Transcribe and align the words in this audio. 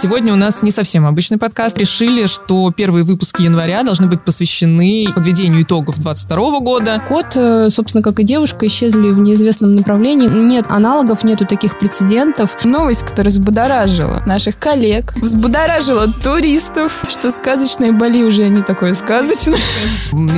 Сегодня 0.00 0.32
у 0.32 0.36
нас 0.36 0.62
не 0.62 0.70
совсем 0.70 1.04
обычный 1.04 1.36
подкаст. 1.36 1.76
Решили, 1.76 2.24
что 2.24 2.72
первые 2.74 3.04
выпуски 3.04 3.42
января 3.42 3.82
должны 3.82 4.06
быть 4.06 4.24
посвящены 4.24 5.06
подведению 5.14 5.62
итогов 5.62 5.96
2022 5.96 6.60
года. 6.60 7.04
Кот, 7.06 7.36
э, 7.36 7.68
собственно, 7.68 8.02
как 8.02 8.18
и 8.18 8.22
девушка, 8.22 8.66
исчезли 8.66 9.10
в 9.10 9.18
неизвестном 9.18 9.76
направлении. 9.76 10.26
Нет 10.26 10.64
аналогов, 10.70 11.22
нету 11.22 11.44
таких 11.44 11.78
прецедентов. 11.78 12.64
Новость, 12.64 13.02
которая 13.02 13.30
взбудоражила 13.30 14.22
наших 14.24 14.56
коллег, 14.56 15.12
взбудоражила 15.16 16.06
туристов, 16.10 17.04
что 17.06 17.30
сказочные 17.30 17.92
Бали 17.92 18.22
уже 18.22 18.48
не 18.48 18.62
такое 18.62 18.94
сказочное. 18.94 19.58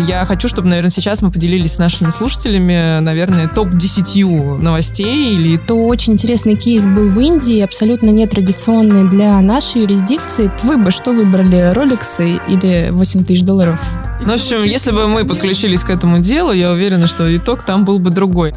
Я 0.08 0.26
хочу, 0.26 0.48
чтобы, 0.48 0.66
наверное, 0.66 0.90
сейчас 0.90 1.22
мы 1.22 1.30
поделились 1.30 1.74
с 1.74 1.79
нашими 1.79 2.10
слушателями, 2.10 2.98
наверное, 2.98 3.46
топ-10 3.46 4.60
новостей 4.60 5.36
или... 5.36 5.56
То 5.56 5.86
очень 5.86 6.14
интересный 6.14 6.56
кейс 6.56 6.84
был 6.84 7.10
в 7.10 7.20
Индии, 7.20 7.60
абсолютно 7.60 8.08
нетрадиционный 8.10 9.08
для 9.08 9.40
нашей 9.52 9.82
юрисдикции. 9.82 10.50
Вы 10.62 10.79
бы 10.79 10.90
что 10.90 11.12
выбрали, 11.12 11.72
роликсы 11.74 12.40
или 12.48 12.88
8 12.90 13.24
тысяч 13.24 13.43
долларов? 13.43 13.79
Ну, 14.22 14.30
в 14.30 14.34
общем, 14.34 14.64
если 14.64 14.93
бы 14.93 15.06
мы 15.08 15.26
подключились 15.26 15.84
к 15.84 15.90
этому 15.90 16.20
делу, 16.20 16.52
я 16.52 16.70
уверена, 16.70 17.06
что 17.06 17.36
итог 17.36 17.62
там 17.62 17.84
был 17.84 17.98
бы 17.98 18.08
другой. 18.08 18.54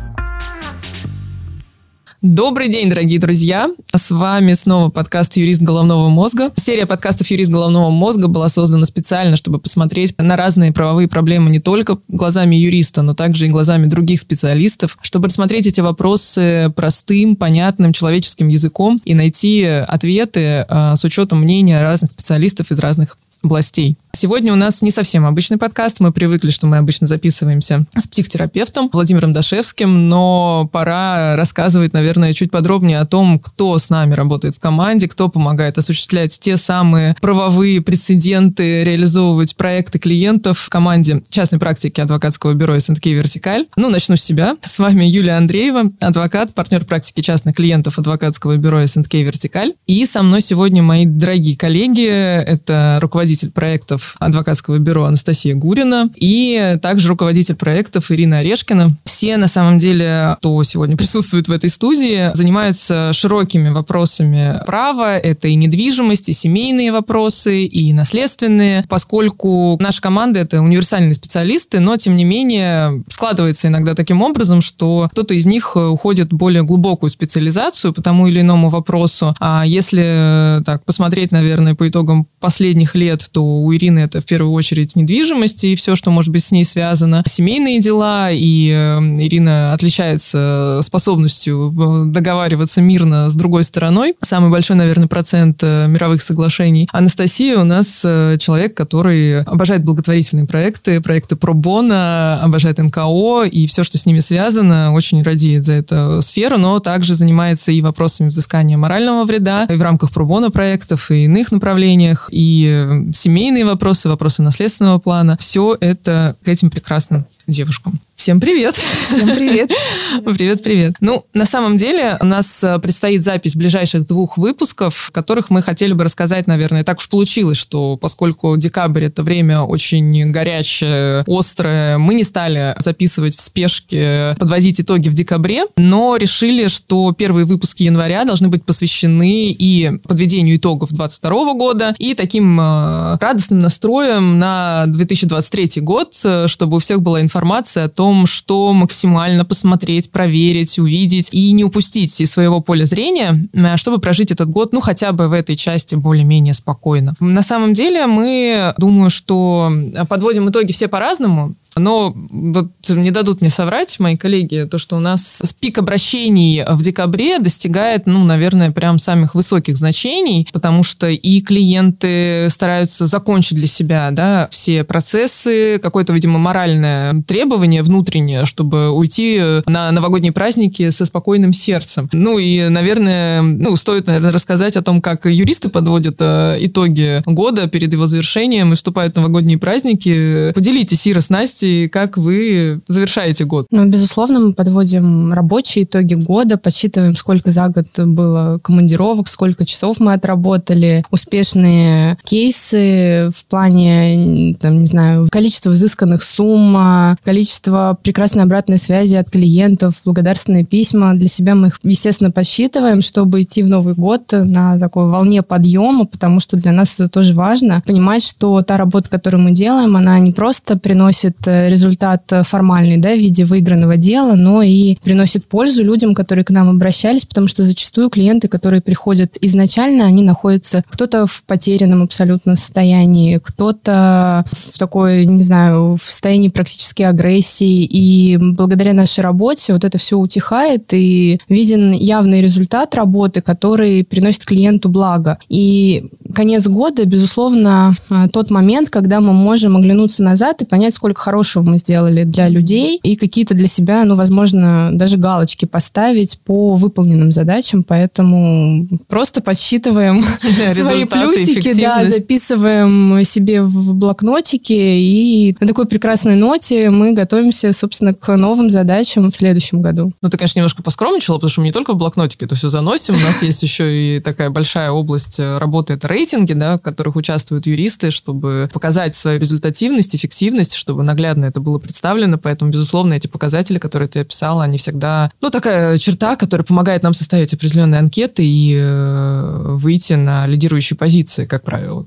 Добрый 2.27 2.69
день, 2.69 2.89
дорогие 2.89 3.19
друзья! 3.19 3.69
С 3.93 4.09
вами 4.09 4.53
снова 4.53 4.89
подкаст 4.89 5.37
«Юрист 5.37 5.61
головного 5.61 6.09
мозга». 6.09 6.51
Серия 6.55 6.87
подкастов 6.87 7.27
«Юрист 7.27 7.51
головного 7.51 7.91
мозга» 7.91 8.27
была 8.27 8.49
создана 8.49 8.85
специально, 8.85 9.35
чтобы 9.37 9.59
посмотреть 9.59 10.15
на 10.17 10.35
разные 10.35 10.73
правовые 10.73 11.07
проблемы 11.07 11.51
не 11.51 11.59
только 11.59 11.99
глазами 12.07 12.55
юриста, 12.55 13.03
но 13.03 13.13
также 13.13 13.45
и 13.45 13.49
глазами 13.49 13.85
других 13.85 14.19
специалистов, 14.19 14.97
чтобы 15.03 15.27
рассмотреть 15.27 15.67
эти 15.67 15.81
вопросы 15.81 16.73
простым, 16.75 17.35
понятным, 17.35 17.93
человеческим 17.93 18.47
языком 18.47 18.99
и 19.05 19.13
найти 19.13 19.63
ответы 19.63 20.65
а, 20.67 20.95
с 20.95 21.03
учетом 21.03 21.41
мнения 21.41 21.83
разных 21.83 22.09
специалистов 22.09 22.71
из 22.71 22.79
разных 22.79 23.19
областей. 23.45 23.97
Сегодня 24.15 24.53
у 24.53 24.55
нас 24.55 24.81
не 24.81 24.91
совсем 24.91 25.25
обычный 25.25 25.57
подкаст. 25.57 25.99
Мы 25.99 26.13
привыкли, 26.13 26.49
что 26.49 26.67
мы 26.67 26.77
обычно 26.77 27.05
записываемся 27.05 27.85
с 27.97 28.07
психотерапевтом 28.07 28.89
Владимиром 28.93 29.33
Дашевским, 29.33 30.07
но 30.07 30.69
пора 30.71 31.35
рассказывать, 31.35 31.91
наверное, 31.91 32.31
чуть 32.31 32.49
подробнее 32.49 32.99
о 33.01 33.05
том, 33.05 33.39
кто 33.39 33.77
с 33.77 33.89
нами 33.89 34.13
работает 34.13 34.55
в 34.55 34.59
команде, 34.59 35.09
кто 35.09 35.27
помогает 35.27 35.77
осуществлять 35.77 36.39
те 36.39 36.55
самые 36.55 37.17
правовые 37.19 37.81
прецеденты, 37.81 38.85
реализовывать 38.85 39.57
проекты 39.57 39.99
клиентов 39.99 40.59
в 40.59 40.69
команде 40.69 41.21
частной 41.29 41.59
практики 41.59 41.99
адвокатского 41.99 42.53
бюро 42.53 42.79
СНК 42.79 43.07
«Вертикаль». 43.07 43.65
Ну, 43.75 43.89
начну 43.89 44.15
с 44.15 44.21
себя. 44.21 44.55
С 44.61 44.79
вами 44.79 45.03
Юлия 45.03 45.33
Андреева, 45.33 45.91
адвокат, 45.99 46.53
партнер 46.53 46.85
практики 46.85 47.19
частных 47.19 47.55
клиентов 47.55 47.99
адвокатского 47.99 48.55
бюро 48.55 48.87
СНК 48.87 49.15
«Вертикаль». 49.15 49.73
И 49.87 50.05
со 50.05 50.23
мной 50.23 50.39
сегодня 50.39 50.81
мои 50.81 51.05
дорогие 51.05 51.57
коллеги. 51.57 52.07
Это 52.07 52.99
руководитель 53.01 53.34
проектов 53.53 54.15
адвокатского 54.19 54.77
бюро 54.79 55.05
Анастасия 55.05 55.55
Гурина 55.55 56.09
и 56.15 56.77
также 56.81 57.09
руководитель 57.09 57.55
проектов 57.55 58.11
Ирина 58.11 58.39
Орешкина. 58.39 58.95
Все, 59.05 59.37
на 59.37 59.47
самом 59.47 59.77
деле, 59.77 60.35
кто 60.39 60.63
сегодня 60.63 60.97
присутствует 60.97 61.47
в 61.47 61.51
этой 61.51 61.69
студии, 61.69 62.35
занимаются 62.35 63.11
широкими 63.13 63.69
вопросами 63.69 64.61
права. 64.65 65.17
Это 65.17 65.47
и 65.47 65.55
недвижимость, 65.55 66.29
и 66.29 66.33
семейные 66.33 66.91
вопросы, 66.91 67.65
и 67.65 67.93
наследственные, 67.93 68.85
поскольку 68.87 69.77
наша 69.79 70.01
команда— 70.01 70.39
это 70.41 70.61
универсальные 70.61 71.13
специалисты, 71.13 71.79
но, 71.79 71.97
тем 71.97 72.15
не 72.15 72.25
менее, 72.25 73.03
складывается 73.09 73.67
иногда 73.67 73.95
таким 73.95 74.21
образом, 74.21 74.61
что 74.61 75.09
кто-то 75.11 75.33
из 75.33 75.45
них 75.45 75.75
уходит 75.75 76.31
в 76.31 76.35
более 76.35 76.63
глубокую 76.63 77.09
специализацию 77.09 77.93
по 77.93 78.01
тому 78.01 78.27
или 78.27 78.41
иному 78.41 78.69
вопросу. 78.69 79.35
А 79.39 79.63
если 79.65 80.61
так 80.65 80.83
посмотреть, 80.85 81.31
наверное, 81.31 81.75
по 81.75 81.87
итогам 81.87 82.27
последних 82.45 82.93
лет, 82.93 83.27
то 83.31 83.43
у 83.43 83.73
Ирины 83.73 83.97
это 84.01 84.21
в 84.21 84.25
первую 84.25 84.51
очередь 84.51 84.95
недвижимость 84.95 85.63
и 85.63 85.75
все, 85.75 85.95
что 85.95 86.11
может 86.11 86.31
быть 86.31 86.43
с 86.43 86.51
ней 86.51 86.63
связано, 86.63 87.23
семейные 87.25 87.81
дела, 87.81 88.29
и 88.29 88.69
э, 88.69 88.99
Ирина 89.17 89.73
отличается 89.73 90.81
способностью 90.83 91.73
э, 91.73 92.11
договариваться 92.11 92.81
мирно 92.81 93.31
с 93.31 93.35
другой 93.35 93.63
стороной. 93.63 94.13
Самый 94.21 94.51
большой, 94.51 94.75
наверное, 94.75 95.07
процент 95.07 95.63
э, 95.63 95.87
мировых 95.87 96.21
соглашений. 96.21 96.87
Анастасия 96.91 97.57
у 97.57 97.63
нас 97.63 98.01
человек, 98.37 98.75
который 98.75 99.41
обожает 99.41 99.83
благотворительные 99.83 100.45
проекты, 100.45 101.01
проекты 101.01 101.35
пробона, 101.35 102.39
обожает 102.43 102.77
НКО 102.77 103.45
и 103.45 103.65
все, 103.65 103.83
что 103.83 103.97
с 103.97 104.05
ними 104.05 104.19
связано, 104.19 104.93
очень 104.93 105.23
радеет 105.23 105.65
за 105.65 105.73
эту 105.73 106.21
сферу, 106.21 106.59
но 106.59 106.79
также 106.79 107.15
занимается 107.15 107.71
и 107.71 107.81
вопросами 107.81 108.27
взыскания 108.27 108.77
морального 108.77 109.25
вреда 109.25 109.63
и 109.63 109.75
в 109.75 109.81
рамках 109.81 110.11
пробона 110.11 110.51
проектов 110.51 111.09
и 111.09 111.23
иных 111.23 111.51
направлениях, 111.51 112.29
и 112.35 113.11
семейные 113.15 113.63
вопросы, 113.63 114.09
вопросы, 114.09 114.41
наследственного 114.41 114.99
плана. 114.99 115.37
Все 115.39 115.77
это 115.79 116.35
к 116.43 116.49
этим 116.49 116.69
прекрасным 116.69 117.25
девушкам. 117.47 117.99
Всем 118.15 118.39
привет! 118.39 118.75
Всем 119.03 119.27
привет! 119.35 119.71
Привет, 120.37 120.63
привет. 120.63 120.95
Ну, 121.01 121.25
на 121.33 121.45
самом 121.45 121.75
деле, 121.77 122.17
у 122.21 122.25
нас 122.25 122.63
э, 122.63 122.79
предстоит 122.79 123.23
запись 123.23 123.55
ближайших 123.55 124.07
двух 124.07 124.37
выпусков, 124.37 124.95
в 124.95 125.11
которых 125.11 125.49
мы 125.49 125.61
хотели 125.61 125.91
бы 125.93 126.05
рассказать, 126.05 126.47
наверное, 126.47 126.83
так 126.83 126.99
уж 126.99 127.09
получилось, 127.09 127.57
что 127.57 127.97
поскольку 127.97 128.55
декабрь 128.55 129.03
это 129.03 129.23
время 129.23 129.61
очень 129.61 130.31
горячее, 130.31 131.23
острое, 131.27 131.97
мы 131.97 132.13
не 132.13 132.23
стали 132.23 132.75
записывать 132.79 133.35
в 133.35 133.41
спешке, 133.41 134.35
подводить 134.39 134.79
итоги 134.79 135.09
в 135.09 135.13
декабре, 135.13 135.65
но 135.75 136.15
решили, 136.15 136.67
что 136.69 137.11
первые 137.11 137.45
выпуски 137.45 137.83
января 137.83 138.23
должны 138.23 138.47
быть 138.47 138.63
посвящены 138.63 139.51
и 139.51 139.99
подведению 140.07 140.57
итогов 140.57 140.89
2022 140.89 141.53
года, 141.53 141.95
и 141.99 142.13
таким 142.25 142.59
э, 142.59 143.17
радостным 143.21 143.59
настроем 143.59 144.39
на 144.39 144.85
2023 144.87 145.81
год, 145.81 146.19
э, 146.25 146.47
чтобы 146.47 146.77
у 146.77 146.79
всех 146.79 147.03
была 147.03 147.21
информация 147.21 147.85
о 147.85 147.89
том, 147.89 148.25
что 148.25 148.73
максимально 148.73 149.45
посмотреть, 149.45 150.09
проверить, 150.09 150.79
увидеть 150.79 151.29
и 151.31 151.51
не 151.51 151.63
упустить 151.63 152.19
из 152.19 152.31
своего 152.31 152.61
поля 152.61 152.85
зрения, 152.85 153.47
э, 153.53 153.77
чтобы 153.77 153.99
прожить 153.99 154.31
этот 154.31 154.49
год, 154.49 154.73
ну, 154.73 154.79
хотя 154.79 155.11
бы 155.11 155.27
в 155.27 155.33
этой 155.33 155.55
части 155.55 155.93
более-менее 155.93 156.55
спокойно. 156.55 157.13
На 157.19 157.43
самом 157.43 157.75
деле 157.75 158.07
мы, 158.07 158.73
думаю, 158.79 159.11
что 159.11 159.71
подводим 160.09 160.49
итоги 160.49 160.71
все 160.71 160.87
по-разному. 160.87 161.53
Но 161.77 162.13
вот 162.15 162.71
не 162.89 163.11
дадут 163.11 163.41
мне 163.41 163.49
соврать 163.49 163.99
мои 163.99 164.15
коллеги, 164.15 164.67
то, 164.69 164.77
что 164.77 164.95
у 164.95 164.99
нас 164.99 165.41
пик 165.59 165.77
обращений 165.77 166.63
в 166.67 166.81
декабре 166.81 167.39
достигает, 167.39 168.05
ну, 168.05 168.23
наверное, 168.23 168.71
прям 168.71 168.97
самых 168.97 169.35
высоких 169.35 169.75
значений, 169.77 170.47
потому 170.53 170.83
что 170.83 171.07
и 171.07 171.41
клиенты 171.41 172.47
стараются 172.49 173.05
закончить 173.05 173.57
для 173.57 173.67
себя, 173.67 174.09
да, 174.11 174.47
все 174.51 174.83
процессы, 174.83 175.79
какое-то, 175.79 176.13
видимо, 176.13 176.39
моральное 176.39 177.21
требование 177.27 177.83
внутреннее, 177.83 178.45
чтобы 178.45 178.91
уйти 178.91 179.41
на 179.65 179.91
новогодние 179.91 180.31
праздники 180.31 180.89
со 180.91 181.05
спокойным 181.05 181.53
сердцем. 181.53 182.09
Ну 182.11 182.39
и, 182.39 182.69
наверное, 182.69 183.41
ну, 183.41 183.75
стоит, 183.75 184.07
наверное, 184.07 184.31
рассказать 184.31 184.77
о 184.77 184.81
том, 184.81 185.01
как 185.01 185.25
юристы 185.25 185.69
подводят 185.69 186.15
э, 186.19 186.57
итоги 186.59 187.21
года 187.25 187.67
перед 187.67 187.91
его 187.91 188.07
завершением 188.07 188.73
и 188.73 188.75
вступают 188.75 189.13
в 189.13 189.17
новогодние 189.17 189.57
праздники. 189.57 190.51
Поделитесь, 190.53 191.07
Ира, 191.07 191.21
с 191.21 191.29
Настей, 191.29 191.64
новости, 191.65 191.87
как 191.87 192.17
вы 192.17 192.81
завершаете 192.87 193.45
год? 193.45 193.67
Ну, 193.71 193.85
безусловно, 193.85 194.39
мы 194.39 194.53
подводим 194.53 195.33
рабочие 195.33 195.85
итоги 195.85 196.13
года, 196.13 196.57
подсчитываем, 196.57 197.15
сколько 197.15 197.51
за 197.51 197.67
год 197.69 197.87
было 197.97 198.59
командировок, 198.61 199.27
сколько 199.27 199.65
часов 199.65 199.99
мы 199.99 200.13
отработали, 200.13 201.03
успешные 201.11 202.17
кейсы 202.23 203.31
в 203.35 203.45
плане, 203.45 204.55
там, 204.59 204.81
не 204.81 204.87
знаю, 204.87 205.27
количество 205.31 205.73
изысканных 205.73 206.23
сумм, 206.23 207.17
количество 207.23 207.97
прекрасной 208.01 208.43
обратной 208.43 208.77
связи 208.77 209.15
от 209.15 209.29
клиентов, 209.29 210.01
благодарственные 210.05 210.65
письма. 210.65 211.13
Для 211.15 211.27
себя 211.27 211.55
мы 211.55 211.67
их, 211.67 211.79
естественно, 211.83 212.31
подсчитываем, 212.31 213.01
чтобы 213.01 213.41
идти 213.41 213.63
в 213.63 213.69
Новый 213.69 213.93
год 213.93 214.31
на 214.31 214.77
такой 214.79 215.07
волне 215.09 215.41
подъема, 215.41 216.05
потому 216.05 216.39
что 216.39 216.57
для 216.57 216.71
нас 216.71 216.95
это 216.95 217.09
тоже 217.09 217.33
важно. 217.33 217.81
Понимать, 217.85 218.23
что 218.23 218.61
та 218.61 218.77
работа, 218.77 219.09
которую 219.09 219.43
мы 219.43 219.51
делаем, 219.51 219.95
она 219.97 220.19
не 220.19 220.31
просто 220.31 220.77
приносит 220.77 221.35
э, 221.47 221.54
результат 221.69 222.31
формальный, 222.43 222.97
да, 222.97 223.13
в 223.13 223.19
виде 223.19 223.45
выигранного 223.45 223.97
дела, 223.97 224.35
но 224.35 224.61
и 224.61 224.95
приносит 225.03 225.47
пользу 225.47 225.83
людям, 225.83 226.13
которые 226.13 226.45
к 226.45 226.49
нам 226.49 226.69
обращались, 226.69 227.25
потому 227.25 227.47
что 227.47 227.63
зачастую 227.63 228.09
клиенты, 228.09 228.47
которые 228.47 228.81
приходят 228.81 229.37
изначально, 229.41 230.05
они 230.05 230.23
находятся 230.23 230.83
кто-то 230.89 231.25
в 231.25 231.43
потерянном 231.43 232.03
абсолютно 232.03 232.55
состоянии, 232.55 233.39
кто-то 233.43 234.45
в 234.51 234.77
такой, 234.77 235.25
не 235.25 235.43
знаю, 235.43 235.97
в 236.01 236.09
состоянии 236.09 236.49
практически 236.49 237.03
агрессии, 237.03 237.83
и 237.83 238.37
благодаря 238.37 238.93
нашей 238.93 239.21
работе 239.21 239.73
вот 239.73 239.83
это 239.83 239.97
все 239.97 240.17
утихает, 240.17 240.93
и 240.93 241.39
виден 241.49 241.91
явный 241.91 242.41
результат 242.41 242.95
работы, 242.95 243.41
который 243.41 244.03
приносит 244.03 244.45
клиенту 244.45 244.89
благо. 244.89 245.37
И 245.49 246.05
конец 246.33 246.67
года, 246.67 247.05
безусловно, 247.05 247.95
э, 248.09 248.27
тот 248.31 248.51
момент, 248.51 248.89
когда 248.89 249.19
мы 249.19 249.33
можем 249.33 249.77
оглянуться 249.77 250.23
назад 250.23 250.61
и 250.61 250.65
понять, 250.65 250.93
сколько 250.93 251.21
хорошего 251.21 251.34
мы 251.43 251.77
сделали 251.77 252.23
для 252.23 252.49
людей 252.49 252.99
и 253.03 253.15
какие-то 253.15 253.53
для 253.53 253.67
себя, 253.67 254.03
ну, 254.05 254.15
возможно, 254.15 254.89
даже 254.93 255.17
галочки 255.17 255.65
поставить 255.65 256.39
по 256.39 256.75
выполненным 256.75 257.31
задачам. 257.31 257.83
Поэтому 257.83 258.87
просто 259.07 259.41
подсчитываем 259.41 260.23
свои 260.73 261.05
плюсики, 261.05 261.73
да, 261.81 262.03
записываем 262.03 263.23
себе 263.23 263.61
в 263.61 263.93
блокнотики 263.93 264.73
и 264.73 265.55
на 265.59 265.67
такой 265.67 265.85
прекрасной 265.85 266.35
ноте 266.35 266.89
мы 266.89 267.13
готовимся, 267.13 267.73
собственно, 267.73 268.13
к 268.13 268.35
новым 268.35 268.69
задачам 268.69 269.31
в 269.31 269.35
следующем 269.35 269.81
году. 269.81 270.11
Ну, 270.21 270.29
ты, 270.29 270.37
конечно, 270.37 270.59
немножко 270.59 270.83
поскромничала, 270.83 271.37
потому 271.37 271.49
что 271.49 271.61
мы 271.61 271.67
не 271.67 271.73
только 271.73 271.93
в 271.93 271.97
блокнотике 271.97 272.45
это 272.45 272.55
все 272.55 272.69
заносим, 272.69 273.15
у 273.15 273.19
нас 273.19 273.43
есть 273.43 273.61
еще 273.63 274.17
и 274.17 274.19
такая 274.19 274.49
большая 274.49 274.91
область 274.91 275.39
э, 275.39 275.57
работы, 275.57 275.93
это 275.93 276.07
рейтинги, 276.07 276.53
да, 276.53 276.77
в 276.77 276.81
которых 276.81 277.15
участвуют 277.15 277.65
юристы, 277.65 278.11
чтобы 278.11 278.69
показать 278.73 279.15
свою 279.15 279.39
результативность, 279.39 280.15
эффективность, 280.15 280.75
чтобы 280.75 281.03
наглядно 281.03 281.24
это 281.33 281.59
было 281.59 281.79
представлено, 281.79 282.37
поэтому, 282.37 282.71
безусловно, 282.71 283.13
эти 283.13 283.27
показатели, 283.27 283.77
которые 283.77 284.07
ты 284.07 284.19
описала, 284.19 284.63
они 284.63 284.77
всегда, 284.77 285.31
ну, 285.41 285.49
такая 285.49 285.97
черта, 285.97 286.35
которая 286.35 286.65
помогает 286.65 287.03
нам 287.03 287.13
составить 287.13 287.53
определенные 287.53 287.99
анкеты 287.99 288.45
и 288.45 288.77
э, 288.79 289.75
выйти 289.75 290.13
на 290.13 290.47
лидирующие 290.47 290.97
позиции, 290.97 291.45
как 291.45 291.63
правило. 291.63 292.05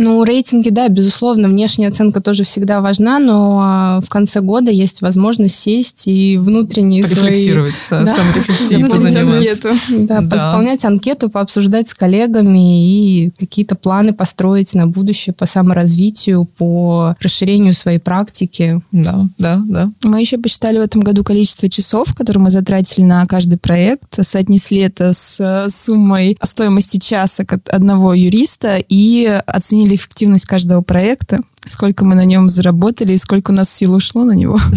Ну, 0.00 0.22
рейтинги, 0.22 0.68
да, 0.68 0.88
безусловно, 0.88 1.48
внешняя 1.48 1.88
оценка 1.88 2.20
тоже 2.20 2.44
всегда 2.44 2.80
важна, 2.80 3.18
но 3.18 3.60
а, 3.60 4.00
в 4.00 4.08
конце 4.08 4.40
года 4.40 4.70
есть 4.70 5.02
возможность 5.02 5.56
сесть 5.56 6.06
и 6.06 6.38
внутренние 6.38 7.02
Порефлексировать, 7.02 7.74
свои... 7.74 8.04
да, 8.06 8.14
саморефлексией 8.14 8.84
позаниматься. 8.88 9.74
Да, 10.06 10.20
да, 10.20 10.30
посполнять 10.30 10.84
анкету, 10.84 11.28
пообсуждать 11.28 11.88
с 11.88 11.94
коллегами 11.94 12.86
и 12.86 13.30
какие-то 13.40 13.74
планы 13.74 14.12
построить 14.12 14.72
на 14.72 14.86
будущее 14.86 15.34
по 15.34 15.46
саморазвитию, 15.46 16.44
по 16.44 17.16
расширению 17.20 17.74
своей 17.74 17.98
практики. 17.98 18.80
Да, 18.92 19.26
да, 19.36 19.60
да. 19.66 19.90
Мы 20.04 20.20
еще 20.20 20.38
посчитали 20.38 20.78
в 20.78 20.82
этом 20.82 21.00
году 21.00 21.24
количество 21.24 21.68
часов, 21.68 22.14
которые 22.14 22.44
мы 22.44 22.52
затратили 22.52 23.04
на 23.04 23.26
каждый 23.26 23.58
проект, 23.58 24.24
соотнесли 24.24 24.78
это 24.78 25.12
с 25.12 25.66
суммой 25.70 26.38
стоимости 26.40 26.98
часа 26.98 27.44
одного 27.66 28.14
юриста 28.14 28.78
и 28.88 29.26
оценили 29.44 29.87
оценили 29.88 29.96
эффективность 29.96 30.46
каждого 30.46 30.82
проекта 30.82 31.40
сколько 31.64 32.04
мы 32.04 32.14
на 32.14 32.24
нем 32.24 32.48
заработали 32.48 33.12
и 33.12 33.18
сколько 33.18 33.50
у 33.50 33.54
нас 33.54 33.70
сил 33.70 33.94
ушло 33.94 34.24
на 34.24 34.32
него. 34.32 34.58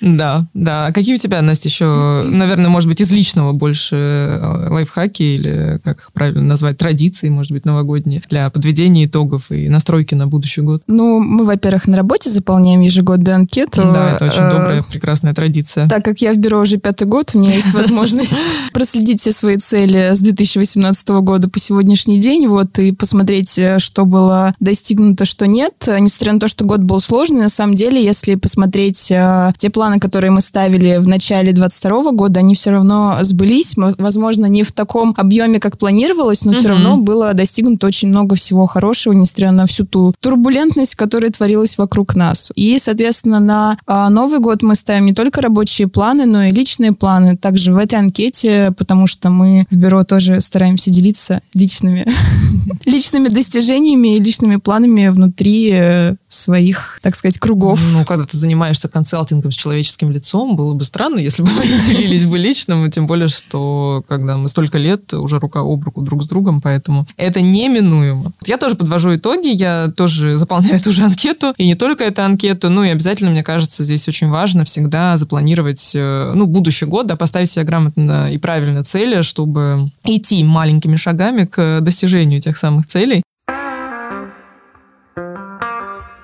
Да, 0.00 0.46
да. 0.54 0.86
А 0.86 0.92
какие 0.92 1.16
у 1.16 1.18
тебя, 1.18 1.42
Настя, 1.42 1.68
еще, 1.68 2.24
наверное, 2.28 2.68
может 2.68 2.88
быть, 2.88 3.00
из 3.00 3.10
личного 3.10 3.52
больше 3.52 3.96
э, 3.96 4.68
лайфхаки 4.70 5.22
или, 5.22 5.80
как 5.82 6.00
их 6.00 6.12
правильно 6.12 6.42
назвать, 6.42 6.78
традиции, 6.78 7.28
может 7.28 7.52
быть, 7.52 7.64
новогодние 7.64 8.22
для 8.30 8.48
подведения 8.50 9.06
итогов 9.06 9.50
и 9.50 9.68
настройки 9.68 10.14
на 10.14 10.26
будущий 10.26 10.60
год? 10.60 10.82
Ну, 10.86 11.18
мы, 11.18 11.44
во-первых, 11.44 11.88
на 11.88 11.96
работе 11.96 12.30
заполняем 12.30 12.80
ежегодную 12.80 13.34
анкету. 13.34 13.82
Да, 13.82 14.12
это 14.12 14.26
очень 14.26 14.42
э, 14.42 14.52
добрая, 14.52 14.82
прекрасная 14.82 15.34
традиция. 15.34 15.88
Так 15.88 16.04
как 16.04 16.20
я 16.20 16.32
в 16.32 16.36
бюро 16.36 16.60
уже 16.60 16.76
пятый 16.78 17.06
год, 17.06 17.32
у 17.34 17.38
меня 17.40 17.54
есть 17.54 17.72
возможность 17.74 18.36
проследить 18.72 19.20
все 19.20 19.32
свои 19.32 19.56
цели 19.56 20.12
с 20.14 20.20
2018 20.20 21.08
года 21.08 21.48
по 21.48 21.58
сегодняшний 21.58 22.20
день, 22.20 22.46
вот, 22.46 22.78
и 22.78 22.92
посмотреть, 22.92 23.58
э, 23.58 23.78
что 23.78 24.04
было 24.04 24.54
достигнуто, 24.60 25.24
что 25.24 25.46
нет. 25.46 25.74
Несмотря 25.86 26.32
на 26.32 26.40
то, 26.40 26.48
что 26.48 26.64
год 26.64 26.80
был 26.80 27.00
сложный, 27.00 27.40
на 27.40 27.48
самом 27.48 27.74
деле, 27.74 28.02
если 28.02 28.34
посмотреть 28.34 29.10
э, 29.10 29.52
те 29.56 29.70
планы, 29.70 29.98
которые 29.98 30.30
мы 30.30 30.40
ставили 30.40 30.98
в 30.98 31.06
начале 31.06 31.52
22 31.52 32.12
года, 32.12 32.40
они 32.40 32.54
все 32.54 32.70
равно 32.70 33.18
сбылись. 33.22 33.74
Возможно, 33.76 34.46
не 34.46 34.62
в 34.62 34.72
таком 34.72 35.14
объеме, 35.16 35.60
как 35.60 35.78
планировалось, 35.78 36.44
но 36.44 36.52
угу. 36.52 36.58
все 36.58 36.68
равно 36.68 36.96
было 36.96 37.34
достигнуто 37.34 37.86
очень 37.86 38.08
много 38.08 38.34
всего 38.36 38.66
хорошего, 38.66 39.12
несмотря 39.12 39.50
на 39.52 39.66
всю 39.66 39.84
ту 39.84 40.14
турбулентность, 40.20 40.94
которая 40.94 41.30
творилась 41.30 41.78
вокруг 41.78 42.14
нас. 42.14 42.52
И, 42.54 42.78
соответственно, 42.78 43.40
на 43.40 43.78
э, 43.86 44.08
Новый 44.08 44.40
год 44.40 44.62
мы 44.62 44.74
ставим 44.74 45.06
не 45.06 45.14
только 45.14 45.40
рабочие 45.40 45.88
планы, 45.88 46.26
но 46.26 46.44
и 46.44 46.50
личные 46.50 46.92
планы. 46.92 47.36
Также 47.36 47.72
в 47.72 47.76
этой 47.76 47.98
анкете, 47.98 48.72
потому 48.76 49.06
что 49.06 49.30
мы 49.30 49.66
в 49.70 49.76
бюро 49.76 50.04
тоже 50.04 50.40
стараемся 50.40 50.90
делиться 50.90 51.42
личными, 51.54 52.06
личными 52.84 53.28
достижениями 53.28 54.14
и 54.14 54.20
личными 54.20 54.56
планами 54.56 55.08
внутри 55.08 55.67
Э, 55.70 56.14
своих, 56.28 56.98
так 57.02 57.16
сказать, 57.16 57.38
кругов. 57.38 57.80
Ну, 57.92 58.04
когда 58.04 58.24
ты 58.24 58.36
занимаешься 58.36 58.88
консалтингом 58.88 59.50
с 59.50 59.54
человеческим 59.54 60.10
лицом, 60.10 60.56
было 60.56 60.74
бы 60.74 60.84
странно, 60.84 61.18
если 61.18 61.42
бы 61.42 61.50
мы 61.56 61.64
не 61.66 61.78
делились 61.86 62.24
бы 62.24 62.38
личным, 62.38 62.90
тем 62.90 63.06
более, 63.06 63.28
что 63.28 64.04
когда 64.08 64.36
мы 64.36 64.48
столько 64.48 64.78
лет 64.78 65.12
уже 65.14 65.38
рука 65.38 65.60
об 65.60 65.82
руку 65.84 66.00
друг 66.00 66.22
с 66.22 66.28
другом, 66.28 66.60
поэтому 66.60 67.06
это 67.16 67.40
неминуемо. 67.40 68.32
Я 68.44 68.56
тоже 68.58 68.76
подвожу 68.76 69.16
итоги, 69.16 69.48
я 69.48 69.88
тоже 69.88 70.38
заполняю 70.38 70.76
эту 70.76 70.92
же 70.92 71.02
анкету, 71.02 71.54
и 71.56 71.66
не 71.66 71.74
только 71.74 72.04
эту 72.04 72.22
анкету, 72.22 72.70
ну 72.70 72.84
и 72.84 72.90
обязательно, 72.90 73.30
мне 73.30 73.42
кажется, 73.42 73.82
здесь 73.82 74.06
очень 74.08 74.28
важно 74.28 74.64
всегда 74.64 75.16
запланировать, 75.16 75.92
э, 75.94 76.32
ну, 76.34 76.46
будущий 76.46 76.86
год, 76.86 77.06
да, 77.06 77.16
поставить 77.16 77.50
себе 77.50 77.64
грамотно 77.64 78.32
и 78.32 78.38
правильно 78.38 78.84
цели, 78.84 79.22
чтобы 79.22 79.90
идти 80.04 80.44
маленькими 80.44 80.96
шагами 80.96 81.44
к 81.44 81.80
достижению 81.80 82.40
тех 82.40 82.56
самых 82.56 82.86
целей. 82.86 83.22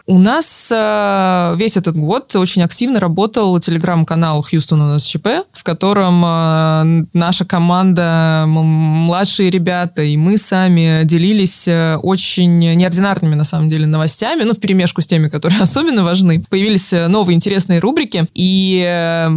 У 0.07 0.19
нас 0.19 0.69
э, 0.71 1.55
весь 1.57 1.79
этот 1.79 1.97
год 1.97 2.37
очень 2.37 2.61
активно 2.61 3.01
работал 3.01 3.59
телеграм-канал 3.59 4.43
«Хьюстон 4.43 4.83
у 4.83 4.87
нас 4.87 5.03
ЧП», 5.03 5.29
в 5.55 5.65
котором 5.65 6.23
э, 6.23 7.07
наша 7.15 7.47
команда, 7.47 8.45
младшие 8.47 9.49
ребята 9.49 10.03
и 10.03 10.19
мы 10.19 10.37
сами 10.37 11.05
делились 11.05 11.67
э, 11.69 11.97
очень 11.97 12.59
неординарными, 12.59 13.35
на 13.35 13.45
самом 13.45 13.71
деле, 13.71 13.87
новостями, 13.87 14.43
ну, 14.43 14.53
в 14.53 14.61
перемешку 14.61 15.01
с 15.01 15.07
теми, 15.07 15.31
которые 15.31 15.59
особенно 15.63 16.05
важны. 16.05 16.45
Появились 16.51 16.93
новые 17.09 17.37
интересные 17.37 17.79
рубрики, 17.79 18.27
и 18.35 18.81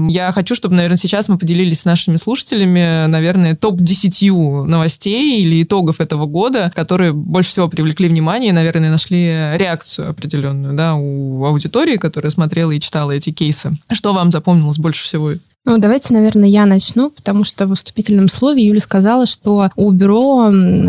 я 0.10 0.32
хочу, 0.34 0.54
чтобы, 0.54 0.76
наверное, 0.76 0.98
сейчас 0.98 1.30
мы 1.30 1.38
поделились 1.38 1.82
с 1.82 1.86
нашими 1.86 2.18
слушателями, 2.18 3.06
наверное, 3.08 3.56
топ-10 3.56 4.66
новостей 4.66 5.42
или 5.42 5.64
итогов 5.64 6.02
этого 6.02 6.26
года, 6.26 6.74
которые 6.76 7.14
больше 7.14 7.52
всего 7.52 7.70
привлекли 7.70 8.10
внимание 8.10 8.50
и, 8.50 8.54
наверное, 8.54 8.90
нашли 8.90 9.28
реакцию 9.56 10.10
определенную 10.10 10.57
определенную, 10.58 10.76
да, 10.76 10.96
у 10.96 11.46
аудитории, 11.46 11.98
которая 11.98 12.30
смотрела 12.30 12.72
и 12.72 12.80
читала 12.80 13.12
эти 13.12 13.32
кейсы. 13.32 13.78
Что 13.92 14.14
вам 14.14 14.32
запомнилось 14.32 14.78
больше 14.78 15.04
всего? 15.04 15.34
Ну, 15.68 15.80
давайте, 15.80 16.14
наверное, 16.14 16.48
я 16.48 16.66
начну, 16.66 17.10
потому 17.10 17.44
что 17.44 17.68
в 17.68 17.76
вступительном 17.76 18.30
слове 18.30 18.66
Юля 18.66 18.80
сказала, 18.80 19.26
что 19.26 19.70
у 19.76 19.92
бюро 19.92 20.46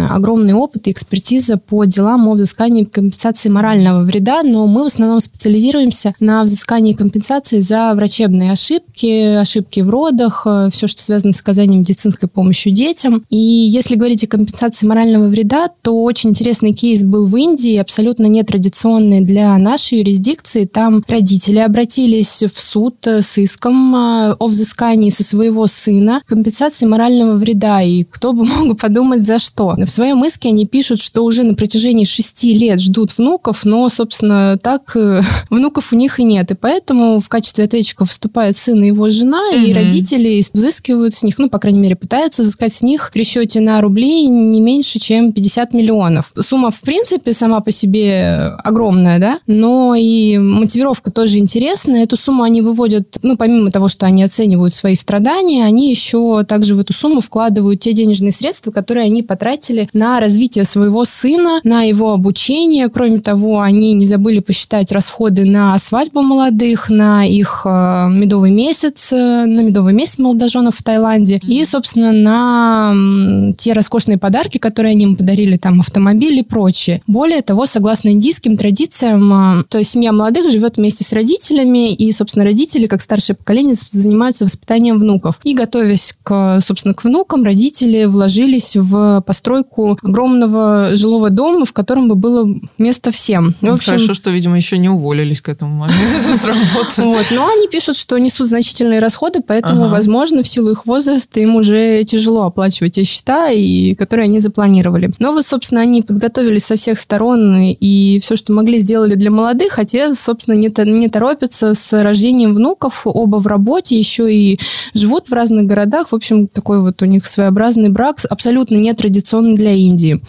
огромный 0.08 0.52
опыт 0.52 0.86
и 0.86 0.92
экспертиза 0.92 1.56
по 1.58 1.84
делам 1.84 2.28
о 2.28 2.34
взыскании 2.34 2.84
компенсации 2.84 3.48
морального 3.48 4.04
вреда, 4.04 4.44
но 4.44 4.68
мы 4.68 4.84
в 4.84 4.86
основном 4.86 5.18
специализируемся 5.18 6.14
на 6.20 6.44
взыскании 6.44 6.92
компенсации 6.92 7.60
за 7.60 7.92
врачебные 7.96 8.52
ошибки, 8.52 9.34
ошибки 9.40 9.80
в 9.80 9.90
родах, 9.90 10.42
э, 10.46 10.68
все, 10.72 10.86
что 10.86 11.02
связано 11.02 11.32
с 11.32 11.40
оказанием 11.40 11.80
медицинской 11.80 12.28
помощи 12.28 12.70
детям. 12.70 13.24
И 13.30 13.36
если 13.36 13.96
говорить 13.96 14.22
о 14.22 14.28
компенсации 14.28 14.86
морального 14.86 15.26
вреда, 15.26 15.70
то 15.82 16.04
очень 16.04 16.30
интересный 16.30 16.72
кейс 16.72 17.02
был 17.02 17.26
в 17.26 17.36
Индии, 17.36 17.78
абсолютно 17.78 18.26
нетрадиционный 18.26 19.22
для 19.22 19.58
нашей 19.58 19.98
юрисдикции. 19.98 20.66
Там 20.66 21.02
родители 21.08 21.58
обратились 21.58 22.44
в 22.44 22.56
суд 22.56 23.04
с 23.04 23.38
иском 23.38 23.96
э, 23.96 24.36
о 24.38 24.46
взыскании 24.46 24.67
взыскании 24.68 25.10
со 25.10 25.24
своего 25.24 25.66
сына 25.66 26.22
компенсации 26.26 26.86
морального 26.86 27.34
вреда. 27.34 27.82
И 27.82 28.04
кто 28.04 28.32
бы 28.32 28.44
мог 28.66 28.78
подумать, 28.78 29.22
за 29.22 29.38
что. 29.38 29.74
В 29.76 29.90
своем 29.90 30.24
иске 30.24 30.50
они 30.50 30.66
пишут, 30.66 31.00
что 31.00 31.24
уже 31.24 31.42
на 31.42 31.54
протяжении 31.54 32.04
шести 32.04 32.54
лет 32.54 32.80
ждут 32.80 33.16
внуков, 33.16 33.64
но, 33.64 33.88
собственно, 33.88 34.58
так 34.62 34.92
э, 34.94 35.22
внуков 35.50 35.92
у 35.92 35.96
них 35.96 36.20
и 36.20 36.24
нет. 36.24 36.50
И 36.50 36.54
поэтому 36.54 37.18
в 37.18 37.28
качестве 37.28 37.64
ответчиков 37.64 38.08
выступает 38.08 38.56
сын 38.56 38.82
и 38.82 38.88
его 38.88 39.10
жена, 39.10 39.40
mm-hmm. 39.52 39.64
и 39.64 39.72
родители 39.72 40.44
взыскивают 40.52 41.14
с 41.14 41.22
них, 41.22 41.38
ну, 41.38 41.48
по 41.48 41.58
крайней 41.58 41.80
мере, 41.80 41.96
пытаются 41.96 42.42
взыскать 42.42 42.72
с 42.72 42.82
них 42.82 43.10
при 43.12 43.24
счете 43.24 43.60
на 43.60 43.80
рубли 43.80 44.26
не 44.26 44.60
меньше, 44.60 44.98
чем 44.98 45.32
50 45.32 45.72
миллионов. 45.72 46.32
Сумма, 46.38 46.70
в 46.70 46.80
принципе, 46.80 47.32
сама 47.32 47.60
по 47.60 47.72
себе 47.72 48.52
огромная, 48.62 49.18
да, 49.18 49.40
но 49.46 49.94
и 49.94 50.38
мотивировка 50.38 51.10
тоже 51.10 51.38
интересная. 51.38 52.04
Эту 52.04 52.16
сумму 52.16 52.42
они 52.42 52.62
выводят, 52.62 53.18
ну, 53.22 53.36
помимо 53.36 53.70
того, 53.70 53.88
что 53.88 54.06
они 54.06 54.22
оценивают 54.22 54.47
оценивают 54.48 54.74
свои 54.74 54.94
страдания, 54.94 55.64
они 55.64 55.90
еще 55.90 56.44
также 56.44 56.74
в 56.74 56.80
эту 56.80 56.94
сумму 56.94 57.20
вкладывают 57.20 57.80
те 57.80 57.92
денежные 57.92 58.32
средства, 58.32 58.70
которые 58.70 59.04
они 59.04 59.22
потратили 59.22 59.88
на 59.92 60.20
развитие 60.20 60.64
своего 60.64 61.04
сына, 61.04 61.60
на 61.64 61.82
его 61.82 62.12
обучение. 62.12 62.88
Кроме 62.88 63.20
того, 63.20 63.60
они 63.60 63.92
не 63.92 64.06
забыли 64.06 64.40
посчитать 64.40 64.90
расходы 64.92 65.44
на 65.44 65.78
свадьбу 65.78 66.22
молодых, 66.22 66.88
на 66.88 67.26
их 67.26 67.62
э, 67.64 68.08
медовый 68.10 68.50
месяц, 68.50 69.12
э, 69.12 69.44
на 69.44 69.60
медовый 69.60 69.92
месяц 69.92 70.18
молодоженов 70.18 70.76
в 70.76 70.82
Таиланде 70.82 71.40
и, 71.46 71.64
собственно, 71.64 72.12
на 72.12 73.52
те 73.58 73.72
роскошные 73.72 74.18
подарки, 74.18 74.58
которые 74.58 74.92
они 74.92 75.04
им 75.04 75.16
подарили, 75.16 75.56
там, 75.56 75.80
автомобили 75.80 76.40
и 76.40 76.42
прочее. 76.42 77.02
Более 77.06 77.42
того, 77.42 77.66
согласно 77.66 78.08
индийским 78.08 78.56
традициям, 78.56 79.60
э, 79.60 79.64
то 79.68 79.78
есть 79.78 79.90
семья 79.90 80.12
молодых 80.12 80.50
живет 80.50 80.78
вместе 80.78 81.04
с 81.04 81.12
родителями, 81.12 81.92
и, 81.92 82.10
собственно, 82.12 82.44
родители, 82.44 82.86
как 82.86 83.02
старшее 83.02 83.36
поколение, 83.36 83.74
занимаются 83.90 84.37
занимаются 84.38 84.44
воспитанием 84.44 84.98
внуков. 84.98 85.40
И 85.44 85.54
готовясь 85.54 86.14
к, 86.22 86.60
собственно, 86.60 86.94
к 86.94 87.04
внукам, 87.04 87.44
родители 87.44 88.04
вложились 88.04 88.76
в 88.76 89.22
постройку 89.26 89.98
огромного 90.02 90.90
жилого 90.94 91.30
дома, 91.30 91.64
в 91.64 91.72
котором 91.72 92.08
бы 92.08 92.14
было 92.14 92.48
место 92.78 93.10
всем. 93.10 93.54
В 93.60 93.72
общем, 93.72 93.92
Хорошо, 93.92 94.14
что, 94.14 94.30
видимо, 94.30 94.56
еще 94.56 94.78
не 94.78 94.88
уволились 94.88 95.40
к 95.40 95.48
этому 95.48 95.74
моменту 95.74 96.02
с 96.34 96.44
работы. 96.44 97.02
Вот. 97.02 97.26
Но 97.30 97.48
они 97.48 97.68
пишут, 97.68 97.96
что 97.96 98.18
несут 98.18 98.48
значительные 98.48 99.00
расходы, 99.00 99.40
поэтому, 99.46 99.84
ага. 99.84 99.92
возможно, 99.92 100.42
в 100.42 100.48
силу 100.48 100.70
их 100.70 100.86
возраста 100.86 101.40
им 101.40 101.56
уже 101.56 102.04
тяжело 102.04 102.42
оплачивать 102.44 102.94
те 102.94 103.04
счета, 103.04 103.50
и, 103.50 103.94
которые 103.94 104.24
они 104.24 104.38
запланировали. 104.38 105.10
Но 105.18 105.32
вот, 105.32 105.46
собственно, 105.46 105.80
они 105.80 106.02
подготовились 106.02 106.64
со 106.64 106.76
всех 106.76 106.98
сторон 106.98 107.56
и 107.58 108.20
все, 108.22 108.36
что 108.36 108.52
могли, 108.52 108.78
сделали 108.78 109.14
для 109.14 109.30
молодых, 109.30 109.72
хотя, 109.72 110.14
собственно, 110.14 110.54
не, 110.54 110.72
не 110.84 111.08
торопятся 111.08 111.74
с 111.74 112.02
рождением 112.02 112.54
внуков, 112.54 113.02
оба 113.04 113.36
в 113.36 113.46
работе, 113.46 113.98
еще 113.98 114.27
и 114.28 114.58
живут 114.94 115.28
в 115.28 115.32
разных 115.32 115.66
городах. 115.66 116.12
В 116.12 116.14
общем, 116.14 116.46
такой 116.46 116.80
вот 116.80 117.02
у 117.02 117.04
них 117.06 117.26
своеобразный 117.26 117.88
брак, 117.88 118.18
абсолютно 118.28 118.76
нетрадиционный 118.76 119.54
для 119.54 119.72
Индии. 119.72 120.20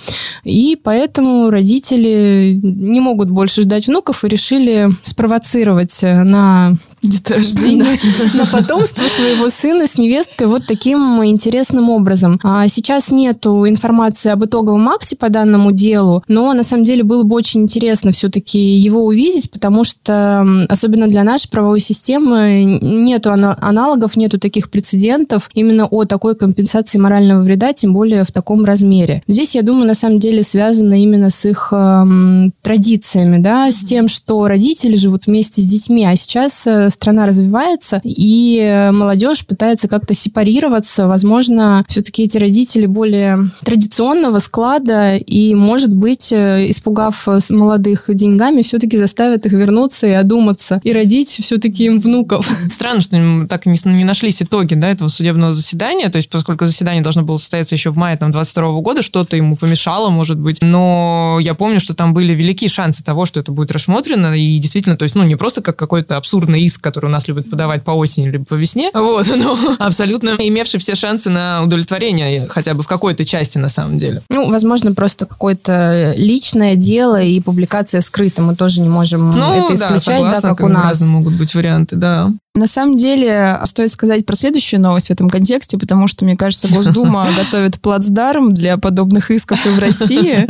И 0.43 0.77
поэтому 0.81 1.49
родители 1.49 2.59
не 2.61 2.99
могут 2.99 3.29
больше 3.29 3.61
ждать 3.61 3.87
внуков 3.87 4.23
и 4.23 4.27
решили 4.27 4.89
спровоцировать 5.03 5.99
на 6.01 6.73
деторождения. 7.01 7.97
На 8.33 8.45
потомство 8.45 9.03
своего 9.03 9.49
сына 9.49 9.87
с 9.87 9.97
невесткой 9.97 10.47
вот 10.47 10.65
таким 10.67 11.23
интересным 11.23 11.89
образом. 11.89 12.39
А 12.43 12.67
сейчас 12.67 13.11
нету 13.11 13.67
информации 13.67 14.29
об 14.29 14.45
итоговом 14.45 14.87
акте 14.89 15.15
по 15.15 15.29
данному 15.29 15.71
делу, 15.71 16.23
но 16.27 16.53
на 16.53 16.63
самом 16.63 16.85
деле 16.85 17.03
было 17.03 17.23
бы 17.23 17.35
очень 17.35 17.61
интересно 17.61 18.11
все-таки 18.11 18.59
его 18.59 19.05
увидеть, 19.05 19.51
потому 19.51 19.83
что 19.83 20.45
особенно 20.69 21.07
для 21.07 21.23
нашей 21.23 21.49
правовой 21.49 21.79
системы 21.79 22.79
нету 22.81 23.31
аналогов, 23.31 24.15
нету 24.15 24.39
таких 24.39 24.69
прецедентов 24.69 25.49
именно 25.53 25.85
о 25.85 26.05
такой 26.05 26.35
компенсации 26.35 26.97
морального 26.97 27.43
вреда, 27.43 27.73
тем 27.73 27.93
более 27.93 28.23
в 28.23 28.31
таком 28.31 28.65
размере. 28.65 29.23
Здесь, 29.27 29.55
я 29.55 29.61
думаю, 29.61 29.87
на 29.87 29.95
самом 29.95 30.19
деле 30.19 30.43
связано 30.43 31.01
именно 31.01 31.29
с 31.29 31.45
их 31.45 31.69
эм, 31.71 32.51
традициями, 32.61 33.37
да, 33.41 33.71
с 33.71 33.83
тем, 33.83 34.07
что 34.07 34.47
родители 34.47 34.95
живут 34.95 35.27
вместе 35.27 35.61
с 35.61 35.65
детьми, 35.65 36.05
а 36.05 36.15
сейчас 36.15 36.65
э, 36.67 36.88
страна 36.89 37.25
развивается, 37.25 38.01
и 38.03 38.89
молодежь 38.91 39.45
пытается 39.45 39.87
как-то 39.87 40.13
сепарироваться. 40.13 41.07
Возможно, 41.07 41.85
все-таки 41.87 42.23
эти 42.23 42.37
родители 42.37 42.85
более 42.85 43.49
традиционного 43.63 44.39
склада, 44.39 45.15
и, 45.15 45.55
может 45.55 45.93
быть, 45.93 46.31
э, 46.31 46.69
испугав 46.69 47.27
молодых 47.49 48.05
деньгами, 48.07 48.61
все-таки 48.61 48.97
заставят 48.97 49.45
их 49.45 49.53
вернуться 49.53 50.07
и 50.07 50.11
одуматься, 50.11 50.79
и 50.83 50.93
родить 50.93 51.29
все-таки 51.29 51.85
им 51.85 51.99
внуков. 51.99 52.49
Странно, 52.69 53.01
что 53.01 53.47
так 53.47 53.65
и 53.67 53.69
не 53.69 54.03
нашлись 54.03 54.41
итоги 54.41 54.75
да, 54.75 54.89
этого 54.89 55.07
судебного 55.07 55.53
заседания, 55.53 56.09
то 56.09 56.17
есть 56.17 56.29
поскольку 56.29 56.65
заседание 56.65 57.01
должно 57.01 57.23
было 57.23 57.37
состояться 57.37 57.75
еще 57.75 57.91
в 57.91 57.97
мае 57.97 58.17
там, 58.17 58.31
22 58.31 58.81
года, 58.81 59.01
что-то 59.01 59.35
ему 59.35 59.55
помешало, 59.55 60.09
может 60.09 60.39
быть. 60.39 60.59
Но 60.61 61.37
я 61.41 61.53
помню, 61.53 61.79
что 61.79 61.93
там 61.93 62.13
были 62.13 62.33
великие 62.33 62.69
шансы 62.69 63.03
того, 63.03 63.25
что 63.25 63.39
это 63.39 63.51
будет 63.51 63.71
рассмотрено, 63.71 64.33
и 64.33 64.57
действительно, 64.59 64.97
то 64.97 65.03
есть, 65.03 65.15
ну, 65.15 65.23
не 65.23 65.35
просто 65.35 65.61
как 65.61 65.77
какой-то 65.77 66.17
абсурдный 66.17 66.61
иск, 66.61 66.78
который 66.81 67.07
у 67.07 67.09
нас 67.09 67.27
любят 67.27 67.49
подавать 67.49 67.83
по 67.83 67.91
осени 67.91 68.29
либо 68.29 68.45
по 68.45 68.55
весне, 68.55 68.89
вот, 68.93 69.27
но 69.35 69.57
абсолютно 69.79 70.29
имевший 70.39 70.79
все 70.79 70.95
шансы 70.95 71.29
на 71.29 71.63
удовлетворение 71.63 72.47
хотя 72.49 72.73
бы 72.73 72.83
в 72.83 72.87
какой-то 72.87 73.25
части 73.25 73.57
на 73.57 73.69
самом 73.69 73.97
деле. 73.97 74.21
Ну, 74.29 74.49
возможно, 74.49 74.93
просто 74.93 75.25
какое-то 75.25 76.13
личное 76.17 76.75
дело 76.75 77.21
и 77.21 77.39
публикация 77.39 78.01
скрыта. 78.01 78.41
Мы 78.41 78.55
тоже 78.55 78.81
не 78.81 78.89
можем 78.89 79.31
ну, 79.31 79.65
это 79.65 79.75
исключать, 79.75 80.23
да, 80.23 80.31
согласна, 80.31 80.41
да 80.41 80.55
как 80.55 80.65
у 80.65 80.69
нас. 80.69 80.83
Разные 80.83 81.11
могут 81.11 81.33
быть 81.33 81.53
варианты, 81.55 81.95
да. 81.95 82.31
На 82.59 82.67
самом 82.67 82.97
деле, 82.97 83.57
стоит 83.63 83.89
сказать 83.89 84.25
про 84.25 84.35
следующую 84.35 84.81
новость 84.81 85.07
в 85.07 85.11
этом 85.11 85.29
контексте, 85.29 85.77
потому 85.77 86.09
что, 86.09 86.25
мне 86.25 86.35
кажется, 86.35 86.67
Госдума 86.67 87.25
готовит 87.37 87.79
плацдарм 87.79 88.53
для 88.53 88.75
подобных 88.75 89.31
исков 89.31 89.65
и 89.65 89.69
в 89.69 89.79
России, 89.79 90.45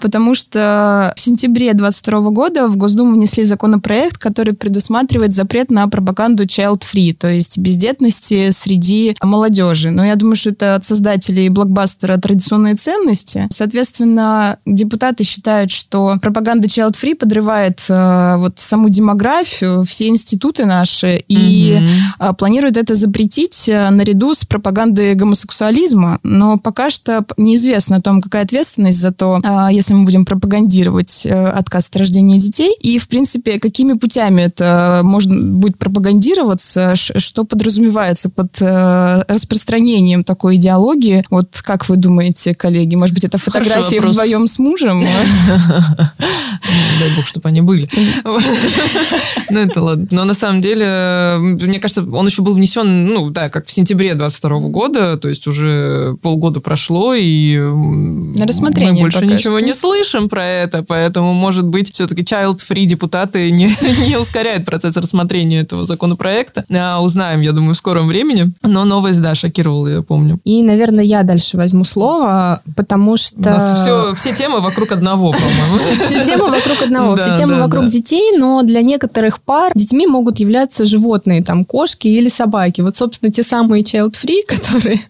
потому 0.00 0.34
что 0.34 1.12
в 1.14 1.20
сентябре 1.20 1.74
2022 1.74 2.30
года 2.30 2.68
в 2.68 2.78
Госдуму 2.78 3.12
внесли 3.12 3.44
законопроект, 3.44 4.16
который 4.16 4.54
предусматривает 4.54 5.34
запрет 5.34 5.70
на 5.70 5.86
пропаганду 5.88 6.44
child-free, 6.44 7.12
то 7.12 7.28
есть 7.28 7.58
бездетности 7.58 8.50
среди 8.50 9.14
молодежи. 9.22 9.90
Но 9.90 10.06
я 10.06 10.16
думаю, 10.16 10.36
что 10.36 10.50
это 10.50 10.76
от 10.76 10.86
создателей 10.86 11.50
блокбастера 11.50 12.16
традиционные 12.16 12.76
ценности. 12.76 13.46
Соответственно, 13.50 14.56
депутаты 14.64 15.24
считают, 15.24 15.70
что 15.70 16.16
пропаганда 16.22 16.66
child-free 16.66 17.14
подрывает 17.14 17.84
э, 17.90 18.36
вот 18.38 18.58
саму 18.58 18.88
демографию, 18.88 19.84
все 19.84 20.08
институты 20.08 20.64
наши, 20.64 21.22
и 21.28 21.41
и 21.42 21.80
угу. 22.20 22.34
планирует 22.34 22.76
это 22.76 22.94
запретить 22.94 23.68
э, 23.68 23.90
наряду 23.90 24.34
с 24.34 24.44
пропагандой 24.44 25.14
гомосексуализма, 25.14 26.18
но 26.22 26.58
пока 26.58 26.90
что 26.90 27.24
неизвестно 27.36 27.96
о 27.96 28.00
том, 28.00 28.20
какая 28.20 28.42
ответственность 28.42 28.98
за 28.98 29.12
то, 29.12 29.40
а, 29.42 29.70
если 29.72 29.94
мы 29.94 30.04
будем 30.04 30.24
пропагандировать 30.24 31.26
э, 31.26 31.46
отказ 31.48 31.88
от 31.88 31.96
рождения 31.96 32.38
детей, 32.38 32.74
и, 32.80 32.98
в 32.98 33.08
принципе, 33.08 33.58
какими 33.58 33.94
путями 33.94 34.42
это 34.42 35.00
можно 35.02 35.40
будет 35.40 35.78
пропагандироваться, 35.78 36.94
что 36.96 37.44
подразумевается 37.44 38.28
под 38.28 38.56
э, 38.60 39.24
распространением 39.28 40.24
такой 40.24 40.56
идеологии. 40.56 41.24
Вот 41.30 41.60
как 41.62 41.88
вы 41.88 41.96
думаете, 41.96 42.54
коллеги, 42.54 42.94
может 42.94 43.14
быть, 43.14 43.24
это 43.24 43.38
фотографии 43.38 43.98
вдвоем 43.98 44.46
с 44.46 44.58
мужем? 44.58 45.02
Дай 47.00 47.16
бог, 47.16 47.26
чтобы 47.26 47.48
они 47.48 47.60
были. 47.60 47.88
Ну, 49.50 49.58
это 49.58 49.82
ладно. 49.82 50.06
Но 50.10 50.24
на 50.24 50.34
самом 50.34 50.60
деле 50.60 50.84
мне 51.38 51.78
кажется, 51.78 52.04
он 52.10 52.26
еще 52.26 52.42
был 52.42 52.54
внесен, 52.54 53.06
ну, 53.06 53.30
да, 53.30 53.48
как 53.48 53.66
в 53.66 53.70
сентябре 53.70 54.14
22 54.14 54.58
года, 54.68 55.16
то 55.16 55.28
есть 55.28 55.46
уже 55.46 56.16
полгода 56.22 56.60
прошло, 56.60 57.14
и 57.14 57.58
На 57.58 58.46
мы 58.46 58.92
больше 58.94 59.26
ничего 59.26 59.58
что. 59.58 59.66
не 59.66 59.74
слышим 59.74 60.28
про 60.28 60.44
это, 60.44 60.82
поэтому, 60.82 61.32
может 61.32 61.66
быть, 61.66 61.92
все-таки 61.92 62.22
child-free 62.22 62.84
депутаты 62.84 63.50
не, 63.52 63.74
не 64.06 64.16
ускоряют 64.16 64.64
процесс 64.64 64.96
рассмотрения 64.96 65.60
этого 65.60 65.86
законопроекта. 65.86 66.64
А 66.70 67.02
узнаем, 67.02 67.40
я 67.40 67.52
думаю, 67.52 67.74
в 67.74 67.76
скором 67.76 68.06
времени. 68.06 68.52
Но 68.62 68.84
новость, 68.84 69.20
да, 69.22 69.34
шокировала, 69.34 69.88
я 69.88 70.02
помню. 70.02 70.40
И, 70.44 70.62
наверное, 70.62 71.04
я 71.04 71.22
дальше 71.22 71.56
возьму 71.56 71.84
слово, 71.84 72.62
потому 72.76 73.16
что... 73.16 73.38
У 73.38 73.42
нас 73.42 73.80
все, 73.80 74.14
все 74.14 74.32
темы 74.32 74.60
вокруг 74.60 74.92
одного, 74.92 75.32
по-моему. 75.32 76.02
Все 76.06 76.24
темы 76.24 76.50
вокруг 76.50 76.82
одного, 76.82 77.16
все 77.16 77.36
темы 77.38 77.58
вокруг 77.58 77.88
детей, 77.88 78.36
но 78.36 78.62
для 78.62 78.82
некоторых 78.82 79.40
пар 79.40 79.72
детьми 79.74 80.06
могут 80.06 80.40
являться 80.40 80.84
животные 80.84 81.11
животные, 81.12 81.42
там, 81.42 81.64
кошки 81.64 82.08
или 82.08 82.28
собаки. 82.28 82.80
Вот, 82.80 82.96
собственно, 82.96 83.30
те 83.30 83.42
самые 83.42 83.82
child-free, 83.82 84.42
которые 84.48 85.00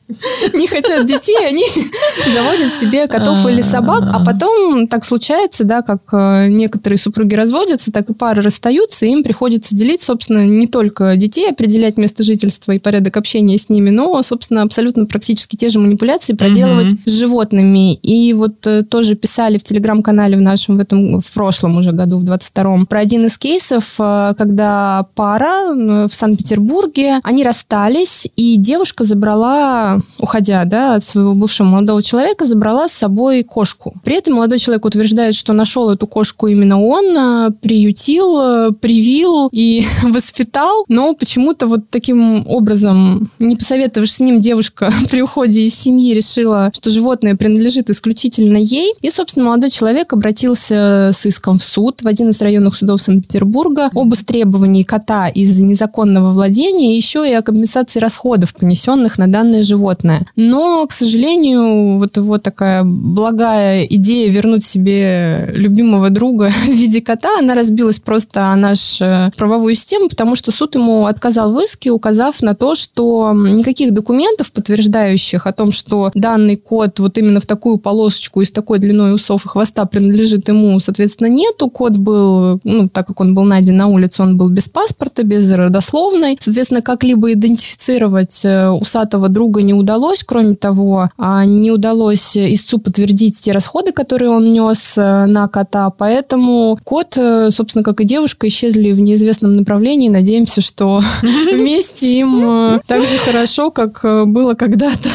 не 0.52 0.66
хотят 0.66 1.06
детей, 1.06 1.36
они 1.46 1.64
заводят 2.32 2.72
себе 2.72 3.06
котов 3.06 3.46
или 3.46 3.60
собак, 3.60 4.02
а 4.12 4.24
потом 4.24 4.86
так 4.88 5.04
случается, 5.04 5.64
да, 5.64 5.82
как 5.82 6.00
э, 6.12 6.48
некоторые 6.48 6.98
супруги 6.98 7.34
разводятся, 7.34 7.92
так 7.92 8.10
и 8.10 8.14
пары 8.14 8.42
расстаются, 8.42 9.06
и 9.06 9.10
им 9.10 9.22
приходится 9.22 9.76
делить, 9.76 10.02
собственно, 10.02 10.46
не 10.46 10.66
только 10.66 11.16
детей, 11.16 11.50
определять 11.50 11.96
место 11.96 12.22
жительства 12.22 12.72
и 12.72 12.78
порядок 12.78 13.16
общения 13.16 13.58
с 13.58 13.68
ними, 13.68 13.90
но, 13.90 14.22
собственно, 14.22 14.62
абсолютно 14.62 15.06
практически 15.06 15.56
те 15.56 15.68
же 15.68 15.78
манипуляции 15.78 16.34
проделывать 16.34 16.92
с 17.06 17.10
животными. 17.10 17.94
И 17.94 18.32
вот 18.32 18.66
э, 18.66 18.82
тоже 18.82 19.14
писали 19.14 19.58
в 19.58 19.64
телеграм-канале 19.64 20.36
в 20.36 20.40
нашем 20.40 20.76
в 20.76 20.80
этом 20.80 21.20
в 21.20 21.32
прошлом 21.32 21.76
уже 21.76 21.92
году, 21.92 22.18
в 22.18 22.24
22-м, 22.24 22.86
про 22.86 23.00
один 23.00 23.26
из 23.26 23.38
кейсов, 23.38 23.94
э, 23.98 24.34
когда 24.36 25.06
пара 25.14 25.74
в 26.08 26.14
Санкт-Петербурге. 26.14 27.20
Они 27.22 27.44
расстались, 27.44 28.28
и 28.36 28.56
девушка 28.56 29.04
забрала, 29.04 30.00
уходя 30.18 30.64
да, 30.64 30.96
от 30.96 31.04
своего 31.04 31.34
бывшего 31.34 31.66
молодого 31.66 32.02
человека, 32.02 32.44
забрала 32.44 32.88
с 32.88 32.92
собой 32.92 33.42
кошку. 33.42 33.94
При 34.04 34.16
этом 34.16 34.34
молодой 34.34 34.58
человек 34.58 34.84
утверждает, 34.84 35.34
что 35.34 35.52
нашел 35.52 35.90
эту 35.90 36.06
кошку 36.06 36.46
именно 36.46 36.80
он, 36.80 37.16
а, 37.16 37.50
приютил, 37.50 38.38
а, 38.38 38.72
привил 38.72 39.48
и 39.52 39.84
воспитал, 40.02 40.84
но 40.88 41.14
почему-то 41.14 41.66
вот 41.66 41.88
таким 41.90 42.46
образом, 42.46 43.30
не 43.38 43.56
посоветовавшись 43.56 44.16
с 44.16 44.20
ним, 44.20 44.40
девушка 44.40 44.92
при 45.10 45.22
уходе 45.22 45.62
из 45.62 45.74
семьи 45.74 46.14
решила, 46.14 46.70
что 46.74 46.90
животное 46.90 47.36
принадлежит 47.36 47.90
исключительно 47.90 48.56
ей. 48.56 48.94
И, 49.00 49.10
собственно, 49.10 49.46
молодой 49.46 49.70
человек 49.70 50.12
обратился 50.12 51.10
с 51.12 51.26
иском 51.26 51.58
в 51.58 51.62
суд 51.62 52.02
в 52.02 52.06
один 52.06 52.30
из 52.30 52.40
районных 52.40 52.76
судов 52.76 53.02
Санкт-Петербурга 53.02 53.90
об 53.94 54.14
истребовании 54.14 54.82
кота 54.82 55.28
из-за 55.28 55.64
незаконного 55.64 55.81
незаконного 55.82 56.32
владения, 56.32 56.96
еще 56.96 57.28
и 57.28 57.32
о 57.32 57.42
компенсации 57.42 57.98
расходов, 57.98 58.54
понесенных 58.54 59.18
на 59.18 59.26
данное 59.26 59.62
животное. 59.62 60.26
Но, 60.36 60.86
к 60.86 60.92
сожалению, 60.92 61.98
вот 61.98 62.16
его 62.16 62.38
такая 62.38 62.84
благая 62.84 63.84
идея 63.84 64.30
вернуть 64.30 64.64
себе 64.64 65.48
любимого 65.52 66.10
друга 66.10 66.50
в 66.64 66.68
виде 66.68 67.00
кота, 67.00 67.38
она 67.38 67.54
разбилась 67.54 67.98
просто 67.98 68.52
о 68.52 68.56
нашу 68.56 69.32
правовую 69.36 69.74
систему, 69.74 70.08
потому 70.08 70.36
что 70.36 70.52
суд 70.52 70.74
ему 70.74 71.06
отказал 71.06 71.52
в 71.52 71.60
иске, 71.60 71.90
указав 71.90 72.42
на 72.42 72.54
то, 72.54 72.74
что 72.74 73.32
никаких 73.34 73.92
документов, 73.92 74.52
подтверждающих 74.52 75.46
о 75.46 75.52
том, 75.52 75.72
что 75.72 76.10
данный 76.14 76.56
кот 76.56 77.00
вот 77.00 77.18
именно 77.18 77.40
в 77.40 77.46
такую 77.46 77.78
полосочку 77.78 78.40
и 78.40 78.44
с 78.44 78.50
такой 78.50 78.78
длиной 78.78 79.14
усов 79.14 79.44
и 79.46 79.48
хвоста 79.48 79.84
принадлежит 79.84 80.48
ему, 80.48 80.78
соответственно, 80.80 81.28
нету. 81.28 81.68
Кот 81.68 81.96
был, 81.96 82.60
ну, 82.64 82.88
так 82.88 83.06
как 83.06 83.20
он 83.20 83.34
был 83.34 83.44
найден 83.44 83.76
на 83.76 83.88
улице, 83.88 84.22
он 84.22 84.36
был 84.36 84.48
без 84.48 84.68
паспорта, 84.68 85.22
без 85.22 85.44
родословной. 85.72 86.38
Соответственно, 86.40 86.82
как-либо 86.82 87.32
идентифицировать 87.32 88.44
э, 88.44 88.68
усатого 88.68 89.28
друга 89.28 89.62
не 89.62 89.74
удалось. 89.74 90.22
Кроме 90.22 90.54
того, 90.54 91.10
а, 91.16 91.44
не 91.44 91.70
удалось 91.70 92.36
истцу 92.36 92.78
подтвердить 92.78 93.40
те 93.40 93.52
расходы, 93.52 93.92
которые 93.92 94.30
он 94.30 94.52
нес 94.52 94.94
э, 94.96 95.26
на 95.26 95.48
кота. 95.48 95.90
Поэтому 95.90 96.78
кот, 96.84 97.16
э, 97.16 97.50
собственно, 97.50 97.82
как 97.82 98.00
и 98.00 98.04
девушка, 98.04 98.46
исчезли 98.48 98.92
в 98.92 99.00
неизвестном 99.00 99.56
направлении. 99.56 100.08
Надеемся, 100.08 100.60
что 100.60 101.00
вместе 101.22 102.18
им 102.18 102.80
так 102.86 103.02
же 103.02 103.16
хорошо, 103.18 103.70
как 103.70 104.00
было 104.26 104.54
когда-то. 104.54 105.08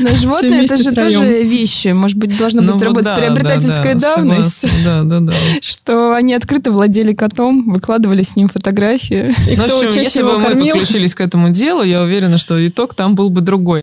Но 0.00 0.08
животные 0.14 0.64
это 0.64 0.76
же 0.76 0.92
втроем. 0.92 1.20
тоже 1.20 1.42
вещи. 1.42 1.88
Может 1.88 2.16
быть, 2.16 2.36
должна 2.38 2.62
ну, 2.62 2.72
быть 2.72 2.80
вот 2.80 2.84
работать 2.84 3.06
да, 3.06 3.16
приобретательская 3.16 3.94
да, 3.94 4.00
да, 4.00 4.16
давность. 4.16 4.66
Да, 4.84 5.02
да, 5.02 5.20
да. 5.20 5.32
Что 5.62 6.14
они 6.14 6.34
открыто 6.34 6.70
владели 6.70 7.12
котом, 7.12 7.70
выкладывали 7.70 8.22
с 8.22 8.36
ним 8.36 8.48
фотографии. 8.48 9.34
И 9.50 9.56
ну, 9.56 9.64
кто 9.64 9.80
общем, 9.80 10.00
если 10.00 10.22
бы 10.22 10.38
мы 10.38 10.54
подключились 10.54 11.14
к 11.14 11.20
этому 11.20 11.50
делу, 11.50 11.82
я 11.82 12.02
уверена, 12.02 12.38
что 12.38 12.66
итог 12.66 12.94
там 12.94 13.14
был 13.14 13.30
бы 13.30 13.40
другой. 13.40 13.82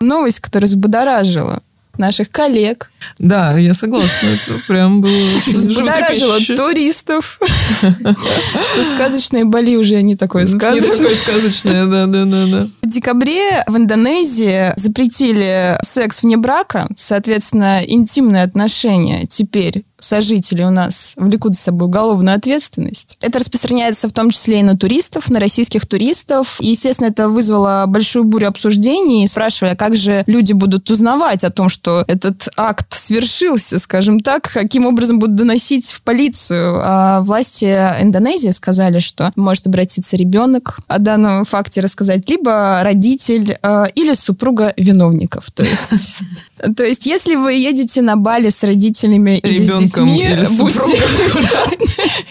Новость, 0.00 0.40
которая 0.40 0.68
взбудоражила 0.68 1.62
наших 1.98 2.30
коллег. 2.30 2.90
Да, 3.18 3.56
я 3.58 3.74
согласна. 3.74 4.28
Это 4.28 4.60
прям 4.66 5.00
было 5.00 5.28
Взбудоражило 5.46 6.38
туристов. 6.56 7.38
Что 7.80 8.94
сказочные 8.94 9.44
Бали 9.44 9.76
уже 9.76 10.00
не 10.02 10.16
такое 10.16 10.46
сказочное. 10.46 10.80
Не 10.80 10.96
такое 10.96 11.16
сказочное, 11.16 11.86
да, 11.86 12.06
да, 12.06 12.24
да, 12.24 12.46
да. 12.46 12.68
В 12.82 12.88
декабре 12.88 13.64
в 13.66 13.76
Индонезии 13.76 14.72
запретили 14.76 15.78
секс 15.82 16.22
вне 16.22 16.36
брака, 16.36 16.88
соответственно, 16.96 17.82
интимные 17.84 18.42
отношения 18.42 19.26
теперь 19.26 19.84
сожители 20.04 20.62
у 20.62 20.70
нас 20.70 21.14
влекут 21.16 21.54
за 21.54 21.60
собой 21.60 21.88
уголовную 21.88 22.36
ответственность. 22.36 23.16
Это 23.20 23.38
распространяется 23.38 24.08
в 24.08 24.12
том 24.12 24.30
числе 24.30 24.60
и 24.60 24.62
на 24.62 24.76
туристов, 24.76 25.30
на 25.30 25.40
российских 25.40 25.86
туристов. 25.86 26.58
И, 26.60 26.70
естественно, 26.70 27.08
это 27.08 27.28
вызвало 27.28 27.84
большую 27.86 28.24
бурю 28.24 28.48
обсуждений, 28.48 29.26
спрашивая, 29.26 29.72
а 29.72 29.76
как 29.76 29.96
же 29.96 30.22
люди 30.26 30.52
будут 30.52 30.90
узнавать 30.90 31.44
о 31.44 31.50
том, 31.50 31.68
что 31.68 32.04
этот 32.06 32.48
акт 32.56 32.94
свершился, 32.94 33.78
скажем 33.78 34.20
так, 34.20 34.50
каким 34.52 34.86
образом 34.86 35.18
будут 35.18 35.36
доносить 35.36 35.90
в 35.90 36.02
полицию. 36.02 36.80
А 36.84 37.20
власти 37.22 37.64
Индонезии 38.00 38.50
сказали, 38.50 38.98
что 38.98 39.32
может 39.36 39.66
обратиться 39.66 40.16
ребенок 40.16 40.78
о 40.88 40.98
данном 40.98 41.44
факте 41.44 41.80
рассказать, 41.80 42.28
либо 42.28 42.80
родитель 42.82 43.58
э, 43.62 43.84
или 43.94 44.14
супруга 44.14 44.72
виновников. 44.76 45.50
То 45.50 45.62
есть, 45.62 46.22
то 46.76 46.84
есть, 46.84 47.04
если 47.06 47.34
вы 47.34 47.54
едете 47.54 48.00
на 48.00 48.16
Бали 48.16 48.48
с 48.48 48.62
родителями 48.62 49.38
или 49.38 49.62
с 49.62 49.72
детьми, 49.72 50.22
ребенком 50.24 50.38
или 50.38 50.44
с 50.44 50.56
супругом, 50.56 50.90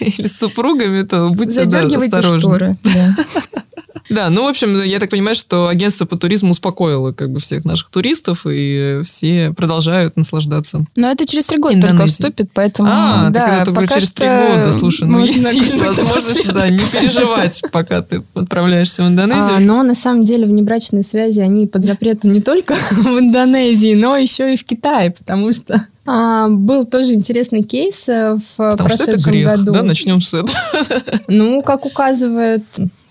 или 0.00 0.26
с 0.26 0.38
супругами, 0.38 1.02
то 1.02 1.30
будьте 1.30 1.50
Задергивайте 1.62 2.16
осторожны. 2.16 2.40
шторы. 2.40 2.76
Да, 2.84 3.16
ну, 4.08 4.44
в 4.44 4.48
общем, 4.48 4.82
я 4.82 4.98
так 4.98 5.10
понимаю, 5.10 5.34
что 5.34 5.68
агентство 5.68 6.04
по 6.04 6.16
туризму 6.16 6.50
успокоило 6.50 7.12
как 7.12 7.30
бы 7.30 7.40
всех 7.40 7.64
наших 7.64 7.90
туристов, 7.90 8.46
и 8.48 9.00
все 9.04 9.52
продолжают 9.56 10.16
наслаждаться. 10.16 10.84
Но 10.96 11.10
это 11.10 11.26
через 11.26 11.46
три 11.46 11.58
года 11.58 11.80
только 11.80 12.06
вступит, 12.06 12.50
поэтому... 12.52 12.88
А, 12.90 13.30
да, 13.30 13.40
так 13.40 13.62
это 13.62 13.72
только 13.72 13.94
через 13.94 14.12
три 14.12 14.26
года. 14.26 14.72
Слушай, 14.72 15.08
ну 15.08 15.20
есть, 15.20 15.52
есть 15.52 15.84
возможность, 15.84 16.52
да, 16.52 16.68
не 16.68 16.78
переживать, 16.78 17.62
пока 17.72 18.02
ты 18.02 18.22
отправляешься 18.34 19.04
в 19.04 19.08
Индонезию. 19.08 19.56
А, 19.56 19.60
но 19.60 19.82
на 19.82 19.94
самом 19.94 20.24
деле 20.24 20.46
внебрачные 20.46 21.02
связи, 21.02 21.40
они 21.40 21.66
под 21.66 21.84
запретом 21.84 22.32
не 22.32 22.40
только 22.40 22.74
в 22.90 23.18
Индонезии, 23.18 23.94
но 23.94 24.16
еще 24.16 24.52
и 24.52 24.56
в 24.56 24.64
Китае, 24.64 25.10
потому 25.10 25.52
что 25.52 25.86
а, 26.06 26.48
был 26.48 26.84
тоже 26.84 27.14
интересный 27.14 27.62
кейс 27.62 28.08
э, 28.08 28.36
в 28.36 28.56
Потому 28.56 28.88
прошедшем 28.88 29.18
что 29.18 29.30
это 29.30 29.30
грех, 29.30 29.46
году. 29.46 29.72
Да, 29.72 29.82
начнем 29.82 30.20
с 30.20 30.34
этого. 30.34 30.58
Ну, 31.28 31.62
как 31.62 31.86
указывает 31.86 32.64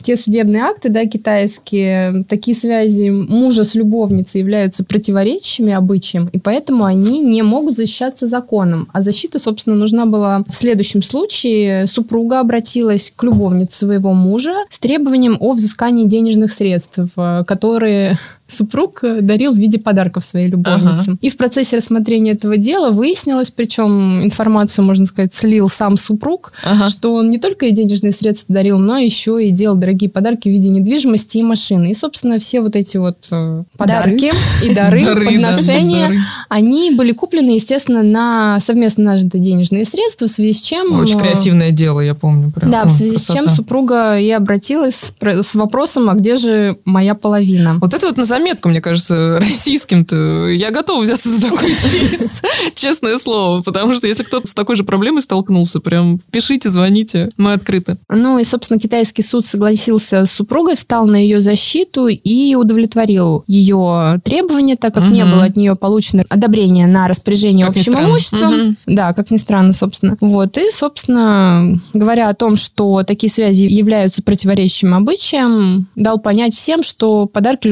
те 0.04 0.16
судебные 0.16 0.64
акты, 0.64 0.90
да, 0.90 1.06
китайские, 1.06 2.26
такие 2.30 2.56
связи 2.56 3.10
мужа 3.10 3.64
с 3.64 3.76
любовницей 3.76 4.42
являются 4.42 4.84
противоречиями 4.84 5.74
обычаям, 5.74 6.28
и 6.28 6.40
поэтому 6.40 6.86
они 6.86 7.22
не 7.22 7.42
могут 7.42 7.78
защищаться 7.78 8.28
законом. 8.28 8.88
А 8.94 9.02
защита, 9.02 9.40
собственно, 9.40 9.76
нужна 9.76 10.06
была 10.06 10.44
в 10.48 10.56
следующем 10.56 11.02
случае. 11.02 11.88
Супруга 11.88 12.40
обратилась 12.40 13.12
к 13.16 13.24
любовнице 13.24 13.80
своего 13.80 14.14
мужа 14.14 14.54
с 14.70 14.80
требованием 14.80 15.38
о 15.40 15.54
взыскании 15.54 16.06
денежных 16.06 16.52
средств, 16.52 17.00
э, 17.16 17.44
которые 17.48 18.18
супруг 18.54 19.00
э, 19.04 19.22
дарил 19.22 19.54
в 19.54 19.58
виде 19.58 19.80
подарков 19.80 20.24
своей 20.24 20.48
любовнице. 20.48 21.12
Ага. 21.12 21.18
И 21.22 21.30
в 21.30 21.38
процессе 21.38 21.78
рассмотрения 21.78 22.32
этого 22.32 22.58
дела 22.58 22.92
выяснилось, 22.92 23.52
причем 23.52 24.24
информацию, 24.24 24.86
можно 24.86 25.06
сказать, 25.06 25.34
слил 25.34 25.70
сам 25.70 25.98
супруг, 25.98 26.54
ага. 26.64 26.90
что 26.90 27.14
он 27.16 27.30
не 27.30 27.38
только 27.38 27.66
и 27.66 27.72
денежные 27.72 28.14
средства 28.14 28.54
дарил, 28.54 28.80
но 28.80 28.98
еще 28.98 29.46
и 29.46 29.52
делал 29.52 29.76
дорогие 29.76 30.10
подарки 30.10 30.48
в 30.48 30.52
виде 30.52 30.70
недвижимости 30.70 31.40
и 31.40 31.44
машины. 31.44 31.92
И, 31.92 31.94
собственно, 31.94 32.40
все 32.40 32.62
вот 32.62 32.76
эти 32.76 32.98
вот 32.98 33.28
э, 33.32 33.64
подарки 33.78 34.32
дары. 34.32 34.72
и 34.72 34.74
дары, 34.74 35.06
дары 35.06 35.26
подношения, 35.26 36.10
да, 36.10 36.16
они 36.50 36.92
были 36.92 37.12
куплены, 37.12 37.52
естественно, 37.52 38.04
на 38.04 38.60
совместно 38.60 39.04
нажитые 39.04 39.44
денежные 39.44 39.86
средства, 39.86 40.28
в 40.28 40.32
связи 40.32 40.54
с 40.54 40.62
чем... 40.62 41.00
Очень 41.00 41.18
э, 41.18 41.22
креативное 41.22 41.72
дело, 41.72 42.00
я 42.00 42.16
помню. 42.16 42.52
Прям. 42.52 42.72
Да, 42.72 42.86
в 42.86 42.90
связи 42.90 43.16
красота. 43.16 43.34
с 43.34 43.36
чем 43.36 43.50
супруга 43.50 44.18
и 44.18 44.30
обратилась 44.32 44.96
с, 44.96 45.14
с 45.22 45.56
вопросом, 45.56 46.10
а 46.10 46.14
где 46.14 46.36
же 46.36 46.78
моя 46.86 47.16
половина? 47.16 47.78
Вот 47.80 47.94
это 47.94 48.08
вот 48.08 48.18
назовем 48.18 48.43
заметку, 48.44 48.70
мне 48.70 48.82
кажется, 48.82 49.38
российским-то. 49.42 50.48
Я 50.48 50.72
готова 50.72 51.02
взяться 51.02 51.30
за 51.30 51.42
такой 51.42 51.70
кейс, 51.92 52.42
честное 52.76 53.18
слово, 53.18 53.62
потому 53.62 53.94
что 53.94 54.08
если 54.08 54.24
кто-то 54.24 54.48
с 54.48 54.54
такой 54.54 54.76
же 54.76 54.84
проблемой 54.84 55.22
столкнулся, 55.22 55.80
прям 55.80 56.20
пишите, 56.32 56.70
звоните, 56.70 57.30
мы 57.38 57.54
открыты. 57.54 57.98
Ну 58.10 58.40
и, 58.40 58.44
собственно, 58.44 58.80
китайский 58.80 59.22
суд 59.22 59.46
согласился 59.46 60.26
с 60.26 60.32
супругой, 60.32 60.76
встал 60.76 61.06
на 61.06 61.16
ее 61.16 61.40
защиту 61.40 62.08
и 62.08 62.56
удовлетворил 62.56 63.44
ее 63.48 64.20
требования, 64.24 64.76
так 64.76 64.94
как 64.94 65.06
угу. 65.06 65.14
не 65.14 65.24
было 65.24 65.46
от 65.46 65.56
нее 65.56 65.76
получено 65.76 66.24
одобрение 66.30 66.88
на 66.88 67.08
распоряжение 67.08 67.66
как 67.66 67.78
общим 67.78 67.94
имуществом. 67.94 68.54
Угу. 68.54 68.76
Да, 68.88 69.14
как 69.14 69.32
ни 69.32 69.38
странно, 69.38 69.74
собственно. 69.74 70.18
Вот. 70.20 70.58
И, 70.58 70.70
собственно, 70.72 71.80
говоря 71.94 72.30
о 72.30 72.34
том, 72.34 72.58
что 72.58 73.04
такие 73.04 73.32
связи 73.32 73.64
являются 73.64 74.22
противоречащим 74.22 74.94
обычаям, 74.94 75.88
дал 75.96 76.20
понять 76.20 76.54
всем, 76.54 76.84
что 76.84 77.26
подарки 77.26 77.68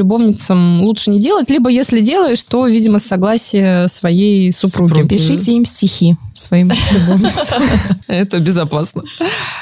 любовницам 0.52 0.82
лучше 0.82 1.10
не 1.10 1.20
делать, 1.20 1.50
либо 1.50 1.70
если 1.70 2.00
делаешь, 2.00 2.42
то, 2.42 2.66
видимо, 2.66 2.98
с 2.98 3.04
согласия 3.04 3.88
своей 3.88 4.52
супруги. 4.52 4.90
супруги. 4.90 5.08
Пишите 5.08 5.52
им 5.52 5.64
стихи 5.64 6.16
своим 6.38 6.70
любовницам. 6.92 7.62
Это 8.06 8.40
безопасно. 8.40 9.02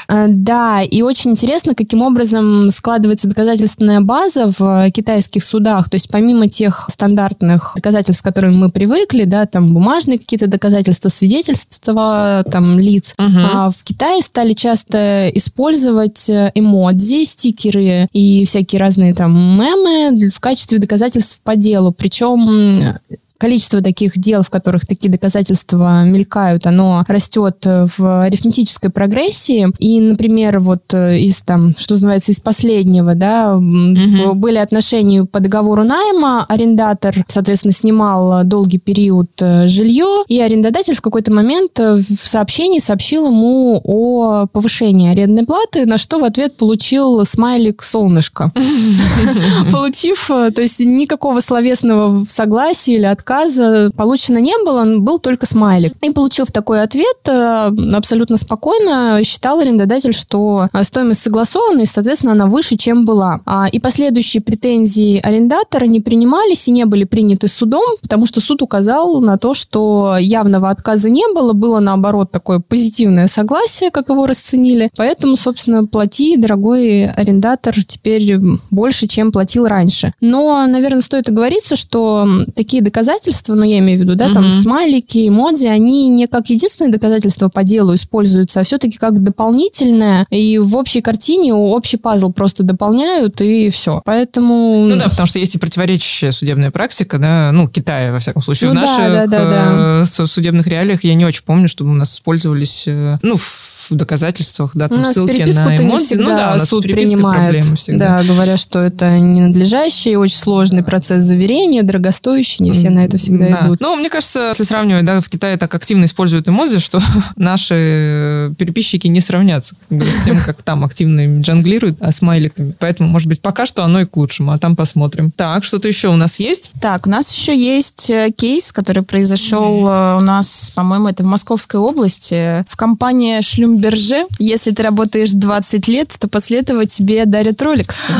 А, 0.07 0.25
да, 0.27 0.81
и 0.81 1.01
очень 1.01 1.31
интересно, 1.31 1.75
каким 1.75 2.01
образом 2.01 2.69
складывается 2.71 3.27
доказательственная 3.27 4.01
база 4.01 4.51
в 4.57 4.89
китайских 4.91 5.43
судах. 5.43 5.89
То 5.89 5.95
есть 5.95 6.09
помимо 6.09 6.47
тех 6.47 6.85
стандартных 6.89 7.73
доказательств, 7.75 8.21
к 8.21 8.25
которым 8.25 8.57
мы 8.57 8.69
привыкли, 8.69 9.25
да, 9.25 9.45
там 9.45 9.73
бумажные 9.73 10.19
какие-то 10.19 10.47
доказательства, 10.47 11.09
свидетельства 11.09 12.43
там 12.51 12.79
лиц, 12.79 13.15
угу. 13.17 13.39
а 13.53 13.71
в 13.71 13.83
Китае 13.83 14.21
стали 14.21 14.53
часто 14.53 15.29
использовать 15.29 16.29
эмодзи, 16.29 17.23
стикеры 17.25 18.07
и 18.11 18.45
всякие 18.45 18.79
разные 18.79 19.13
там 19.13 19.33
мемы 19.33 20.29
в 20.29 20.39
качестве 20.39 20.79
доказательств 20.79 21.41
по 21.43 21.55
делу. 21.55 21.91
Причем 21.91 22.97
количество 23.41 23.81
таких 23.81 24.19
дел, 24.19 24.43
в 24.43 24.51
которых 24.51 24.85
такие 24.85 25.11
доказательства 25.11 26.03
мелькают, 26.03 26.67
оно 26.67 27.03
растет 27.07 27.65
в 27.65 28.23
арифметической 28.25 28.91
прогрессии. 28.91 29.67
И, 29.79 29.99
например, 29.99 30.59
вот 30.59 30.93
э, 30.93 31.17
из 31.17 31.41
там, 31.41 31.73
что 31.75 31.95
называется, 31.95 32.33
из 32.33 32.39
последнего, 32.39 33.15
да, 33.15 33.57
угу. 33.57 34.35
были 34.35 34.57
отношения 34.57 35.25
по 35.25 35.39
договору 35.39 35.83
найма, 35.83 36.45
арендатор, 36.47 37.25
соответственно, 37.27 37.73
снимал 37.73 38.43
долгий 38.43 38.77
период 38.77 39.31
э, 39.39 39.67
жилье, 39.67 40.23
и 40.27 40.39
арендодатель 40.39 40.95
в 40.95 41.01
какой-то 41.01 41.33
момент 41.33 41.79
э, 41.79 41.95
в 41.95 42.27
сообщении 42.27 42.77
сообщил 42.77 43.25
ему 43.25 43.81
о 43.83 44.45
повышении 44.53 45.09
арендной 45.09 45.47
платы, 45.47 45.87
на 45.87 45.97
что 45.97 46.19
в 46.19 46.23
ответ 46.25 46.57
получил 46.57 47.25
смайлик 47.25 47.81
солнышко. 47.81 48.51
Получив, 49.71 50.27
то 50.27 50.61
есть 50.61 50.79
никакого 50.79 51.39
словесного 51.39 52.23
согласия 52.27 52.97
или 52.97 53.05
отказа 53.05 53.30
отказа 53.31 53.91
получено 53.95 54.39
не 54.39 54.53
было, 54.63 54.99
был 54.99 55.19
только 55.19 55.45
смайлик. 55.45 55.93
И 56.01 56.11
получив 56.11 56.51
такой 56.51 56.81
ответ, 56.81 57.17
э, 57.27 57.71
абсолютно 57.93 58.37
спокойно 58.37 59.21
считал 59.23 59.59
арендодатель, 59.59 60.13
что 60.13 60.67
стоимость 60.83 61.21
согласована, 61.21 61.81
и, 61.81 61.85
соответственно, 61.85 62.33
она 62.33 62.47
выше, 62.47 62.77
чем 62.77 63.05
была. 63.05 63.39
А, 63.45 63.67
и 63.71 63.79
последующие 63.79 64.41
претензии 64.41 65.19
арендатора 65.19 65.85
не 65.85 66.01
принимались 66.01 66.67
и 66.67 66.71
не 66.71 66.85
были 66.85 67.05
приняты 67.05 67.47
судом, 67.47 67.83
потому 68.01 68.25
что 68.25 68.41
суд 68.41 68.61
указал 68.61 69.21
на 69.21 69.37
то, 69.37 69.53
что 69.53 70.17
явного 70.19 70.69
отказа 70.69 71.09
не 71.09 71.25
было, 71.33 71.53
было 71.53 71.79
наоборот 71.79 72.31
такое 72.31 72.59
позитивное 72.59 73.27
согласие, 73.27 73.91
как 73.91 74.09
его 74.09 74.25
расценили. 74.25 74.89
Поэтому, 74.97 75.35
собственно, 75.35 75.85
плати, 75.85 76.37
дорогой 76.37 77.05
арендатор, 77.07 77.75
теперь 77.85 78.37
больше, 78.69 79.07
чем 79.07 79.31
платил 79.31 79.67
раньше. 79.67 80.13
Но, 80.19 80.65
наверное, 80.67 81.01
стоит 81.01 81.29
оговориться, 81.29 81.75
что 81.75 82.27
такие 82.55 82.81
доказательства, 82.81 83.20
ну, 83.47 83.63
я 83.63 83.79
имею 83.79 83.99
в 83.99 84.01
виду, 84.01 84.15
да, 84.15 84.27
угу. 84.27 84.35
там 84.35 84.51
смайлики, 84.51 85.27
эмодзи, 85.27 85.67
они 85.67 86.09
не 86.09 86.27
как 86.27 86.49
единственное 86.49 86.91
доказательство 86.91 87.49
по 87.49 87.63
делу 87.63 87.93
используются, 87.95 88.59
а 88.59 88.63
все-таки 88.63 88.97
как 88.97 89.21
дополнительное. 89.21 90.25
И 90.29 90.57
в 90.57 90.75
общей 90.75 91.01
картине 91.01 91.53
общий 91.53 91.97
пазл 91.97 92.31
просто 92.31 92.63
дополняют, 92.63 93.41
и 93.41 93.69
все. 93.69 94.01
Поэтому... 94.05 94.85
Ну 94.87 94.97
да, 94.97 95.09
потому 95.09 95.27
что 95.27 95.39
есть 95.39 95.55
и 95.55 95.57
противоречащая 95.57 96.31
судебная 96.31 96.71
практика, 96.71 97.17
да, 97.17 97.51
ну, 97.51 97.67
Китая, 97.67 98.11
во 98.11 98.19
всяком 98.19 98.41
случае. 98.41 98.71
Ну, 98.71 98.79
в 98.79 98.83
наших 98.83 98.97
да, 98.97 99.27
да, 99.27 99.45
да, 99.45 100.05
да. 100.05 100.25
судебных 100.25 100.67
реалиях 100.67 101.03
я 101.03 101.13
не 101.13 101.25
очень 101.25 101.43
помню, 101.43 101.67
чтобы 101.67 101.91
у 101.91 101.95
нас 101.95 102.13
использовались, 102.13 102.85
э, 102.87 103.17
ну, 103.21 103.37
в 103.37 103.71
в 103.91 103.95
доказательствах, 103.95 104.71
да, 104.73 104.87
там 104.87 105.05
ссылки 105.05 105.41
на 105.41 105.77
эмоции. 105.77 106.15
Ну 106.15 106.27
да, 106.27 106.53
у 106.55 106.57
нас 106.57 106.69
суд 106.69 106.83
принимает, 106.83 107.63
всегда. 107.77 108.21
Да, 108.21 108.23
говоря, 108.23 108.57
что 108.57 108.79
это 108.79 109.17
ненадлежащий, 109.19 110.15
очень 110.15 110.37
сложный 110.37 110.83
процесс 110.83 111.23
заверения, 111.23 111.83
дорогостоящий, 111.83 112.63
не 112.63 112.71
все 112.71 112.89
на 112.89 113.05
это 113.05 113.17
всегда 113.17 113.47
да. 113.47 113.67
идут. 113.67 113.81
Ну, 113.81 113.95
мне 113.95 114.09
кажется, 114.09 114.49
если 114.49 114.63
сравнивать, 114.63 115.05
да, 115.05 115.21
в 115.21 115.29
Китае 115.29 115.57
так 115.57 115.73
активно 115.75 116.05
используют 116.05 116.47
эмодзи, 116.47 116.79
что 116.79 116.99
наши 117.35 118.53
переписчики 118.57 119.07
не 119.07 119.21
сравнятся 119.21 119.75
с 119.89 120.23
тем, 120.23 120.39
как 120.45 120.61
там 120.63 120.83
активно 120.83 121.41
джанглируют 121.41 121.97
а 121.99 122.11
смайликами. 122.11 122.73
Поэтому, 122.79 123.09
может 123.09 123.27
быть, 123.27 123.41
пока 123.41 123.65
что 123.65 123.83
оно 123.83 124.01
и 124.01 124.05
к 124.05 124.15
лучшему, 124.17 124.51
а 124.51 124.57
там 124.57 124.75
посмотрим. 124.75 125.31
Так, 125.31 125.63
что-то 125.63 125.87
еще 125.87 126.09
у 126.09 126.15
нас 126.15 126.39
есть? 126.39 126.71
Так, 126.79 127.07
у 127.07 127.09
нас 127.09 127.31
еще 127.31 127.57
есть 127.57 128.09
э, 128.09 128.31
кейс, 128.35 128.71
который 128.71 129.03
произошел 129.03 129.87
э, 129.87 130.17
у 130.17 130.21
нас, 130.21 130.71
по-моему, 130.75 131.07
это 131.07 131.23
в 131.23 131.27
Московской 131.27 131.79
области, 131.79 132.65
в 132.69 132.75
компании 132.75 133.41
Шлюм 133.41 133.80
Берже. 133.81 134.25
Если 134.39 134.71
ты 134.71 134.83
работаешь 134.83 135.31
20 135.31 135.87
лет, 135.87 136.15
то 136.19 136.27
после 136.27 136.59
этого 136.59 136.85
тебе 136.85 137.25
дарят 137.25 137.61
роликсы. 137.61 138.11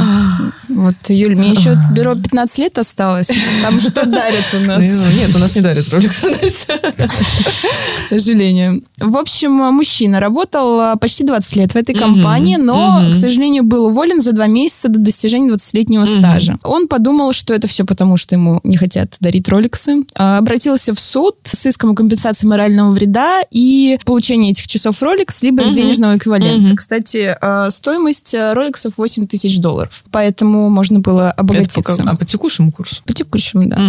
Вот, 0.69 0.95
Юль, 1.09 1.35
мне 1.35 1.51
еще 1.51 1.77
бюро 1.93 2.15
15 2.15 2.57
лет 2.57 2.77
осталось. 2.77 3.29
Там 3.61 3.79
что 3.79 4.05
дарят 4.05 4.45
у 4.53 4.65
нас? 4.65 4.83
Нет, 4.83 5.35
у 5.35 5.39
нас 5.39 5.55
не 5.55 5.61
дарят 5.61 5.87
роликсы. 5.89 6.35
К 7.97 8.09
сожалению. 8.09 8.81
В 8.97 9.17
общем, 9.17 9.51
мужчина 9.51 10.19
работал 10.19 10.79
а, 10.79 10.95
почти 10.95 11.23
20 11.23 11.55
лет 11.57 11.73
в 11.73 11.75
этой 11.75 11.93
компании, 11.93 12.55
но, 12.55 13.11
к 13.11 13.15
сожалению, 13.15 13.63
был 13.63 13.85
уволен 13.87 14.21
за 14.21 14.31
два 14.31 14.47
месяца 14.47 14.89
до 14.89 14.99
достижения 14.99 15.51
20-летнего 15.51 16.05
стажа. 16.05 16.57
Он 16.63 16.87
подумал, 16.87 17.33
что 17.33 17.53
это 17.53 17.67
все 17.67 17.85
потому, 17.85 18.17
что 18.17 18.35
ему 18.35 18.59
не 18.63 18.77
хотят 18.77 19.15
дарить 19.19 19.47
роликсы. 19.49 20.03
А, 20.15 20.37
обратился 20.37 20.95
в 20.95 20.99
суд 20.99 21.35
с 21.43 21.65
иском 21.65 21.91
о 21.91 21.95
компенсации 21.95 22.47
морального 22.47 22.91
вреда 22.91 23.41
и 23.51 23.99
получение 24.05 24.51
этих 24.51 24.67
часов 24.67 25.01
роликс, 25.01 25.41
либо 25.43 25.50
их 25.59 25.73
денежного 25.73 26.17
эквивалента. 26.17 26.75
Кстати, 26.75 27.35
а, 27.41 27.69
стоимость 27.69 28.35
роликсов 28.53 28.93
8 28.97 29.27
тысяч 29.27 29.59
долларов. 29.59 30.03
Поэтому 30.11 30.69
можно 30.69 30.99
было 30.99 31.31
обогатиться. 31.31 31.79
Это 31.81 32.03
по, 32.03 32.11
а 32.11 32.15
по 32.15 32.25
текущему 32.25 32.71
курсу? 32.71 33.01
По 33.05 33.13
текущему, 33.13 33.65
да. 33.65 33.79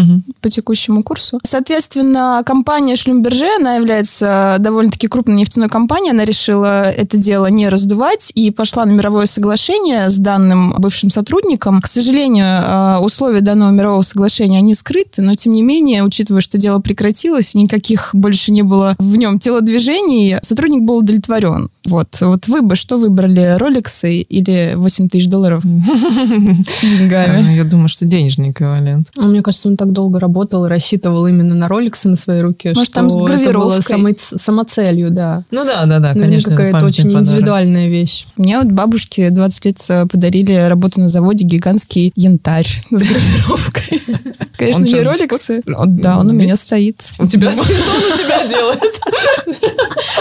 По 0.40 0.50
текущему 0.50 1.02
курсу. 1.02 1.40
Соответственно, 1.44 2.42
компания 2.44 2.96
Шлюмберже, 2.96 3.48
она 3.58 3.76
является 3.76 4.56
довольно-таки 4.58 5.08
крупной 5.08 5.36
нефтяной 5.36 5.68
компанией. 5.68 6.12
Она 6.12 6.24
решила 6.24 6.90
это 6.90 7.16
дело 7.16 7.46
не 7.46 7.68
раздувать 7.68 8.32
и 8.34 8.50
пошла 8.50 8.84
на 8.84 8.90
мировое 8.92 9.26
соглашение 9.26 10.10
с 10.10 10.16
данным 10.16 10.74
бывшим 10.78 11.10
сотрудником. 11.10 11.80
К 11.80 11.86
сожалению, 11.86 12.46
а, 12.46 13.00
условия 13.00 13.40
данного 13.40 13.70
мирового 13.70 14.02
соглашения, 14.02 14.58
они 14.58 14.74
скрыты, 14.74 15.22
но 15.22 15.34
тем 15.34 15.52
не 15.52 15.62
менее, 15.62 16.04
учитывая, 16.04 16.40
что 16.40 16.58
дело 16.58 16.80
прекратилось, 16.80 17.54
никаких 17.54 18.10
больше 18.12 18.52
не 18.52 18.62
было 18.62 18.96
в 18.98 19.16
нем 19.16 19.38
телодвижений, 19.38 20.36
сотрудник 20.42 20.82
был 20.82 20.98
удовлетворен. 20.98 21.41
Вот, 21.84 22.20
вот 22.20 22.48
вы 22.48 22.62
бы 22.62 22.76
что 22.76 22.98
выбрали, 22.98 23.56
роликсы 23.58 24.20
или 24.20 24.72
8 24.76 25.08
тысяч 25.08 25.28
долларов 25.28 25.62
деньгами? 26.82 27.54
Я 27.54 27.64
думаю, 27.64 27.88
что 27.88 28.04
денежный 28.04 28.50
эквивалент. 28.50 29.10
А 29.18 29.22
мне 29.22 29.42
кажется, 29.42 29.68
он 29.68 29.76
так 29.76 29.92
долго 29.92 30.20
работал 30.20 30.64
и 30.66 30.68
рассчитывал 30.68 31.26
именно 31.26 31.54
на 31.54 31.68
роликсы 31.68 32.08
на 32.08 32.16
своей 32.16 32.42
руке, 32.42 32.70
Может, 32.74 32.84
что 32.84 32.94
там 32.94 33.10
с 33.10 33.16
это 33.16 33.52
было 33.52 33.80
самой, 33.80 34.16
самоцелью, 34.18 35.10
да. 35.10 35.44
Ну 35.50 35.64
да, 35.64 35.84
да, 35.86 35.98
да, 35.98 36.12
ну, 36.14 36.20
конечно. 36.20 36.52
Какая-то 36.52 36.86
очень 36.86 37.12
индивидуальная 37.12 37.88
вещь. 37.88 38.26
Мне 38.36 38.58
вот 38.58 38.68
бабушки 38.68 39.28
20 39.28 39.64
лет 39.64 39.84
э, 39.88 40.06
подарили 40.06 40.54
работу 40.54 41.00
на 41.00 41.08
заводе 41.08 41.44
гигантский 41.44 42.12
янтарь 42.14 42.68
с 42.90 43.02
гравировкой. 43.02 44.02
Конечно, 44.56 44.84
не 44.84 45.00
роликсы. 45.02 45.62
Да, 45.66 46.18
он 46.18 46.30
у 46.30 46.32
меня 46.32 46.56
стоит. 46.56 47.02
У 47.18 47.26
тебя 47.26 47.50
он 47.50 47.58
у 47.58 47.62
тебя 47.64 48.46
делает. 48.46 49.00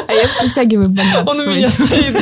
А 0.08 0.14
я 0.14 0.24
подтягиваю 0.42 0.90
богатство. 0.90 1.11
Он 1.26 1.40
у 1.40 1.46
меня 1.52 1.70
стоит. 1.70 2.14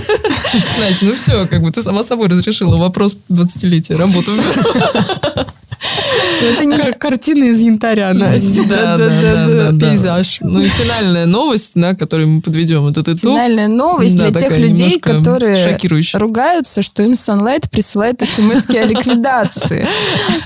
Настя, 0.79 1.05
ну 1.05 1.13
все, 1.13 1.47
как 1.47 1.61
бы 1.61 1.71
ты 1.71 1.81
сама 1.81 2.03
собой 2.03 2.27
разрешила 2.27 2.77
вопрос 2.77 3.17
20-летия 3.29 3.97
работы 3.97 4.31
это 6.41 6.65
не 6.65 6.77
как 6.77 6.97
картина 6.97 7.45
из 7.45 7.61
янтаря, 7.61 8.13
Настя. 8.13 8.67
Да, 8.67 8.97
да, 8.97 9.71
да, 9.71 9.79
пейзаж. 9.79 10.39
Ну 10.41 10.59
и 10.59 10.67
финальная 10.67 11.25
новость, 11.25 11.75
на 11.75 11.95
которой 11.95 12.25
мы 12.25 12.41
подведем 12.41 12.87
этот 12.87 13.07
итог. 13.07 13.33
Финальная 13.33 13.67
новость 13.67 14.15
для 14.15 14.31
тех 14.31 14.57
людей, 14.57 14.99
которые 14.99 15.77
ругаются, 16.13 16.81
что 16.81 17.03
им 17.03 17.13
Sunlight 17.13 17.69
присылает 17.69 18.21
смс 18.21 18.67
о 18.69 18.85
ликвидации. 18.85 19.87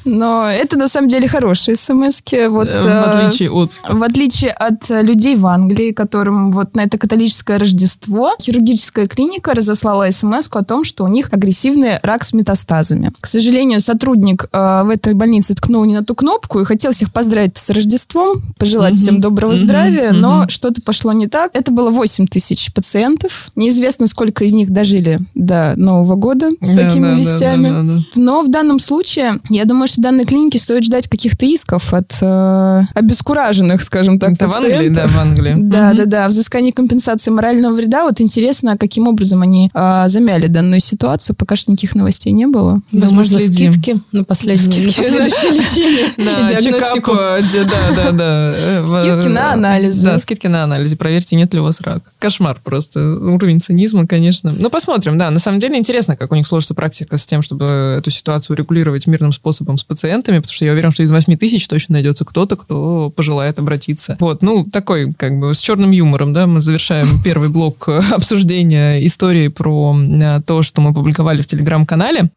Но 0.06 0.50
это 0.50 0.78
на 0.78 0.88
самом 0.88 1.10
деле 1.10 1.28
хорошие 1.28 1.76
смс 1.76 2.22
вот 2.50 2.68
э, 2.68 2.82
В 2.82 2.88
э, 2.88 3.00
отличие 3.00 3.50
от... 3.50 3.80
В 3.88 4.04
отличие 4.04 4.52
от 4.52 4.90
людей 4.90 5.36
в 5.36 5.46
Англии, 5.48 5.92
которым 5.92 6.52
вот 6.52 6.76
на 6.76 6.82
это 6.82 6.98
католическое 6.98 7.60
Рождество 7.60 8.36
хирургическая 8.42 9.08
клиника 9.08 9.54
разослала 9.54 10.10
смс 10.12 10.50
о 10.52 10.64
том, 10.64 10.84
что 10.84 11.04
у 11.04 11.08
них 11.08 11.30
агрессивный 11.32 12.00
рак 12.02 12.24
с 12.24 12.34
метастазами. 12.34 13.12
К 13.20 13.28
сожалению, 13.28 13.80
сотрудник 13.80 14.46
э, 14.52 14.82
в 14.84 14.90
этой 14.90 15.14
больнице 15.24 15.56
ткнул 15.56 15.86
не 15.86 15.94
на 15.94 16.04
ту 16.04 16.16
кнопку 16.16 16.60
и 16.60 16.66
хотел 16.66 16.92
всех 16.92 17.14
поздравить 17.14 17.58
с 17.58 17.70
Рождеством, 17.70 18.42
пожелать 18.58 18.94
mm-hmm. 18.94 18.98
всем 18.98 19.22
доброго 19.22 19.54
mm-hmm. 19.54 19.64
здравия, 19.64 20.10
mm-hmm. 20.10 20.20
но 20.20 20.50
что-то 20.50 20.82
пошло 20.82 21.14
не 21.14 21.28
так. 21.28 21.52
Это 21.54 21.72
было 21.72 21.92
8 21.92 22.28
тысяч 22.28 22.74
пациентов. 22.74 23.48
Неизвестно, 23.56 24.08
сколько 24.08 24.44
из 24.44 24.54
них 24.54 24.72
дожили 24.72 25.20
до 25.34 25.76
Нового 25.78 26.16
года 26.16 26.50
с 26.60 26.70
yeah, 26.70 26.76
такими 26.76 27.06
да, 27.06 27.14
вестями. 27.14 27.70
Да, 27.70 27.76
да, 27.76 27.84
да, 27.84 27.94
да. 27.94 28.22
Но 28.22 28.44
в 28.44 28.52
данном 28.52 28.80
случае, 28.80 29.40
я 29.50 29.64
думаю, 29.64 29.88
что 29.88 30.02
данной 30.02 30.26
клинике 30.26 30.60
стоит 30.60 30.84
ждать 30.84 31.08
каких-то 31.08 31.46
исков 31.46 31.94
от 31.94 32.18
э, 32.22 32.82
обескураженных, 32.94 33.82
скажем 33.82 34.20
так, 34.20 34.34
Это 34.34 34.50
пациентов. 34.50 34.72
в 34.72 34.74
Англии, 34.74 34.90
да, 34.94 35.08
в 35.08 35.18
Англии. 35.18 35.56
Да, 35.58 35.92
mm-hmm. 35.92 35.98
да, 35.98 36.06
да. 36.06 36.28
Взыскание 36.28 36.74
компенсации 36.74 37.32
морального 37.32 37.74
вреда. 37.76 38.04
Вот 38.04 38.20
интересно, 38.20 38.78
каким 38.78 39.08
образом 39.08 39.42
они 39.42 39.72
э, 39.74 40.04
замяли 40.08 40.48
данную 40.48 40.82
ситуацию. 40.82 41.34
Пока 41.38 41.56
что 41.56 41.72
никаких 41.72 41.96
новостей 41.96 42.34
не 42.34 42.46
было. 42.46 42.82
Возможно, 42.92 43.40
скидки 43.40 44.02
на 44.12 44.26
последние, 44.26 44.82
скидки, 44.82 45.13
последующее 45.18 45.52
лечение. 45.52 46.06
Да, 46.18 46.62
чекап, 46.62 47.04
да, 47.06 48.12
да, 48.12 48.12
да. 48.12 48.86
Скидки 49.02 49.28
на 49.28 49.54
анализы. 49.54 50.06
Да, 50.06 50.18
скидки 50.20 50.48
на 50.48 50.64
анализе. 50.64 50.96
Проверьте, 50.96 51.36
нет 51.36 51.54
ли 51.54 51.60
у 51.60 51.64
вас 51.64 51.82
рака. 51.82 52.12
Кошмар 52.20 52.60
просто. 52.64 53.16
Уровень 53.16 53.62
цинизма, 53.62 54.08
конечно. 54.08 54.52
Ну, 54.52 54.70
посмотрим, 54.70 55.18
да. 55.18 55.30
На 55.30 55.40
самом 55.40 55.60
деле 55.60 55.78
интересно, 55.78 56.16
как 56.16 56.32
у 56.32 56.36
них 56.36 56.48
сложится 56.48 56.74
практика 56.74 57.18
с 57.18 57.26
тем, 57.26 57.42
чтобы 57.42 57.96
эту 58.00 58.12
ситуацию 58.12 58.58
регулировать 58.58 59.08
мирным 59.08 59.34
способом 59.34 59.78
с 59.78 59.84
пациентами, 59.84 60.38
потому 60.38 60.54
что 60.54 60.66
я 60.66 60.72
уверен, 60.72 60.92
что 60.92 61.04
из 61.04 61.12
8 61.12 61.36
тысяч 61.38 61.68
точно 61.68 61.94
найдется 61.94 62.26
кто-то, 62.26 62.56
кто 62.56 63.10
пожелает 63.10 63.60
обратиться. 63.60 64.18
Вот, 64.20 64.42
ну, 64.42 64.66
такой, 64.66 65.14
как 65.14 65.38
бы, 65.38 65.54
с 65.54 65.60
черным 65.60 65.92
юмором, 65.92 66.34
да, 66.34 66.48
мы 66.48 66.62
завершаем 66.62 67.08
первый 67.24 67.50
блок 67.50 67.88
обсуждения 68.12 69.06
истории 69.06 69.48
про 69.48 69.96
э, 69.96 70.42
то, 70.46 70.64
что 70.64 70.82
мы 70.82 70.94
публиковали 70.94 71.42
в 71.42 71.48
Телеграм-канале. 71.48 72.30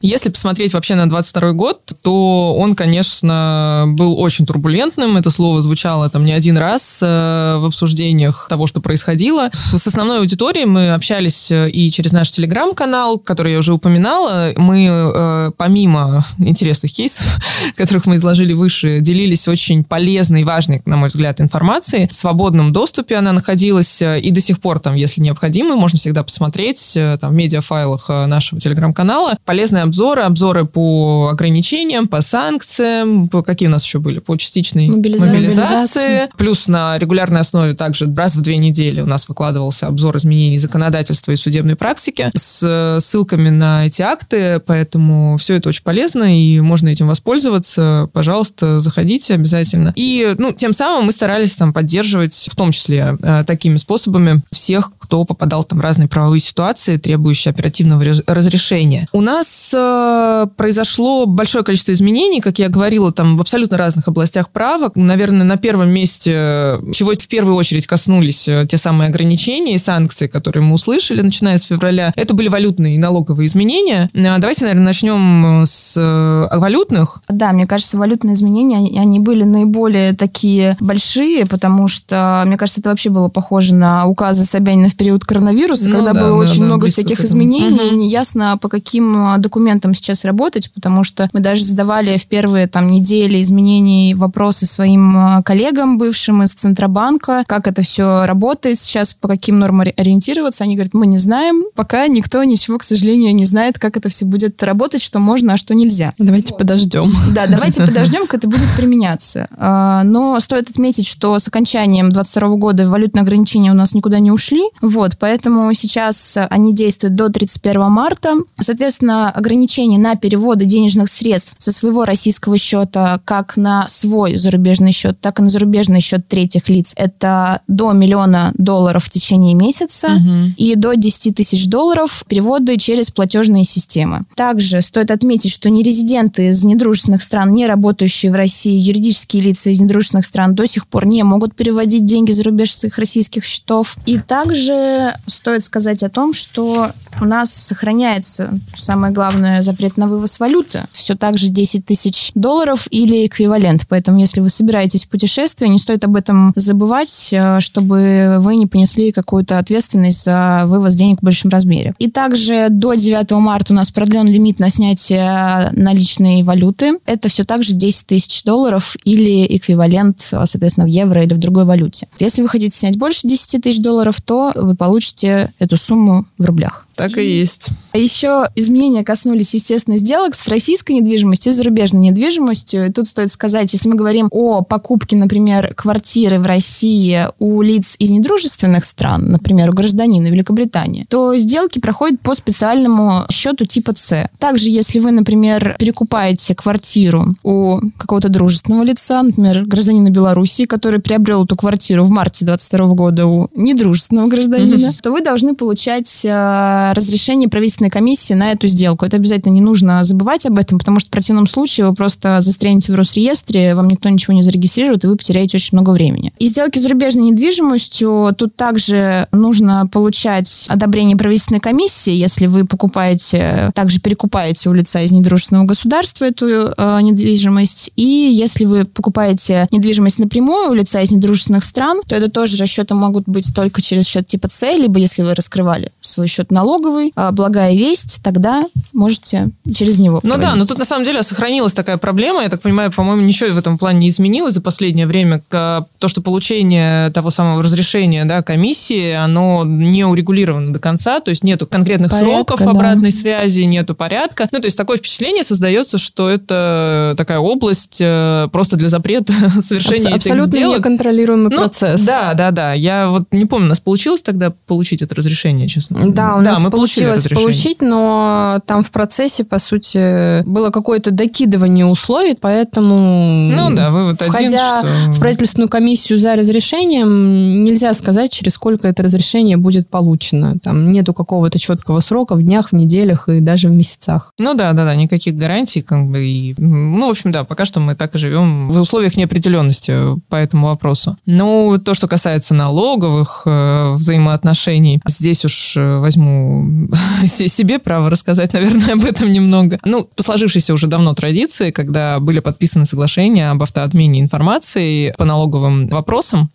Если 0.00 0.28
посмотреть 0.28 0.74
вообще 0.74 0.94
на 0.94 1.08
22 1.08 1.52
год, 1.52 1.92
то 2.02 2.54
он, 2.56 2.76
конечно, 2.76 3.84
был 3.88 4.18
очень 4.20 4.46
турбулентным. 4.46 5.16
Это 5.16 5.30
слово 5.30 5.60
звучало 5.60 6.08
там 6.08 6.24
не 6.24 6.32
один 6.32 6.56
раз 6.56 7.00
э, 7.02 7.56
в 7.58 7.64
обсуждениях 7.64 8.46
того, 8.48 8.68
что 8.68 8.80
происходило. 8.80 9.50
С 9.52 9.84
основной 9.86 10.20
аудиторией 10.20 10.66
мы 10.66 10.90
общались 10.90 11.50
э, 11.50 11.68
и 11.70 11.90
через 11.90 12.12
наш 12.12 12.30
телеграм-канал, 12.30 13.18
который 13.18 13.52
я 13.52 13.58
уже 13.58 13.72
упоминала. 13.72 14.52
Мы, 14.56 14.86
э, 14.88 15.50
помимо 15.56 16.24
интересных 16.38 16.92
кейсов, 16.92 17.26
которых 17.76 18.06
мы 18.06 18.16
изложили 18.16 18.52
выше, 18.52 19.00
делились 19.00 19.48
очень 19.48 19.82
полезной 19.82 20.42
и 20.42 20.44
важной, 20.44 20.80
на 20.86 20.96
мой 20.96 21.08
взгляд, 21.08 21.40
информацией. 21.40 22.08
В 22.08 22.14
свободном 22.14 22.72
доступе 22.72 23.16
она 23.16 23.32
находилась 23.32 24.00
и 24.00 24.30
до 24.30 24.40
сих 24.40 24.60
пор 24.60 24.78
там, 24.78 24.94
если 24.94 25.20
необходимо, 25.20 25.74
можно 25.74 25.98
всегда 25.98 26.22
посмотреть 26.22 26.96
там 27.20 27.32
в 27.32 27.34
медиафайлах 27.34 28.08
нашего 28.08 28.60
телеграм-канала. 28.60 29.36
Полезная 29.44 29.87
обзоры, 29.88 30.22
обзоры 30.22 30.64
по 30.64 31.30
ограничениям, 31.32 32.08
по 32.08 32.20
санкциям, 32.20 33.28
по, 33.28 33.42
какие 33.42 33.68
у 33.68 33.72
нас 33.72 33.84
еще 33.84 33.98
были, 33.98 34.20
по 34.20 34.36
частичной 34.36 34.88
Мобилизация. 34.88 35.32
мобилизации. 35.32 36.28
Плюс 36.36 36.68
на 36.68 36.98
регулярной 36.98 37.40
основе 37.40 37.74
также 37.74 38.12
раз 38.14 38.36
в 38.36 38.40
две 38.42 38.56
недели 38.56 39.00
у 39.00 39.06
нас 39.06 39.28
выкладывался 39.28 39.86
обзор 39.86 40.16
изменений 40.18 40.58
законодательства 40.58 41.32
и 41.32 41.36
судебной 41.36 41.76
практики 41.76 42.30
с 42.36 42.60
э, 42.62 43.00
ссылками 43.00 43.48
на 43.48 43.86
эти 43.86 44.02
акты, 44.02 44.60
поэтому 44.60 45.36
все 45.38 45.54
это 45.54 45.70
очень 45.70 45.82
полезно, 45.82 46.36
и 46.36 46.60
можно 46.60 46.88
этим 46.88 47.08
воспользоваться. 47.08 48.08
Пожалуйста, 48.12 48.80
заходите 48.80 49.34
обязательно. 49.34 49.92
И, 49.96 50.34
ну, 50.38 50.52
тем 50.52 50.72
самым 50.72 51.06
мы 51.06 51.12
старались 51.12 51.56
там 51.56 51.72
поддерживать, 51.72 52.48
в 52.50 52.56
том 52.56 52.72
числе 52.72 53.16
э, 53.22 53.44
такими 53.46 53.76
способами, 53.76 54.42
всех, 54.52 54.92
кто 54.98 55.24
попадал 55.24 55.64
там 55.64 55.78
в 55.78 55.82
разные 55.82 56.08
правовые 56.08 56.40
ситуации, 56.40 56.96
требующие 56.96 57.50
оперативного 57.50 58.04
разрешения. 58.26 59.08
У 59.12 59.20
нас 59.20 59.72
э, 59.78 60.46
произошло 60.56 61.26
большое 61.26 61.64
количество 61.64 61.92
изменений, 61.92 62.40
как 62.40 62.58
я 62.58 62.68
говорила, 62.68 63.12
там 63.12 63.36
в 63.36 63.40
абсолютно 63.40 63.76
разных 63.78 64.08
областях 64.08 64.50
права. 64.50 64.90
Наверное, 64.94 65.44
на 65.44 65.56
первом 65.56 65.90
месте, 65.90 66.78
чего 66.92 67.12
в 67.12 67.28
первую 67.28 67.56
очередь 67.56 67.86
коснулись 67.86 68.48
э, 68.48 68.66
те 68.68 68.76
самые 68.76 69.08
ограничения 69.08 69.74
и 69.74 69.78
санкции, 69.78 70.26
которые 70.26 70.62
мы 70.62 70.74
услышали, 70.74 71.22
начиная 71.22 71.58
с 71.58 71.64
февраля, 71.64 72.12
это 72.16 72.34
были 72.34 72.48
валютные 72.48 72.96
и 72.96 72.98
налоговые 72.98 73.46
изменения. 73.46 74.10
Э, 74.14 74.38
Давайте, 74.38 74.64
наверное, 74.64 74.84
начнем 74.84 75.62
с 75.66 75.94
э, 75.96 76.58
валютных. 76.58 77.20
Да, 77.28 77.52
мне 77.52 77.66
кажется, 77.66 77.96
валютные 77.98 78.34
изменения, 78.34 78.76
они, 78.76 78.98
они 78.98 79.20
были 79.20 79.44
наиболее 79.44 80.12
такие 80.14 80.76
большие, 80.80 81.46
потому 81.46 81.88
что, 81.88 82.42
мне 82.46 82.56
кажется, 82.56 82.80
это 82.80 82.90
вообще 82.90 83.10
было 83.10 83.28
похоже 83.28 83.74
на 83.74 84.06
указы 84.06 84.44
Собянина 84.44 84.88
в 84.88 84.96
период 84.96 85.24
коронавируса, 85.24 85.88
Ну 85.88 85.96
когда 85.96 86.12
да, 86.12 86.20
было 86.20 86.30
да, 86.30 86.36
очень 86.36 86.60
да, 86.60 86.66
много 86.66 86.88
всяких 86.88 87.20
изменений, 87.20 87.90
Мгм. 87.90 87.98
неясно, 87.98 88.56
по 88.60 88.68
каким 88.68 89.16
а, 89.16 89.38
документам 89.68 89.94
сейчас 89.94 90.24
работать, 90.24 90.72
потому 90.72 91.04
что 91.04 91.28
мы 91.34 91.40
даже 91.40 91.62
задавали 91.62 92.16
в 92.16 92.26
первые 92.26 92.68
там 92.68 92.90
недели 92.90 93.42
изменений 93.42 94.14
вопросы 94.14 94.64
своим 94.64 95.14
а, 95.14 95.42
коллегам 95.42 95.98
бывшим 95.98 96.42
из 96.42 96.52
Центробанка, 96.52 97.44
как 97.46 97.66
это 97.66 97.82
все 97.82 98.24
работает 98.24 98.78
сейчас, 98.80 99.12
по 99.12 99.28
каким 99.28 99.58
нормам 99.58 99.82
ори- 99.82 99.94
ориентироваться. 99.96 100.64
Они 100.64 100.74
говорят, 100.74 100.94
мы 100.94 101.06
не 101.06 101.18
знаем, 101.18 101.64
пока 101.74 102.08
никто 102.08 102.42
ничего, 102.44 102.78
к 102.78 102.82
сожалению, 102.84 103.34
не 103.34 103.44
знает, 103.44 103.78
как 103.78 103.98
это 103.98 104.08
все 104.08 104.24
будет 104.24 104.62
работать, 104.62 105.02
что 105.02 105.18
можно, 105.18 105.52
а 105.52 105.56
что 105.58 105.74
нельзя. 105.74 106.14
Давайте 106.16 106.54
подождем. 106.54 107.12
Да, 107.34 107.46
давайте 107.46 107.82
подождем, 107.84 108.22
как 108.26 108.38
это 108.40 108.48
будет 108.48 108.68
применяться. 108.74 109.48
А, 109.58 110.02
Но 110.02 110.40
стоит 110.40 110.70
отметить, 110.70 111.06
что 111.06 111.38
с 111.38 111.46
окончанием 111.46 112.10
2022 112.10 112.56
года 112.56 112.88
валютные 112.88 113.20
ограничения 113.22 113.70
у 113.70 113.74
нас 113.74 113.92
никуда 113.94 114.18
не 114.18 114.30
ушли. 114.30 114.62
Вот, 114.80 115.18
поэтому 115.18 115.72
сейчас 115.74 116.38
они 116.48 116.74
действуют 116.74 117.14
до 117.16 117.28
31 117.28 117.90
марта. 117.90 118.32
Соответственно, 118.58 119.30
ограничения 119.30 119.57
на 119.98 120.16
переводы 120.16 120.64
денежных 120.64 121.08
средств 121.10 121.54
со 121.58 121.72
своего 121.72 122.04
российского 122.04 122.58
счета 122.58 123.20
как 123.24 123.56
на 123.56 123.86
свой 123.88 124.36
зарубежный 124.36 124.92
счет, 124.92 125.20
так 125.20 125.38
и 125.38 125.42
на 125.42 125.50
зарубежный 125.50 126.00
счет 126.00 126.26
третьих 126.28 126.68
лиц. 126.68 126.92
Это 126.96 127.60
до 127.68 127.92
миллиона 127.92 128.52
долларов 128.56 129.04
в 129.04 129.10
течение 129.10 129.54
месяца 129.54 130.08
Мгм. 130.08 130.54
и 130.56 130.74
до 130.74 130.94
10 130.94 131.34
тысяч 131.34 131.66
долларов 131.66 132.24
переводы 132.28 132.76
через 132.76 133.10
платежные 133.10 133.64
системы. 133.64 134.22
Также 134.34 134.82
стоит 134.82 135.10
отметить, 135.10 135.52
что 135.52 135.70
нерезиденты 135.70 136.48
из 136.48 136.64
недружественных 136.64 137.22
стран, 137.22 137.52
не 137.54 137.66
работающие 137.66 138.30
в 138.30 138.34
России, 138.34 138.78
юридические 138.80 139.42
лица 139.42 139.70
из 139.70 139.80
недружественных 139.80 140.26
стран 140.26 140.54
до 140.54 140.66
сих 140.66 140.86
пор 140.86 141.06
не 141.06 141.22
могут 141.22 141.54
переводить 141.54 142.04
деньги 142.04 142.32
за 142.32 142.42
рубеж 142.42 142.76
своих 142.76 142.98
российских 142.98 143.44
счетов. 143.44 143.96
И 144.06 144.18
также 144.18 145.12
стоит 145.26 145.62
сказать 145.62 146.02
о 146.02 146.08
том, 146.08 146.32
что 146.34 146.90
у 147.20 147.24
нас 147.24 147.52
сохраняется, 147.52 148.58
самое 148.76 149.12
главное, 149.12 149.62
запрет 149.62 149.96
на 149.96 150.08
вывоз 150.08 150.40
валюты. 150.40 150.84
Все 150.92 151.14
так 151.14 151.38
же 151.38 151.48
10 151.48 151.84
тысяч 151.84 152.30
долларов 152.34 152.86
или 152.90 153.26
эквивалент. 153.26 153.86
Поэтому, 153.88 154.18
если 154.18 154.40
вы 154.40 154.48
собираетесь 154.48 155.04
в 155.04 155.08
путешествие, 155.08 155.68
не 155.70 155.78
стоит 155.78 156.04
об 156.04 156.16
этом 156.16 156.52
забывать, 156.56 157.28
э, 157.32 157.60
чтобы 157.60 158.38
вы 158.40 158.56
не 158.56 158.66
понесли 158.66 159.12
какую-то 159.12 159.58
ответственность 159.58 160.24
за 160.24 160.62
вывоз 160.66 160.94
денег 160.94 161.20
в 161.20 161.24
большом 161.24 161.50
размере. 161.50 161.94
И 161.98 162.10
также 162.10 162.68
до 162.70 162.94
9 162.94 163.30
марта 163.40 163.72
у 163.72 163.76
нас 163.76 163.90
продлен 163.90 164.26
лимит 164.28 164.58
на 164.58 164.70
снятие 164.70 165.70
наличной 165.72 166.42
валюты. 166.42 166.98
Это 167.06 167.28
все 167.28 167.44
так 167.44 167.62
же 167.62 167.74
10 167.74 168.06
тысяч 168.06 168.42
долларов 168.44 168.96
или 169.04 169.46
эквивалент, 169.56 170.20
соответственно, 170.20 170.86
в 170.86 170.90
евро 170.90 171.22
или 171.22 171.34
в 171.34 171.38
другой 171.38 171.64
валюте. 171.64 172.08
Если 172.18 172.42
вы 172.42 172.48
хотите 172.48 172.76
снять 172.76 172.96
больше 172.96 173.26
10 173.26 173.62
тысяч 173.62 173.80
долларов, 173.80 174.20
то 174.20 174.52
вы 174.54 174.74
получите 174.74 175.50
эту 175.58 175.76
сумму 175.76 176.26
в 176.38 176.44
рублях. 176.44 176.87
Так 176.98 177.16
и 177.16 177.24
есть. 177.24 177.70
А 177.92 177.98
еще 177.98 178.48
изменения 178.56 179.04
коснулись, 179.04 179.54
естественно, 179.54 179.96
сделок 179.96 180.34
с 180.34 180.48
российской 180.48 180.92
недвижимостью 180.92 181.52
и 181.52 181.54
зарубежной 181.54 182.00
недвижимостью. 182.02 182.86
И 182.86 182.92
тут 182.92 183.06
стоит 183.06 183.30
сказать, 183.30 183.72
если 183.72 183.88
мы 183.88 183.94
говорим 183.94 184.28
о 184.32 184.62
покупке, 184.62 185.16
например, 185.16 185.74
квартиры 185.74 186.40
в 186.40 186.46
России 186.46 187.20
у 187.38 187.62
лиц 187.62 187.94
из 188.00 188.10
недружественных 188.10 188.84
стран, 188.84 189.30
например, 189.30 189.70
у 189.70 189.72
гражданина 189.72 190.26
Великобритании, 190.26 191.06
то 191.08 191.36
сделки 191.38 191.78
проходят 191.78 192.20
по 192.20 192.34
специальному 192.34 193.24
счету 193.30 193.64
типа 193.64 193.92
С. 193.94 194.28
Также, 194.38 194.68
если 194.68 194.98
вы, 194.98 195.12
например, 195.12 195.76
перекупаете 195.78 196.56
квартиру 196.56 197.34
у 197.44 197.78
какого-то 197.96 198.28
дружественного 198.28 198.82
лица, 198.82 199.22
например, 199.22 199.64
гражданина 199.66 200.10
Белоруссии, 200.10 200.64
который 200.64 201.00
приобрел 201.00 201.44
эту 201.44 201.54
квартиру 201.54 202.04
в 202.04 202.10
марте 202.10 202.44
22 202.44 202.86
года 202.94 203.26
у 203.26 203.48
недружественного 203.54 204.26
гражданина, 204.26 204.92
то 205.00 205.12
вы 205.12 205.20
должны 205.20 205.54
получать 205.54 206.24
э, 206.24 206.87
разрешение 206.94 207.48
правительственной 207.48 207.90
комиссии 207.90 208.34
на 208.34 208.52
эту 208.52 208.66
сделку. 208.68 209.04
Это 209.04 209.16
обязательно 209.16 209.52
не 209.52 209.60
нужно 209.60 210.04
забывать 210.04 210.46
об 210.46 210.58
этом, 210.58 210.78
потому 210.78 211.00
что 211.00 211.08
в 211.08 211.12
противном 211.12 211.46
случае 211.46 211.88
вы 211.88 211.94
просто 211.94 212.40
застрянете 212.40 212.92
в 212.92 212.94
Росреестре, 212.94 213.74
вам 213.74 213.88
никто 213.88 214.08
ничего 214.08 214.34
не 214.34 214.42
зарегистрирует, 214.42 215.04
и 215.04 215.06
вы 215.06 215.16
потеряете 215.16 215.56
очень 215.56 215.76
много 215.76 215.90
времени. 215.90 216.32
И 216.38 216.46
сделки 216.46 216.78
с 216.78 216.82
зарубежной 216.82 217.24
недвижимостью, 217.24 218.34
тут 218.36 218.56
также 218.56 219.28
нужно 219.32 219.88
получать 219.90 220.66
одобрение 220.68 221.16
правительственной 221.16 221.60
комиссии, 221.60 222.12
если 222.12 222.46
вы 222.46 222.64
покупаете, 222.64 223.70
также 223.74 224.00
перекупаете 224.00 224.68
у 224.68 224.72
лица 224.72 225.00
из 225.00 225.12
недружественного 225.12 225.66
государства 225.66 226.24
эту 226.24 226.46
э, 226.46 226.98
недвижимость, 227.02 227.90
и 227.96 228.02
если 228.02 228.64
вы 228.64 228.84
покупаете 228.84 229.68
недвижимость 229.70 230.18
напрямую 230.18 230.70
у 230.70 230.74
лица 230.74 231.00
из 231.00 231.10
недружественных 231.10 231.64
стран, 231.64 232.02
то 232.06 232.14
это 232.14 232.30
тоже 232.30 232.56
расчеты 232.56 232.94
могут 232.94 233.24
быть 233.26 233.54
только 233.54 233.82
через 233.82 234.06
счет 234.06 234.26
типа 234.26 234.48
С, 234.48 234.62
либо 234.76 234.98
если 234.98 235.22
вы 235.22 235.34
раскрывали 235.34 235.92
свой 236.00 236.26
счет 236.26 236.50
налоговый, 236.78 237.12
а, 237.16 237.32
благая 237.32 237.74
весть, 237.74 238.20
тогда 238.22 238.64
можете 238.92 239.50
через 239.74 239.98
него 239.98 240.20
Ну 240.22 240.36
да, 240.38 240.54
но 240.54 240.64
тут 240.64 240.78
на 240.78 240.84
самом 240.84 241.04
деле 241.04 241.22
сохранилась 241.22 241.72
такая 241.74 241.98
проблема. 241.98 242.42
Я 242.42 242.48
так 242.48 242.60
понимаю, 242.60 242.92
по-моему, 242.92 243.22
ничего 243.22 243.50
в 243.52 243.58
этом 243.58 243.78
плане 243.78 244.00
не 244.00 244.08
изменилось 244.08 244.54
за 244.54 244.60
последнее 244.62 245.06
время. 245.06 245.42
То, 245.50 245.86
что 246.06 246.20
получение 246.20 247.10
того 247.10 247.30
самого 247.30 247.62
разрешения 247.62 248.24
да, 248.24 248.42
комиссии, 248.42 249.12
оно 249.12 249.64
не 249.64 250.04
урегулировано 250.04 250.72
до 250.72 250.78
конца. 250.78 251.20
То 251.20 251.30
есть 251.30 251.44
нету 251.44 251.66
конкретных 251.66 252.10
Порядка, 252.10 252.34
сроков 252.34 252.60
да. 252.60 252.70
обратной 252.70 253.12
связи, 253.12 253.62
нету 253.62 253.94
порядка. 253.94 254.48
Ну, 254.52 254.60
то 254.60 254.66
есть 254.66 254.76
такое 254.76 254.96
впечатление 254.96 255.44
создается, 255.44 255.98
что 255.98 256.28
это 256.28 257.14
такая 257.16 257.38
область 257.38 257.98
э, 258.00 258.48
просто 258.52 258.76
для 258.76 258.88
запрета 258.88 259.32
совершения 259.60 260.08
Абс- 260.08 260.16
этих 260.16 260.32
Абсолютно 260.32 260.46
сделок. 260.52 260.78
неконтролируемый 260.78 261.50
Ну, 261.50 261.56
процесс. 261.56 262.02
Да, 262.02 262.34
да, 262.34 262.50
да. 262.50 262.72
Я 262.72 263.08
вот 263.10 263.24
не 263.32 263.44
помню, 263.46 263.66
у 263.66 263.68
нас 263.70 263.80
получилось 263.80 264.22
тогда 264.22 264.52
получить 264.66 265.02
это 265.02 265.14
разрешение, 265.14 265.68
честно. 265.68 266.10
Да, 266.10 266.36
у 266.36 266.40
нас 266.40 266.60
мы 266.60 266.67
получили 266.70 267.06
получилось 267.06 267.42
получить, 267.42 267.82
но 267.82 268.60
там 268.66 268.82
в 268.82 268.90
процессе, 268.90 269.44
по 269.44 269.58
сути, 269.58 270.42
было 270.44 270.70
какое-то 270.70 271.10
докидывание 271.10 271.86
условий, 271.86 272.36
поэтому... 272.40 273.50
Ну 273.52 273.74
да, 273.74 273.90
вывод 273.90 274.20
один, 274.20 274.32
Входя 274.32 274.80
что... 274.80 275.12
в 275.12 275.20
правительственную 275.20 275.68
комиссию 275.68 276.18
за 276.18 276.36
разрешением, 276.36 277.62
нельзя 277.62 277.92
сказать, 277.94 278.32
через 278.32 278.54
сколько 278.54 278.88
это 278.88 279.02
разрешение 279.02 279.56
будет 279.56 279.88
получено. 279.88 280.56
Там 280.62 280.90
нету 280.92 281.14
какого-то 281.14 281.58
четкого 281.58 282.00
срока 282.00 282.34
в 282.34 282.42
днях, 282.42 282.70
в 282.70 282.72
неделях 282.72 283.28
и 283.28 283.40
даже 283.40 283.68
в 283.68 283.72
месяцах. 283.72 284.32
Ну 284.38 284.54
да, 284.54 284.72
да, 284.72 284.84
да, 284.84 284.94
никаких 284.94 285.36
гарантий, 285.36 285.82
как 285.82 286.06
бы, 286.08 286.24
и, 286.24 286.54
ну, 286.58 287.06
в 287.06 287.10
общем, 287.10 287.32
да, 287.32 287.44
пока 287.44 287.64
что 287.64 287.80
мы 287.80 287.94
так 287.94 288.14
и 288.14 288.18
живем 288.18 288.70
в 288.70 288.80
условиях 288.80 289.16
неопределенности 289.16 290.18
по 290.28 290.36
этому 290.36 290.68
вопросу. 290.68 291.16
Ну, 291.26 291.78
то, 291.78 291.94
что 291.94 292.08
касается 292.08 292.54
налоговых 292.54 293.42
э, 293.46 293.94
взаимоотношений, 293.94 295.00
здесь 295.06 295.44
уж 295.44 295.76
э, 295.76 295.98
возьму 295.98 296.47
се- 297.26 297.48
себе 297.48 297.78
право 297.78 298.10
рассказать, 298.10 298.52
наверное, 298.54 298.94
об 298.94 299.04
этом 299.04 299.32
немного. 299.32 299.78
Ну, 299.84 300.08
по 300.16 300.22
сложившейся 300.22 300.74
уже 300.74 300.86
давно 300.86 301.14
традиции, 301.14 301.70
когда 301.70 302.18
были 302.20 302.40
подписаны 302.40 302.84
соглашения 302.84 303.50
об 303.50 303.62
автоотмене 303.62 304.20
информации 304.20 305.14
по 305.18 305.24
налоговым 305.24 305.88
вопросам, 305.88 306.50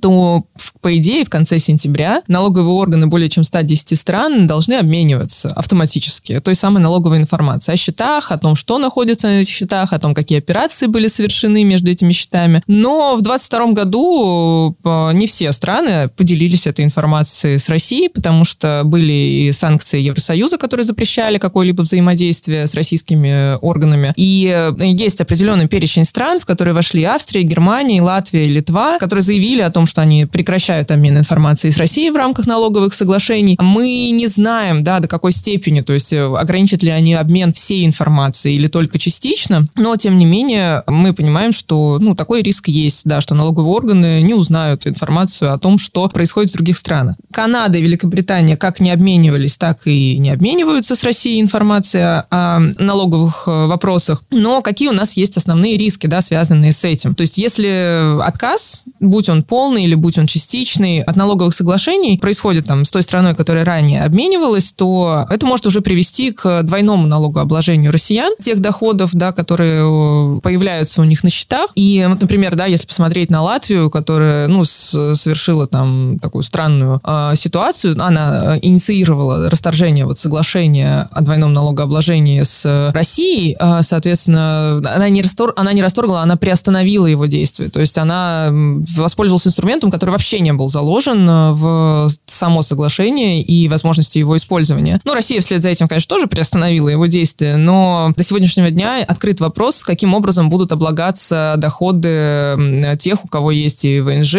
то 0.00 0.44
По 0.80 0.96
идее, 0.96 1.24
в 1.24 1.30
конце 1.30 1.58
сентября 1.58 2.22
налоговые 2.28 2.72
органы 2.72 3.06
более 3.06 3.28
чем 3.28 3.44
110 3.44 3.98
стран 3.98 4.46
должны 4.46 4.74
обмениваться 4.74 5.52
автоматически 5.52 6.40
той 6.40 6.54
самой 6.54 6.82
налоговой 6.82 7.18
информацией 7.18 7.74
о 7.74 7.76
счетах, 7.76 8.32
о 8.32 8.38
том, 8.38 8.54
что 8.54 8.78
находится 8.78 9.26
на 9.26 9.40
этих 9.40 9.54
счетах, 9.54 9.92
о 9.92 9.98
том, 9.98 10.14
какие 10.14 10.38
операции 10.38 10.86
были 10.86 11.08
совершены 11.08 11.64
между 11.64 11.90
этими 11.90 12.12
счетами. 12.12 12.62
Но 12.66 13.16
в 13.16 13.22
2022 13.22 13.72
году 13.72 14.76
э, 14.84 15.10
не 15.12 15.26
все 15.26 15.52
страны 15.52 16.08
поделились 16.08 16.66
этой 16.66 16.84
информацией 16.84 17.58
с 17.58 17.68
Россией, 17.68 18.08
потому 18.08 18.44
что 18.44 18.82
были 18.84 19.12
и 19.12 19.52
санкции 19.52 20.00
Евросоюза, 20.00 20.58
которые 20.58 20.84
запрещали 20.84 21.38
какое-либо 21.38 21.82
взаимодействие 21.82 22.66
с 22.66 22.74
российскими 22.74 23.56
органами. 23.60 24.12
И 24.16 24.52
э, 24.54 24.72
есть 24.80 25.20
определенный 25.20 25.68
перечень 25.68 26.04
стран, 26.04 26.40
в 26.40 26.46
которые 26.46 26.74
вошли 26.74 27.04
Австрия, 27.04 27.42
Германия, 27.42 28.02
Латвия 28.02 28.46
Литва, 28.46 28.98
которые 28.98 29.22
заявили 29.22 29.62
о 29.68 29.70
том, 29.70 29.86
что 29.86 30.02
они 30.02 30.26
прекращают 30.26 30.90
обмен 30.90 31.18
информацией 31.18 31.72
с 31.72 31.76
Россией 31.76 32.10
в 32.10 32.16
рамках 32.16 32.46
налоговых 32.46 32.94
соглашений. 32.94 33.56
Мы 33.60 34.10
не 34.10 34.26
знаем, 34.26 34.82
да, 34.84 35.00
до 35.00 35.08
какой 35.08 35.32
степени, 35.32 35.80
то 35.80 35.92
есть 35.92 36.12
э, 36.12 36.24
ограничат 36.24 36.82
ли 36.82 36.90
они 36.90 37.14
обмен 37.14 37.52
всей 37.52 37.86
информацией 37.86 38.56
или 38.56 38.68
только 38.68 38.98
частично, 38.98 39.68
но 39.76 39.96
тем 39.96 40.18
не 40.18 40.24
менее 40.24 40.82
мы 40.86 41.12
понимаем, 41.12 41.52
что 41.52 41.98
ну, 42.00 42.14
такой 42.14 42.42
риск 42.42 42.68
есть, 42.68 43.02
да, 43.04 43.20
что 43.20 43.34
налоговые 43.34 43.72
органы 43.72 44.22
не 44.22 44.34
узнают 44.34 44.86
информацию 44.86 45.52
о 45.52 45.58
том, 45.58 45.78
что 45.78 46.08
происходит 46.08 46.50
в 46.50 46.54
других 46.54 46.76
странах. 46.76 47.16
Канада 47.32 47.78
и 47.78 47.82
Великобритания 47.82 48.56
как 48.56 48.80
не 48.80 48.90
обменивались, 48.90 49.56
так 49.56 49.86
и 49.86 50.18
не 50.18 50.30
обмениваются 50.30 50.96
с 50.96 51.04
Россией 51.04 51.40
информацией 51.40 52.24
о 52.30 52.58
налоговых 52.78 53.44
э, 53.46 53.66
вопросах. 53.66 54.22
Но 54.30 54.62
какие 54.62 54.88
у 54.88 54.92
нас 54.92 55.16
есть 55.16 55.36
основные 55.36 55.76
риски, 55.76 56.06
да, 56.06 56.20
связанные 56.20 56.72
с 56.72 56.84
этим? 56.84 57.14
То 57.14 57.22
есть 57.22 57.38
если 57.38 58.20
отказ, 58.22 58.82
будь 59.00 59.28
он 59.28 59.42
полный 59.58 59.82
или 59.82 59.96
будь 59.96 60.16
он 60.18 60.28
частичный, 60.28 61.02
от 61.02 61.16
налоговых 61.16 61.52
соглашений 61.52 62.16
происходит 62.16 62.66
там 62.66 62.84
с 62.84 62.90
той 62.90 63.02
страной, 63.02 63.34
которая 63.34 63.64
ранее 63.64 64.04
обменивалась, 64.04 64.70
то 64.70 65.26
это 65.28 65.46
может 65.46 65.66
уже 65.66 65.80
привести 65.80 66.30
к 66.30 66.62
двойному 66.62 67.08
налогообложению 67.08 67.90
россиян 67.90 68.32
тех 68.40 68.60
доходов, 68.60 69.10
да, 69.14 69.32
которые 69.32 69.80
э, 69.82 70.40
появляются 70.42 71.00
у 71.00 71.04
них 71.04 71.24
на 71.24 71.30
счетах. 71.30 71.72
И 71.74 72.06
вот, 72.08 72.20
например, 72.20 72.54
да, 72.54 72.66
если 72.66 72.86
посмотреть 72.86 73.30
на 73.30 73.42
Латвию, 73.42 73.90
которая, 73.90 74.46
ну, 74.46 74.62
совершила 74.62 75.66
там 75.66 76.20
такую 76.22 76.44
странную 76.44 77.00
э, 77.02 77.32
ситуацию, 77.34 77.96
она 78.00 78.54
э, 78.54 78.58
инициировала 78.62 79.50
расторжение 79.50 80.04
вот 80.04 80.18
соглашения 80.18 81.08
о 81.10 81.20
двойном 81.22 81.52
налогообложении 81.52 82.44
с 82.44 82.92
Россией, 82.94 83.56
э, 83.58 83.80
соответственно, 83.82 84.76
она 84.94 85.08
не, 85.08 85.20
растор, 85.20 85.52
она 85.56 85.72
не 85.72 85.82
расторгла, 85.82 86.22
она 86.22 86.36
приостановила 86.36 87.06
его 87.06 87.26
действие. 87.26 87.70
То 87.70 87.80
есть 87.80 87.98
она 87.98 88.50
воспользовалась 88.52 89.47
инструментом, 89.48 89.90
который 89.90 90.10
вообще 90.10 90.40
не 90.40 90.52
был 90.52 90.68
заложен 90.68 91.28
э, 91.28 91.52
в 91.52 92.08
само 92.26 92.62
соглашение 92.62 93.42
и 93.42 93.68
возможности 93.68 94.18
его 94.18 94.36
использования. 94.36 95.00
Ну, 95.04 95.14
Россия 95.14 95.40
вслед 95.40 95.62
за 95.62 95.70
этим, 95.70 95.88
конечно, 95.88 96.08
тоже 96.08 96.26
приостановила 96.26 96.88
его 96.88 97.06
действие, 97.06 97.56
но 97.56 98.12
до 98.16 98.22
сегодняшнего 98.22 98.70
дня 98.70 99.04
открыт 99.06 99.40
вопрос, 99.40 99.82
каким 99.82 100.14
образом 100.14 100.50
будут 100.50 100.72
облагаться 100.72 101.54
доходы 101.56 102.96
тех, 102.98 103.24
у 103.24 103.28
кого 103.28 103.50
есть 103.50 103.84
и 103.84 104.00
ВНЖ, 104.00 104.34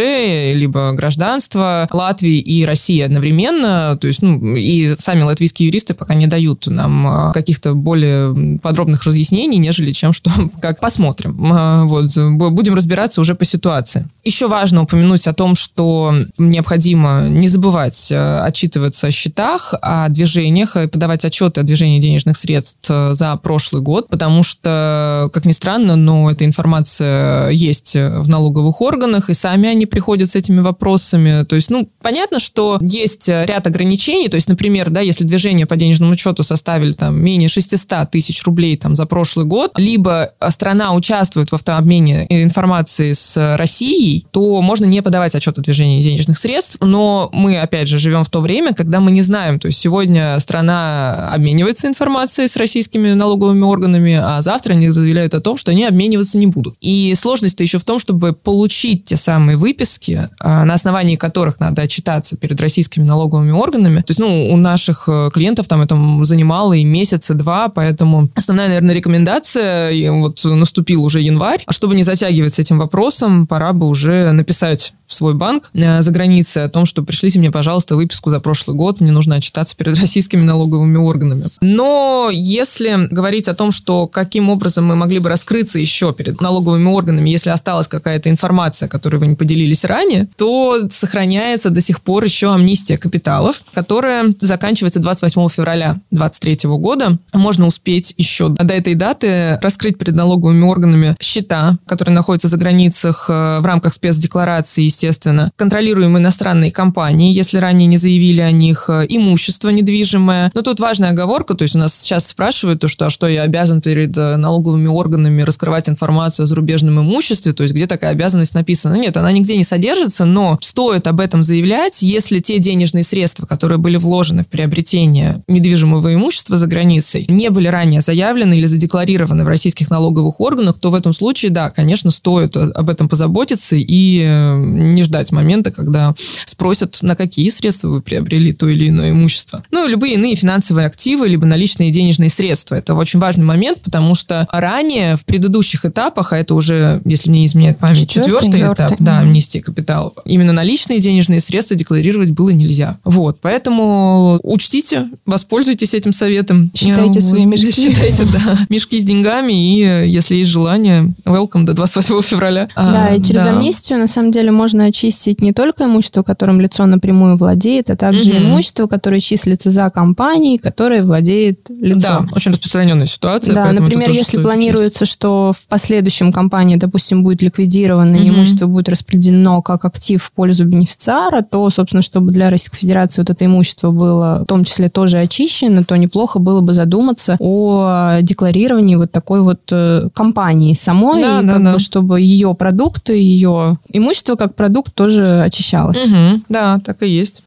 либо 0.54 0.92
гражданство 0.94 1.88
Латвии 1.92 2.40
и 2.40 2.66
России 2.66 3.02
одновременно. 3.02 3.98
То 4.00 4.08
есть, 4.08 4.22
ну, 4.22 4.56
и 4.56 4.96
сами 4.98 5.24
латвийские 5.24 5.68
юристы 5.68 5.94
пока 5.94 6.14
не 6.14 6.28
дают 6.28 6.68
нам 6.68 7.30
э, 7.30 7.34
каких-то 7.34 7.74
более 7.74 8.60
подробных 8.60 9.04
разъяснений, 9.04 9.58
нежели 9.58 9.92
чем 9.92 10.14
что, 10.14 10.32
как 10.62 10.80
посмотрим. 10.80 11.54
Э, 11.54 11.84
вот, 11.86 12.16
будем 12.52 12.76
разбираться 12.76 13.22
уже 13.22 13.36
по 13.36 13.46
ситуации. 13.46 14.08
Еще 14.24 14.48
важно 14.48 14.84
упомянуть 14.84 14.99
о 15.28 15.34
том, 15.34 15.56
что 15.56 16.14
необходимо 16.38 17.28
не 17.28 17.48
забывать 17.48 18.12
э, 18.12 18.40
отчитываться 18.42 19.08
о 19.08 19.12
счетах, 19.12 19.74
о 19.82 20.10
движениях, 20.10 20.76
и 20.76 20.88
подавать 20.88 21.26
отчеты 21.26 21.62
о 21.62 21.64
движении 21.64 22.00
денежных 22.00 22.38
средств 22.38 22.88
за 22.88 23.36
прошлый 23.38 23.82
год, 23.82 24.08
потому 24.10 24.44
что, 24.44 25.30
как 25.34 25.46
ни 25.46 25.52
странно, 25.52 25.96
но 25.96 26.30
эта 26.32 26.46
информация 26.46 27.50
есть 27.50 27.96
в 27.96 28.28
налоговых 28.28 28.82
органах, 28.82 29.30
и 29.30 29.34
сами 29.34 29.70
они 29.70 29.86
приходят 29.86 30.30
с 30.30 30.36
этими 30.36 30.62
вопросами. 30.62 31.44
То 31.44 31.56
есть, 31.56 31.70
ну, 31.70 31.90
понятно, 32.02 32.40
что 32.40 32.78
есть 32.82 33.28
ряд 33.28 33.68
ограничений, 33.68 34.30
то 34.30 34.36
есть, 34.36 34.50
например, 34.50 34.90
да, 34.90 35.02
если 35.02 35.24
движение 35.24 35.66
по 35.66 35.76
денежному 35.76 36.14
учету 36.14 36.44
составили 36.44 36.92
там 36.92 37.16
менее 37.16 37.50
600 37.50 38.10
тысяч 38.12 38.44
рублей 38.44 38.78
там 38.78 38.96
за 38.96 39.06
прошлый 39.06 39.46
год, 39.46 39.72
либо 39.76 40.32
страна 40.50 40.94
участвует 40.94 41.52
в 41.52 41.56
автообмене 41.56 42.26
информации 42.30 43.14
с 43.14 43.56
Россией, 43.58 44.26
то 44.32 44.62
можно 44.62 44.86
не 44.90 45.02
подавать 45.02 45.36
отчет 45.36 45.58
о 45.58 45.62
движении 45.62 46.02
денежных 46.02 46.38
средств, 46.38 46.78
но 46.82 47.30
мы, 47.32 47.60
опять 47.60 47.88
же, 47.88 48.00
живем 48.00 48.24
в 48.24 48.30
то 48.30 48.42
время, 48.42 48.74
когда 48.74 49.00
мы 49.00 49.12
не 49.12 49.22
знаем, 49.22 49.60
то 49.60 49.68
есть 49.68 49.80
сегодня 49.80 50.40
страна 50.40 51.32
обменивается 51.34 51.88
информацией 51.88 52.48
с 52.48 52.56
российскими 52.58 53.14
налоговыми 53.14 53.64
органами, 53.64 54.20
а 54.22 54.42
завтра 54.42 54.74
они 54.74 54.90
заявляют 54.90 55.34
о 55.34 55.42
том, 55.42 55.58
что 55.58 55.72
они 55.72 55.86
обмениваться 55.86 56.38
не 56.38 56.48
будут. 56.48 56.76
И 56.82 57.14
сложность-то 57.16 57.64
еще 57.64 57.80
в 57.80 57.84
том, 57.84 58.00
чтобы 58.00 58.34
получить 58.34 59.06
те 59.06 59.16
самые 59.16 59.58
выписки, 59.58 60.30
а, 60.40 60.66
на 60.66 60.74
основании 60.74 61.16
которых 61.16 61.60
надо 61.60 61.82
отчитаться 61.84 62.38
перед 62.38 62.60
российскими 62.62 63.04
налоговыми 63.04 63.52
органами. 63.52 64.02
То 64.02 64.12
есть, 64.12 64.20
ну, 64.20 64.52
у 64.52 64.58
наших 64.58 65.06
э, 65.08 65.30
клиентов 65.34 65.68
там 65.68 65.82
это 65.82 65.98
занимало 66.24 66.74
и 66.74 66.84
месяца, 66.84 67.34
два, 67.34 67.70
поэтому 67.70 68.30
основная, 68.36 68.68
наверное, 68.68 68.96
рекомендация, 68.96 70.12
вот 70.12 70.44
наступил 70.44 71.04
уже 71.04 71.22
январь, 71.22 71.64
чтобы 71.70 71.96
не 71.96 72.04
затягивать 72.04 72.54
с 72.54 72.60
этим 72.60 72.80
вопросом, 72.80 73.48
пора 73.48 73.74
бы 73.74 73.88
уже 73.88 74.32
написать 74.32 74.69
в 75.10 75.14
свой 75.14 75.34
банк 75.34 75.72
э, 75.74 76.02
за 76.02 76.12
границей 76.12 76.64
о 76.64 76.70
том, 76.70 76.86
что 76.86 77.02
пришлите 77.02 77.40
мне, 77.40 77.50
пожалуйста, 77.50 77.96
выписку 77.96 78.30
за 78.30 78.40
прошлый 78.40 78.78
год, 78.78 79.02
мне 79.02 79.12
нужно 79.12 79.36
отчитаться 79.36 79.76
перед 79.76 79.98
российскими 80.00 80.42
налоговыми 80.42 80.98
органами. 80.98 81.46
Но 81.62 82.30
если 82.32 83.08
говорить 83.10 83.48
о 83.48 83.56
том, 83.56 83.72
что 83.72 84.08
каким 84.08 84.50
образом 84.50 84.86
мы 84.86 84.96
могли 84.96 85.20
бы 85.20 85.30
раскрыться 85.30 85.80
еще 85.80 86.14
перед 86.14 86.40
налоговыми 86.42 86.88
органами, 86.88 87.30
если 87.30 87.50
осталась 87.50 87.88
какая-то 87.88 88.30
информация, 88.30 88.88
которой 88.88 89.18
вы 89.18 89.28
не 89.28 89.36
поделились 89.36 89.84
ранее, 89.84 90.28
то 90.38 90.88
сохраняется 90.92 91.72
до 91.72 91.82
сих 91.82 92.02
пор 92.02 92.24
еще 92.24 92.54
амнистия 92.54 92.98
капиталов, 92.98 93.64
которая 93.74 94.34
заканчивается 94.40 95.00
28 95.00 95.50
февраля 95.50 95.98
2023 96.12 96.70
года. 96.78 97.18
Можно 97.34 97.66
успеть 97.66 98.14
еще 98.18 98.50
до 98.50 98.74
этой 98.74 98.94
даты 98.94 99.58
раскрыть 99.62 99.98
перед 99.98 100.14
налоговыми 100.14 100.64
органами 100.64 101.16
счета, 101.20 101.78
которые 101.88 102.14
находятся 102.14 102.48
за 102.48 102.58
границах 102.58 103.26
э, 103.30 103.60
в 103.60 103.66
рамках 103.66 103.94
спецдекларации 103.94 104.59
естественно. 104.82 105.52
Контролируем 105.56 106.18
иностранные 106.18 106.72
компании, 106.72 107.34
если 107.34 107.58
ранее 107.58 107.88
не 107.88 107.98
заявили 107.98 108.42
о 108.42 108.52
них, 108.52 108.86
э, 108.90 109.06
имущество 109.08 109.70
недвижимое. 109.70 110.52
Но 110.54 110.62
тут 110.62 110.80
важная 110.80 111.12
оговорка, 111.12 111.56
то 111.56 111.64
есть 111.64 111.76
у 111.76 111.80
нас 111.80 111.96
сейчас 111.96 112.28
спрашивают, 112.28 112.80
то, 112.80 112.88
что, 112.88 113.08
а 113.08 113.10
что 113.10 113.28
я 113.28 113.44
обязан 113.44 113.82
перед 113.82 114.18
э, 114.18 114.36
налоговыми 114.38 114.88
органами 114.88 115.42
раскрывать 115.42 115.90
информацию 115.90 116.44
о 116.44 116.48
зарубежном 116.48 117.00
имуществе, 117.00 117.54
то 117.54 117.64
есть 117.64 117.74
где 117.74 117.88
такая 117.88 118.12
обязанность 118.12 118.54
написана. 118.54 118.96
Нет, 118.96 119.18
она 119.18 119.32
нигде 119.32 119.56
не 119.56 119.64
содержится, 119.64 120.26
но 120.26 120.58
стоит 120.62 121.08
об 121.08 121.20
этом 121.20 121.44
заявлять, 121.44 122.02
если 122.02 122.40
те 122.40 122.60
денежные 122.60 123.04
средства, 123.04 123.46
которые 123.46 123.78
были 123.78 123.98
вложены 123.98 124.44
в 124.44 124.48
приобретение 124.48 125.42
недвижимого 125.48 126.14
имущества 126.14 126.58
за 126.58 126.68
границей, 126.68 127.26
не 127.28 127.50
были 127.50 127.68
ранее 127.68 128.02
заявлены 128.02 128.56
или 128.56 128.66
задекларированы 128.66 129.44
в 129.44 129.48
российских 129.48 129.90
налоговых 129.90 130.40
органах, 130.40 130.80
то 130.80 130.92
в 130.92 130.96
этом 130.96 131.14
случае, 131.14 131.52
да, 131.52 131.70
конечно, 131.70 132.12
стоит 132.12 132.56
э, 132.56 132.72
об 132.72 132.90
этом 132.90 133.10
позаботиться 133.10 133.76
и 133.76 134.20
не 134.58 135.04
ждать 135.04 135.32
момента, 135.32 135.72
когда 135.72 136.16
спросят, 136.46 137.00
на 137.02 137.16
какие 137.16 137.50
средства 137.50 137.90
вы 137.90 138.02
приобрели 138.02 138.54
то 138.54 138.68
или 138.68 138.90
иное 138.90 139.12
имущество. 139.12 139.64
Ну 139.72 139.88
и 139.88 139.90
любые 139.90 140.16
иные 140.16 140.36
финансовые 140.36 140.88
активы, 140.88 141.28
либо 141.28 141.46
наличные 141.46 141.92
денежные 141.92 142.30
средства. 142.30 142.76
Это 142.76 142.94
очень 142.96 143.20
важный 143.20 143.46
момент, 143.46 143.82
потому 143.82 144.16
что 144.16 144.48
ранее, 144.52 145.16
в 145.16 145.26
предыдущих 145.26 145.86
этапах, 145.86 146.34
а 146.34 146.38
это 146.38 146.56
уже, 146.56 147.02
если 147.06 147.30
мне 147.30 147.42
не 147.42 147.46
изменяет 147.46 147.78
память, 147.78 148.10
четвертый, 148.10 148.52
четвертый 148.52 148.74
этап, 148.74 148.96
да, 149.00 149.20
амнистии 149.20 149.60
капиталов, 149.60 150.14
именно 150.26 150.54
наличные 150.54 151.00
денежные 151.00 151.40
средства 151.40 151.76
декларировать 151.76 152.32
было 152.32 152.50
нельзя. 152.50 152.98
Вот, 153.04 153.40
поэтому 153.42 154.40
учтите, 154.44 155.10
воспользуйтесь 155.26 155.94
этим 155.94 156.12
советом. 156.12 156.72
Считайте 156.74 157.20
вот, 157.20 157.30
свои 157.30 157.46
мешки. 157.46 157.72
Считайте, 157.72 158.26
да, 158.34 158.60
мешки 158.70 159.00
с 159.00 159.04
деньгами, 159.04 159.54
и 159.54 160.10
если 160.10 160.36
есть 160.36 160.50
желание, 160.50 161.14
welcome 161.26 161.64
до 161.64 161.74
28 161.74 162.22
февраля. 162.22 162.70
Да, 162.76 163.08
а, 163.08 163.16
и 163.16 163.22
через 163.22 163.44
да. 163.44 163.52
амнистию, 163.52 164.00
на 164.00 164.08
самом 164.08 164.32
деле, 164.32 164.39
можно 164.48 164.86
очистить 164.86 165.42
не 165.42 165.52
только 165.52 165.84
имущество, 165.84 166.24
которым 166.24 166.62
лицо 166.62 166.86
напрямую 166.86 167.38
владеет, 167.38 167.90
а 167.90 167.98
также 167.98 168.32
угу. 168.32 168.40
имущество, 168.40 168.88
которое 168.88 169.20
числится 169.20 169.72
за 169.72 169.90
компанией, 169.90 170.58
которой 170.58 171.02
владеет 171.02 171.70
лицо. 171.70 172.08
Да, 172.08 172.28
очень 172.34 172.52
распространенная 172.52 173.06
ситуация. 173.06 173.54
Да, 173.54 173.72
например, 173.72 174.10
если 174.12 174.42
планируется, 174.42 175.06
честь. 175.06 175.12
что 175.12 175.54
в 175.56 175.68
последующем 175.68 176.32
компания, 176.32 176.78
допустим, 176.78 177.24
будет 177.24 177.42
ликвидирована, 177.42 178.18
угу. 178.18 178.30
имущество 178.30 178.68
будет 178.68 178.90
распределено 178.90 179.62
как 179.62 179.86
актив 179.86 180.24
в 180.24 180.32
пользу 180.32 180.66
бенефициара, 180.66 181.42
то, 181.42 181.70
собственно, 181.70 182.02
чтобы 182.02 182.32
для 182.32 182.50
Российской 182.50 182.78
Федерации 182.78 183.22
вот 183.22 183.30
это 183.30 183.46
имущество 183.46 183.90
было 183.90 184.40
в 184.44 184.46
том 184.46 184.64
числе 184.64 184.90
тоже 184.90 185.18
очищено, 185.18 185.84
то 185.84 185.96
неплохо 185.98 186.40
было 186.40 186.62
бы 186.62 186.74
задуматься 186.74 187.36
о 187.40 188.20
декларировании 188.22 188.96
вот 188.96 189.12
такой 189.12 189.42
вот 189.42 189.60
э, 189.72 190.10
компании 190.14 190.74
самой, 190.74 191.22
да, 191.22 191.42
да, 191.42 191.60
да. 191.60 191.74
Бы, 191.74 191.80
чтобы 191.80 192.22
ее 192.22 192.54
продукты, 192.56 193.14
ее 193.14 193.78
имущество 193.92 194.29
как 194.38 194.56
продукт 194.56 194.94
тоже 194.94 195.42
очищалась. 195.42 196.06
Угу, 196.06 196.42
да, 196.50 196.80
так 196.80 197.04
и 197.04 197.08
есть. 197.08 197.44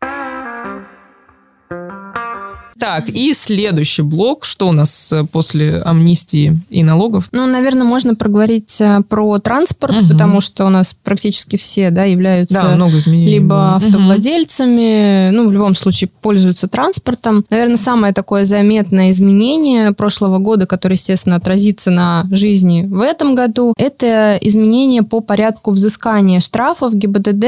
Так, 2.83 3.09
и 3.11 3.33
следующий 3.33 4.03
блок. 4.03 4.45
Что 4.45 4.67
у 4.67 4.73
нас 4.73 5.13
э, 5.13 5.23
после 5.31 5.81
амнистии 5.83 6.59
и 6.69 6.83
налогов? 6.83 7.29
Ну, 7.31 7.47
наверное, 7.47 7.85
можно 7.85 8.17
проговорить 8.17 8.81
э, 8.81 9.03
про 9.09 9.39
транспорт, 9.39 9.95
угу. 9.95 10.09
потому 10.09 10.41
что 10.41 10.67
у 10.67 10.69
нас 10.69 10.93
практически 11.05 11.55
все 11.55 11.91
да, 11.91 12.03
являются 12.03 12.61
да, 12.61 12.75
много 12.75 12.97
либо 13.07 13.47
было. 13.47 13.77
автовладельцами, 13.77 15.29
угу. 15.29 15.37
ну, 15.37 15.49
в 15.49 15.53
любом 15.53 15.77
случае 15.77 16.11
пользуются 16.23 16.67
транспортом. 16.67 17.45
Наверное, 17.51 17.77
самое 17.77 18.13
такое 18.13 18.43
заметное 18.43 19.13
изменение 19.13 19.93
прошлого 19.93 20.39
года, 20.39 20.67
которое, 20.67 20.97
естественно, 20.97 21.37
отразится 21.37 21.93
на 21.93 22.27
жизни 22.33 22.89
в 22.91 23.01
этом 23.01 23.37
году, 23.37 23.75
это 23.77 24.37
изменение 24.41 25.05
по 25.05 25.21
порядку 25.21 25.71
взыскания 25.71 26.41
штрафов 26.41 26.95
ГИБДД. 26.97 27.45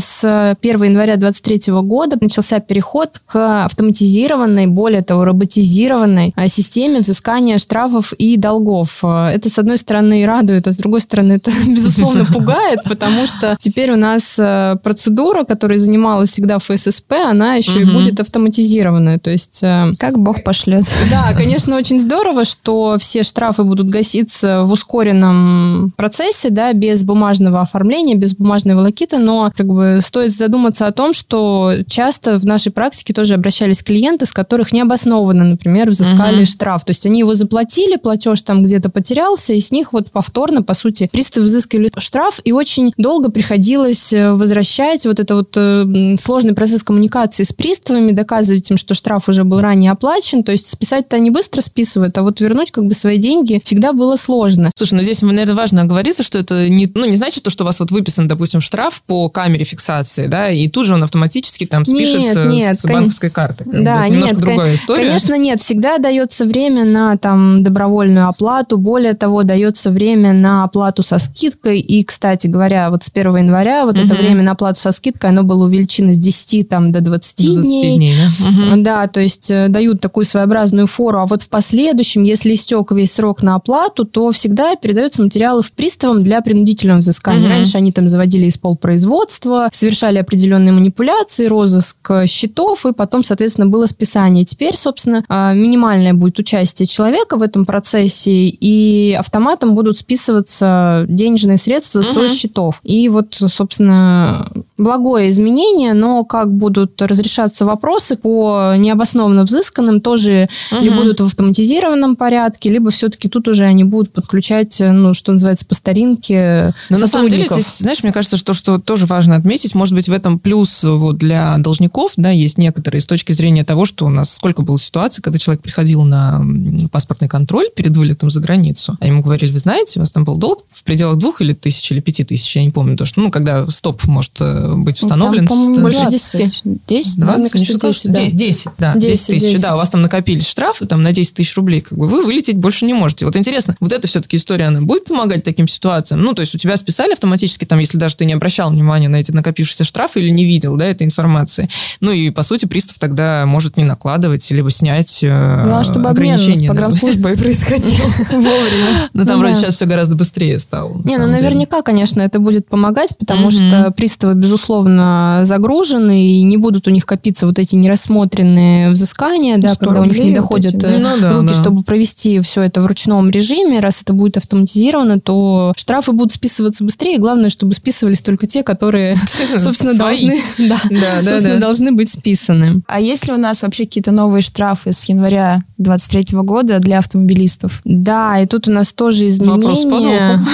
С 0.00 0.56
1 0.60 0.82
января 0.84 1.16
2023 1.16 1.72
года 1.82 2.16
начался 2.20 2.60
переход 2.60 3.20
к 3.26 3.64
автоматизированной 3.64 4.67
более 4.68 5.02
того, 5.02 5.24
роботизированной 5.24 6.32
а, 6.36 6.48
системе 6.48 7.00
взыскания 7.00 7.58
штрафов 7.58 8.12
и 8.12 8.36
долгов. 8.36 9.00
А, 9.02 9.30
это, 9.30 9.48
с 9.48 9.58
одной 9.58 9.78
стороны, 9.78 10.24
радует, 10.26 10.66
а 10.68 10.72
с 10.72 10.76
другой 10.76 11.00
стороны, 11.00 11.34
это, 11.34 11.50
безусловно, 11.66 12.24
пугает, 12.32 12.80
потому 12.84 13.26
что 13.26 13.56
теперь 13.60 13.92
у 13.92 13.96
нас 13.96 14.36
а, 14.38 14.76
процедура, 14.76 15.44
которая 15.44 15.78
занималась 15.78 16.30
всегда 16.30 16.58
ФССП, 16.58 17.12
она 17.24 17.54
еще 17.54 17.82
и 17.82 17.84
будет 17.84 18.20
автоматизированная. 18.20 19.18
То 19.18 19.30
есть... 19.30 19.60
Как 19.98 20.18
бог 20.18 20.42
пошлет. 20.42 20.84
Да, 21.10 21.32
конечно, 21.36 21.76
очень 21.76 22.00
здорово, 22.00 22.44
что 22.44 22.96
все 23.00 23.22
штрафы 23.22 23.64
будут 23.64 23.88
гаситься 23.88 24.62
в 24.64 24.72
ускоренном 24.72 25.92
процессе, 25.96 26.50
да, 26.50 26.72
без 26.72 27.02
бумажного 27.02 27.60
оформления, 27.60 28.14
без 28.14 28.34
бумажной 28.34 28.74
волокиты, 28.74 29.18
но 29.18 29.50
как 29.56 29.66
бы 29.66 30.00
стоит 30.02 30.32
задуматься 30.32 30.86
о 30.86 30.92
том, 30.92 31.14
что 31.14 31.74
часто 31.88 32.38
в 32.38 32.44
нашей 32.44 32.72
практике 32.72 33.12
тоже 33.12 33.34
обращались 33.34 33.82
клиенты, 33.82 34.26
с 34.26 34.32
которыми 34.32 34.57
которых 34.58 34.72
необоснованно, 34.72 35.44
например, 35.44 35.90
взыскали 35.90 36.38
угу. 36.38 36.46
штраф. 36.46 36.84
То 36.84 36.90
есть 36.90 37.06
они 37.06 37.20
его 37.20 37.34
заплатили, 37.34 37.96
платеж 37.96 38.40
там 38.42 38.64
где-то 38.64 38.90
потерялся, 38.90 39.52
и 39.52 39.60
с 39.60 39.70
них 39.70 39.92
вот 39.92 40.10
повторно, 40.10 40.62
по 40.64 40.74
сути, 40.74 41.08
приставы 41.12 41.46
взыскивали 41.46 41.90
штраф, 41.98 42.40
и 42.42 42.50
очень 42.50 42.92
долго 42.96 43.30
приходилось 43.30 44.12
э, 44.12 44.32
возвращать 44.32 45.06
вот 45.06 45.20
это 45.20 45.36
вот 45.36 45.56
э, 45.56 46.16
сложный 46.18 46.54
процесс 46.54 46.82
коммуникации 46.82 47.44
с 47.44 47.52
приставами, 47.52 48.10
доказывать 48.10 48.68
им, 48.68 48.76
что 48.76 48.94
штраф 48.94 49.28
уже 49.28 49.44
был 49.44 49.60
ранее 49.60 49.92
оплачен. 49.92 50.42
То 50.42 50.50
есть 50.50 50.66
списать-то 50.66 51.14
они 51.14 51.30
быстро 51.30 51.60
списывают, 51.60 52.18
а 52.18 52.22
вот 52.22 52.40
вернуть 52.40 52.72
как 52.72 52.84
бы 52.84 52.94
свои 52.94 53.18
деньги 53.18 53.62
всегда 53.64 53.92
было 53.92 54.16
сложно. 54.16 54.72
Слушай, 54.74 54.94
ну 54.94 55.02
здесь, 55.02 55.22
наверное, 55.22 55.54
важно 55.54 55.82
оговориться, 55.82 56.24
что 56.24 56.38
это 56.38 56.68
не, 56.68 56.90
ну, 56.92 57.04
не 57.04 57.14
значит 57.14 57.44
то, 57.44 57.50
что 57.50 57.62
у 57.62 57.66
вас 57.66 57.78
вот 57.78 57.92
выписан, 57.92 58.26
допустим, 58.26 58.60
штраф 58.60 59.02
по 59.06 59.28
камере 59.28 59.64
фиксации, 59.64 60.26
да, 60.26 60.50
и 60.50 60.66
тут 60.66 60.86
же 60.86 60.94
он 60.94 61.04
автоматически 61.04 61.64
там 61.64 61.84
спишется 61.84 62.44
нет, 62.46 62.60
нет, 62.60 62.80
с 62.80 62.84
банковской 62.84 63.30
карты. 63.30 63.64
Да, 63.66 64.08
нет, 64.08 64.37
другая 64.40 64.74
история. 64.74 65.04
Конечно, 65.04 65.38
нет. 65.38 65.60
Всегда 65.60 65.98
дается 65.98 66.44
время 66.44 66.84
на 66.84 67.16
там 67.16 67.62
добровольную 67.62 68.28
оплату. 68.28 68.78
Более 68.78 69.14
того, 69.14 69.42
дается 69.42 69.90
время 69.90 70.32
на 70.32 70.64
оплату 70.64 71.02
со 71.02 71.18
скидкой. 71.18 71.80
И, 71.80 72.04
кстати 72.04 72.46
говоря, 72.46 72.90
вот 72.90 73.02
с 73.02 73.10
1 73.12 73.36
января 73.36 73.84
вот 73.84 73.98
угу. 73.98 74.06
это 74.06 74.14
время 74.14 74.42
на 74.42 74.52
оплату 74.52 74.80
со 74.80 74.92
скидкой, 74.92 75.30
оно 75.30 75.42
было 75.42 75.64
увеличено 75.64 76.12
с 76.12 76.18
10 76.18 76.68
там, 76.68 76.92
до 76.92 77.00
20, 77.00 77.46
20 77.54 77.62
дней. 77.62 77.96
дней 77.96 78.14
да? 78.16 78.74
Угу. 78.74 78.82
да, 78.82 79.06
то 79.06 79.20
есть 79.20 79.50
э, 79.50 79.68
дают 79.68 80.00
такую 80.00 80.24
своеобразную 80.24 80.86
фору. 80.86 81.20
А 81.20 81.26
вот 81.26 81.42
в 81.42 81.48
последующем, 81.48 82.22
если 82.22 82.54
истек 82.54 82.92
весь 82.92 83.12
срок 83.12 83.42
на 83.42 83.54
оплату, 83.54 84.04
то 84.04 84.30
всегда 84.32 84.76
передаются 84.76 85.22
материалы 85.22 85.62
в 85.62 85.72
приставам 85.72 86.22
для 86.22 86.40
принудительного 86.40 86.98
взыскания. 86.98 87.42
Угу. 87.42 87.48
Раньше 87.48 87.78
они 87.78 87.92
там 87.92 88.08
заводили 88.08 88.46
из 88.46 88.58
полпроизводства, 88.58 89.68
совершали 89.72 90.18
определенные 90.18 90.72
манипуляции, 90.72 91.46
розыск 91.46 92.10
счетов, 92.26 92.86
и 92.86 92.92
потом, 92.92 93.24
соответственно, 93.24 93.66
было 93.66 93.86
списание. 93.86 94.27
Теперь, 94.44 94.76
собственно, 94.76 95.24
а, 95.28 95.52
минимальное 95.54 96.14
будет 96.14 96.38
участие 96.38 96.86
человека 96.86 97.36
в 97.36 97.42
этом 97.42 97.64
процессе, 97.64 98.32
и 98.32 99.14
автоматом 99.18 99.74
будут 99.74 99.98
списываться 99.98 101.04
денежные 101.08 101.56
средства 101.56 102.00
угу. 102.00 102.06
со 102.06 102.28
счетов. 102.28 102.80
И 102.84 103.08
вот, 103.08 103.34
собственно, 103.34 104.48
благое 104.76 105.28
изменение, 105.30 105.94
но 105.94 106.24
как 106.24 106.52
будут 106.52 107.00
разрешаться 107.02 107.64
вопросы 107.64 108.16
по 108.16 108.74
необоснованно 108.76 109.44
взысканным, 109.44 110.00
тоже 110.00 110.48
угу. 110.72 110.80
ли 110.80 110.90
будут 110.90 111.20
в 111.20 111.24
автоматизированном 111.24 112.16
порядке, 112.16 112.70
либо 112.70 112.90
все-таки 112.90 113.28
тут 113.28 113.48
уже 113.48 113.64
они 113.64 113.84
будут 113.84 114.12
подключать, 114.12 114.76
ну, 114.80 115.14
что 115.14 115.32
называется, 115.32 115.66
по 115.66 115.74
старинке 115.74 116.74
Но 116.90 116.98
на 116.98 117.06
самом 117.06 117.28
деле, 117.28 117.46
здесь, 117.46 117.78
знаешь, 117.78 118.02
мне 118.02 118.12
кажется, 118.12 118.36
что, 118.36 118.52
что 118.52 118.78
тоже 118.78 119.06
важно 119.06 119.36
отметить, 119.36 119.74
может 119.74 119.94
быть, 119.94 120.08
в 120.08 120.12
этом 120.12 120.38
плюс 120.38 120.84
вот 120.84 121.18
для 121.18 121.56
должников, 121.58 122.12
да, 122.16 122.30
есть 122.30 122.58
некоторые 122.58 123.00
с 123.00 123.06
точки 123.06 123.32
зрения 123.32 123.64
того, 123.64 123.84
что 123.84 124.08
нас 124.18 124.34
сколько 124.34 124.62
было 124.62 124.78
ситуаций, 124.78 125.22
когда 125.22 125.38
человек 125.38 125.62
приходил 125.62 126.04
на 126.04 126.44
паспортный 126.90 127.28
контроль 127.28 127.68
перед 127.74 127.96
вылетом 127.96 128.30
за 128.30 128.40
границу, 128.40 128.96
а 129.00 129.06
ему 129.06 129.22
говорили, 129.22 129.52
вы 129.52 129.58
знаете, 129.58 129.98
у 129.98 130.02
вас 130.02 130.12
там 130.12 130.24
был 130.24 130.36
долг 130.36 130.64
в 130.72 130.84
пределах 130.84 131.18
двух 131.18 131.40
или 131.40 131.52
тысяч, 131.52 131.90
или 131.92 132.00
пяти 132.00 132.24
тысяч, 132.24 132.54
я 132.56 132.62
не 132.62 132.70
помню, 132.70 132.96
то, 132.96 133.06
что, 133.06 133.20
ну, 133.20 133.30
когда 133.30 133.68
стоп 133.68 134.04
может 134.04 134.32
э, 134.40 134.74
быть 134.74 135.02
установлен. 135.02 135.44
Ну, 135.48 135.74
там, 135.74 135.82
больше 135.82 136.06
10. 136.08 136.62
10? 136.86 137.16
20, 137.18 137.52
10, 137.68 138.12
да. 138.12 138.30
10, 138.30 138.68
да, 138.78 138.94
10, 138.94 139.08
10 139.08 139.26
тысяч, 139.26 139.50
10. 139.52 139.60
да, 139.60 139.74
у 139.74 139.76
вас 139.76 139.88
там 139.90 140.02
накопились 140.02 140.46
штрафы 140.46 140.86
там 140.86 141.02
на 141.02 141.12
10 141.12 141.34
тысяч 141.34 141.56
рублей, 141.56 141.80
как 141.80 141.98
бы 141.98 142.08
вы 142.08 142.24
вылететь 142.24 142.56
больше 142.56 142.84
не 142.84 142.94
можете. 142.94 143.24
Вот 143.24 143.36
интересно, 143.36 143.76
вот 143.80 143.92
эта 143.92 144.06
все-таки 144.08 144.36
история, 144.36 144.66
она 144.66 144.80
будет 144.80 145.04
помогать 145.04 145.44
таким 145.44 145.68
ситуациям? 145.68 146.22
Ну, 146.22 146.34
то 146.34 146.40
есть 146.40 146.54
у 146.54 146.58
тебя 146.58 146.76
списали 146.76 147.12
автоматически, 147.12 147.64
там, 147.64 147.78
если 147.78 147.98
даже 147.98 148.16
ты 148.16 148.24
не 148.24 148.32
обращал 148.32 148.70
внимания 148.70 149.08
на 149.08 149.16
эти 149.16 149.32
накопившиеся 149.32 149.84
штрафы 149.84 150.20
или 150.20 150.30
не 150.30 150.44
видел, 150.44 150.76
да, 150.76 150.86
этой 150.86 151.06
информации. 151.06 151.68
Ну, 152.00 152.12
и, 152.12 152.30
по 152.30 152.42
сути, 152.42 152.66
пристав 152.66 152.98
тогда 152.98 153.44
может 153.46 153.76
не 153.76 153.84
накладывать, 153.84 154.07
либо 154.54 154.70
снять 154.70 155.20
э, 155.22 155.62
Главное, 155.64 155.84
чтобы 155.84 156.08
обмен 156.08 156.38
с 156.38 156.66
погранслужбой 156.66 157.36
происходил 157.38 158.04
вовремя. 158.30 159.10
Ну, 159.12 159.24
там 159.24 159.38
вроде 159.40 159.54
сейчас 159.54 159.74
все 159.74 159.86
гораздо 159.86 160.14
быстрее 160.14 160.58
стало. 160.58 161.00
Не, 161.04 161.18
ну, 161.18 161.26
наверняка, 161.26 161.82
конечно, 161.82 162.20
это 162.20 162.38
будет 162.38 162.66
помогать, 162.66 163.16
потому 163.18 163.50
что 163.50 163.92
приставы, 163.96 164.34
безусловно, 164.34 165.40
загружены, 165.44 166.22
и 166.22 166.42
не 166.42 166.56
будут 166.56 166.86
у 166.86 166.90
них 166.90 167.06
копиться 167.06 167.46
вот 167.46 167.58
эти 167.58 167.74
нерассмотренные 167.74 168.90
взыскания, 168.90 169.58
да, 169.58 169.74
когда 169.74 170.00
у 170.00 170.04
них 170.04 170.18
не 170.18 170.34
доходят 170.34 170.82
э, 170.82 170.98
ну 170.98 171.42
руки, 171.42 171.54
чтобы 171.54 171.82
провести 171.82 172.40
все 172.40 172.62
это 172.62 172.82
в 172.82 172.86
ручном 172.86 173.30
режиме. 173.30 173.80
Раз 173.80 174.02
это 174.02 174.12
будет 174.12 174.36
автоматизировано, 174.36 175.20
то 175.20 175.72
штрафы 175.76 176.12
будут 176.12 176.32
списываться 176.32 176.84
быстрее. 176.84 177.18
Главное, 177.18 177.50
чтобы 177.50 177.74
списывались 177.74 178.20
только 178.20 178.46
те, 178.46 178.62
которые, 178.62 179.16
собственно, 179.58 179.94
должны, 179.94 180.40
должны 181.58 181.92
быть 181.92 182.10
списаны. 182.10 182.82
А 182.86 183.00
есть 183.00 183.26
ли 183.26 183.32
у 183.32 183.36
нас 183.36 183.62
вообще 183.62 183.86
какие-то 183.98 184.12
новые 184.12 184.42
штрафы 184.42 184.92
с 184.92 185.04
января 185.06 185.62
2023 185.78 186.38
года 186.42 186.78
для 186.78 186.98
автомобилистов? 186.98 187.80
Да, 187.84 188.38
и 188.38 188.46
тут 188.46 188.68
у 188.68 188.70
нас 188.70 188.92
тоже 188.92 189.26
изменения. 189.26 189.56
Вопрос 189.56 189.80
с 189.80 189.84
подвохом. 189.84 190.46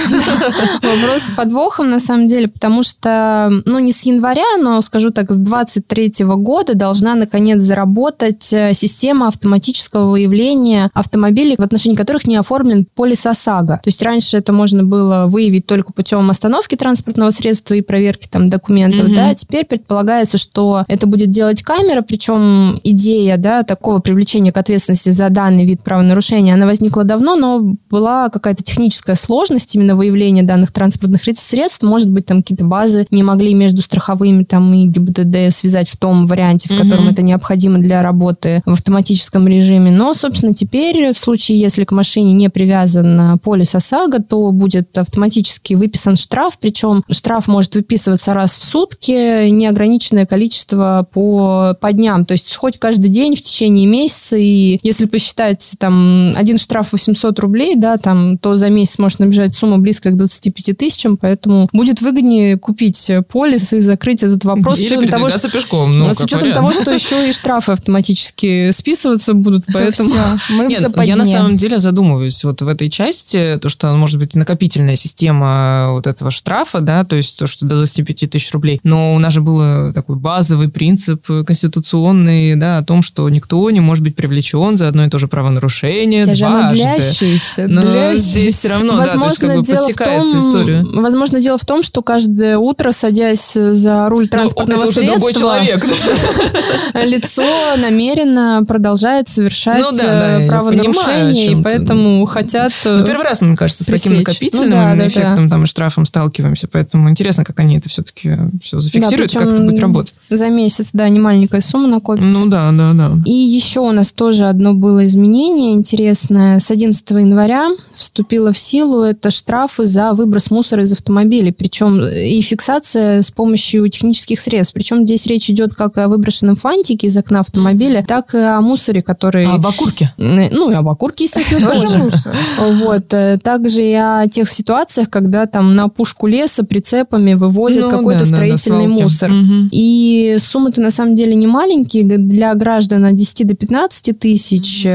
Вопрос 0.82 1.22
с 1.22 1.30
подвохом, 1.30 1.90
на 1.90 2.00
самом 2.00 2.26
деле, 2.26 2.48
потому 2.48 2.82
что, 2.82 3.50
ну, 3.66 3.78
не 3.80 3.92
с 3.92 4.06
января, 4.06 4.56
но, 4.58 4.80
скажу 4.80 5.10
так, 5.10 5.30
с 5.30 5.36
2023 5.36 6.24
года 6.24 6.74
должна, 6.74 7.14
наконец, 7.14 7.60
заработать 7.60 8.50
э, 8.54 8.72
система 8.72 9.28
автоматического 9.28 10.10
выявления 10.10 10.90
автомобилей, 10.94 11.56
в 11.58 11.62
отношении 11.62 11.96
которых 11.96 12.26
не 12.26 12.36
оформлен 12.36 12.86
полис 12.94 13.26
ОСАГО. 13.26 13.80
То 13.82 13.88
есть 13.88 14.00
раньше 14.00 14.38
это 14.38 14.54
можно 14.54 14.84
было 14.84 15.26
выявить 15.26 15.66
только 15.66 15.92
путем 15.92 16.30
остановки 16.30 16.76
транспортного 16.76 17.28
средства 17.30 17.74
и 17.74 17.82
проверки 17.82 18.26
там 18.26 18.48
документов, 18.48 19.12
да, 19.14 19.34
теперь 19.34 19.66
предполагается, 19.66 20.38
что 20.38 20.84
это 20.88 21.06
будет 21.06 21.30
делать 21.30 21.62
камера, 21.62 22.00
причем 22.00 22.80
идея, 22.84 23.33
да, 23.36 23.62
такого 23.62 23.98
привлечения 23.98 24.52
к 24.52 24.56
ответственности 24.56 25.10
за 25.10 25.30
данный 25.30 25.64
вид 25.64 25.82
правонарушения, 25.82 26.54
она 26.54 26.66
возникла 26.66 27.04
давно, 27.04 27.36
но 27.36 27.74
была 27.90 28.28
какая-то 28.28 28.62
техническая 28.62 29.16
сложность 29.16 29.74
именно 29.74 29.96
выявления 29.96 30.42
данных 30.42 30.72
транспортных 30.72 31.22
средств. 31.24 31.82
Может 31.82 32.10
быть, 32.10 32.26
там 32.26 32.42
какие-то 32.42 32.64
базы 32.64 33.06
не 33.10 33.22
могли 33.22 33.54
между 33.54 33.82
страховыми 33.82 34.44
там 34.44 34.72
и 34.74 34.86
ГИБДД 34.86 35.54
связать 35.54 35.88
в 35.88 35.96
том 35.96 36.26
варианте, 36.26 36.72
в 36.72 36.78
котором 36.78 37.08
mm-hmm. 37.08 37.12
это 37.12 37.22
необходимо 37.22 37.78
для 37.78 38.02
работы 38.02 38.62
в 38.66 38.72
автоматическом 38.72 39.48
режиме. 39.48 39.90
Но, 39.90 40.14
собственно, 40.14 40.54
теперь 40.54 41.12
в 41.12 41.18
случае, 41.18 41.60
если 41.60 41.84
к 41.84 41.92
машине 41.92 42.32
не 42.32 42.48
привязан 42.50 43.38
полис 43.38 43.74
ОСАГО, 43.74 44.22
то 44.22 44.50
будет 44.52 44.96
автоматически 44.98 45.74
выписан 45.74 46.16
штраф, 46.16 46.58
причем 46.60 47.04
штраф 47.10 47.48
может 47.48 47.74
выписываться 47.74 48.34
раз 48.34 48.56
в 48.56 48.62
сутки, 48.62 49.48
неограниченное 49.48 50.26
количество 50.26 51.06
по, 51.12 51.76
по 51.80 51.92
дням. 51.92 52.24
То 52.24 52.32
есть 52.32 52.54
хоть 52.54 52.78
каждый 52.78 53.08
день 53.08 53.23
день 53.24 53.36
в 53.36 53.42
течение 53.42 53.86
месяца, 53.86 54.36
и 54.36 54.78
если 54.82 55.06
посчитать 55.06 55.74
там 55.78 56.34
один 56.36 56.58
штраф 56.58 56.92
800 56.92 57.38
рублей, 57.38 57.74
да, 57.74 57.96
там, 57.96 58.36
то 58.36 58.56
за 58.56 58.68
месяц 58.68 58.98
может 58.98 59.18
набежать 59.18 59.54
сумма 59.54 59.78
близко 59.78 60.10
к 60.10 60.16
25 60.16 60.76
тысячам, 60.76 61.16
поэтому 61.16 61.68
будет 61.72 62.02
выгоднее 62.02 62.58
купить 62.58 63.10
полис 63.30 63.72
и 63.72 63.80
закрыть 63.80 64.22
этот 64.22 64.44
вопрос. 64.44 64.78
Или 64.78 64.88
с 64.88 64.90
учетом 64.90 65.08
того, 65.08 65.30
что, 65.30 65.50
пешком, 65.50 65.98
ну, 65.98 66.12
с 66.12 66.20
учетом 66.20 66.50
вариант. 66.50 66.54
того, 66.54 66.72
что 66.72 66.90
еще 66.90 67.28
и 67.28 67.32
штрафы 67.32 67.72
автоматически 67.72 68.70
списываться 68.72 69.32
будут, 69.32 69.64
поэтому... 69.72 70.14
Мы 70.50 70.66
Нет, 70.66 70.94
в 70.94 71.02
я 71.02 71.16
на 71.16 71.24
самом 71.24 71.56
деле 71.56 71.78
задумываюсь 71.78 72.44
вот 72.44 72.60
в 72.60 72.68
этой 72.68 72.90
части, 72.90 73.58
то, 73.60 73.68
что 73.68 73.94
может 73.96 74.18
быть 74.18 74.34
накопительная 74.34 74.96
система 74.96 75.92
вот 75.92 76.06
этого 76.06 76.30
штрафа, 76.30 76.80
да, 76.80 77.04
то 77.04 77.16
есть 77.16 77.38
то, 77.38 77.46
что 77.46 77.64
до 77.64 77.76
25 77.76 78.30
тысяч 78.30 78.52
рублей. 78.52 78.80
Но 78.82 79.14
у 79.14 79.18
нас 79.18 79.32
же 79.32 79.40
был 79.40 79.92
такой 79.94 80.16
базовый 80.16 80.68
принцип 80.68 81.26
конституционный, 81.46 82.54
да, 82.56 82.78
о 82.78 82.84
том, 82.84 83.02
что 83.02 83.13
никто 83.28 83.70
не 83.70 83.80
может 83.80 84.02
быть 84.04 84.16
привлечен 84.16 84.76
за 84.76 84.88
одно 84.88 85.04
и 85.06 85.08
то 85.10 85.18
же 85.18 85.28
правонарушение 85.28 86.24
Тяжело 86.24 86.50
дважды. 86.50 86.76
длящийся, 86.76 87.66
Но 87.68 87.82
длящийся. 87.82 88.22
здесь 88.24 88.58
все 88.58 88.68
равно, 88.68 88.96
да, 88.96 89.06
то 89.06 89.24
есть 89.26 89.38
как 89.38 89.56
бы 89.56 89.62
дело 89.64 89.78
подсекается 89.78 90.30
том, 90.32 90.40
история. 90.40 90.84
Возможно, 90.94 91.40
дело 91.40 91.58
в 91.58 91.64
том, 91.64 91.82
что 91.82 92.02
каждое 92.02 92.58
утро, 92.58 92.92
садясь 92.92 93.52
за 93.54 94.08
руль 94.08 94.28
транспортного 94.28 94.80
ну, 94.80 94.84
это 94.84 94.92
средства, 94.92 95.18
другой 95.18 95.34
человек. 95.34 95.84
лицо 97.04 97.76
намеренно 97.76 98.64
продолжает 98.66 99.28
совершать 99.28 99.80
Ну 99.80 99.90
да, 99.92 100.02
да, 100.02 100.38
я 100.40 100.48
правонарушения, 100.48 101.34
понимаю, 101.34 101.56
о 101.56 101.60
и 101.60 101.62
поэтому 101.62 102.26
хотят... 102.26 102.72
э, 102.84 102.98
Ну, 102.98 103.06
первый 103.06 103.24
раз, 103.24 103.40
мне 103.40 103.56
кажется, 103.56 103.84
с 103.84 103.86
таким 103.86 104.10
пресечь. 104.12 104.26
накопительным 104.26 104.70
Ну 104.70 104.76
да, 104.76 104.82
именно 104.90 104.96
да, 105.02 105.06
эффектом 105.08 105.50
там, 105.50 105.64
и 105.64 105.66
штрафом 105.66 106.06
сталкиваемся. 106.06 106.68
Поэтому 106.70 107.08
интересно, 107.10 107.44
как 107.44 107.58
они 107.60 107.78
это 107.78 107.88
все-таки 107.88 108.36
все 108.62 108.80
зафиксируют, 108.80 109.32
Да, 109.32 109.40
как 109.40 109.48
это 109.48 109.62
будет 109.62 109.80
работать. 109.80 110.14
За 110.30 110.48
месяц, 110.48 110.90
да, 110.92 111.08
не 111.08 111.20
маленькая 111.20 111.60
сумма 111.60 111.88
накопится. 111.88 112.38
Ну 112.38 112.46
да, 112.46 112.70
да, 112.72 112.92
да. 112.96 113.12
И 113.24 113.32
еще 113.32 113.80
у 113.80 113.92
нас 113.92 114.12
тоже 114.12 114.44
одно 114.44 114.74
было 114.74 115.06
изменение 115.06 115.74
интересное. 115.74 116.58
С 116.58 116.70
11 116.70 117.10
января 117.10 117.68
вступило 117.94 118.52
в 118.52 118.58
силу 118.58 119.02
это 119.02 119.30
штрафы 119.30 119.86
за 119.86 120.12
выброс 120.12 120.50
мусора 120.50 120.82
из 120.82 120.92
автомобилей. 120.92 121.52
Причем 121.52 122.02
и 122.04 122.40
фиксация 122.40 123.22
с 123.22 123.30
помощью 123.30 123.88
технических 123.88 124.40
средств. 124.40 124.74
Причем 124.74 125.04
здесь 125.04 125.26
речь 125.26 125.50
идет 125.50 125.74
как 125.74 125.98
о 125.98 126.08
выброшенном 126.08 126.56
фантике 126.56 127.06
из 127.06 127.16
окна 127.16 127.40
автомобиля, 127.40 128.04
так 128.06 128.34
и 128.34 128.38
о 128.38 128.60
мусоре, 128.60 129.02
который... 129.02 129.46
А 129.46 129.58
бакурки? 129.58 130.10
Ну, 130.16 130.70
и 130.70 130.74
об 130.74 130.88
окурке, 130.88 131.24
естественно, 131.24 131.70
Тоже 131.70 131.98
мусор. 131.98 132.36
Вот. 132.58 133.12
э, 133.12 133.38
Также 133.42 133.82
и 133.82 133.92
о 133.92 134.26
тех 134.28 134.50
ситуациях, 134.50 135.10
когда 135.10 135.46
там 135.46 135.74
на 135.74 135.88
пушку 135.88 136.26
леса 136.26 136.64
прицепами 136.64 137.34
вывозят 137.34 137.84
Ну, 137.84 137.90
какой-то 137.90 138.24
строительный 138.24 138.86
мусор. 138.86 139.30
И 139.70 140.36
суммы-то 140.38 140.80
на 140.80 140.90
самом 140.90 141.16
деле 141.16 141.34
не 141.34 141.46
маленькие, 141.46 142.04
для 142.04 142.54
граждан 142.54 142.83
от 142.92 143.16
10 143.16 143.46
до 143.46 143.54
15 143.54 144.18
тысяч, 144.18 144.86
э, 144.86 144.90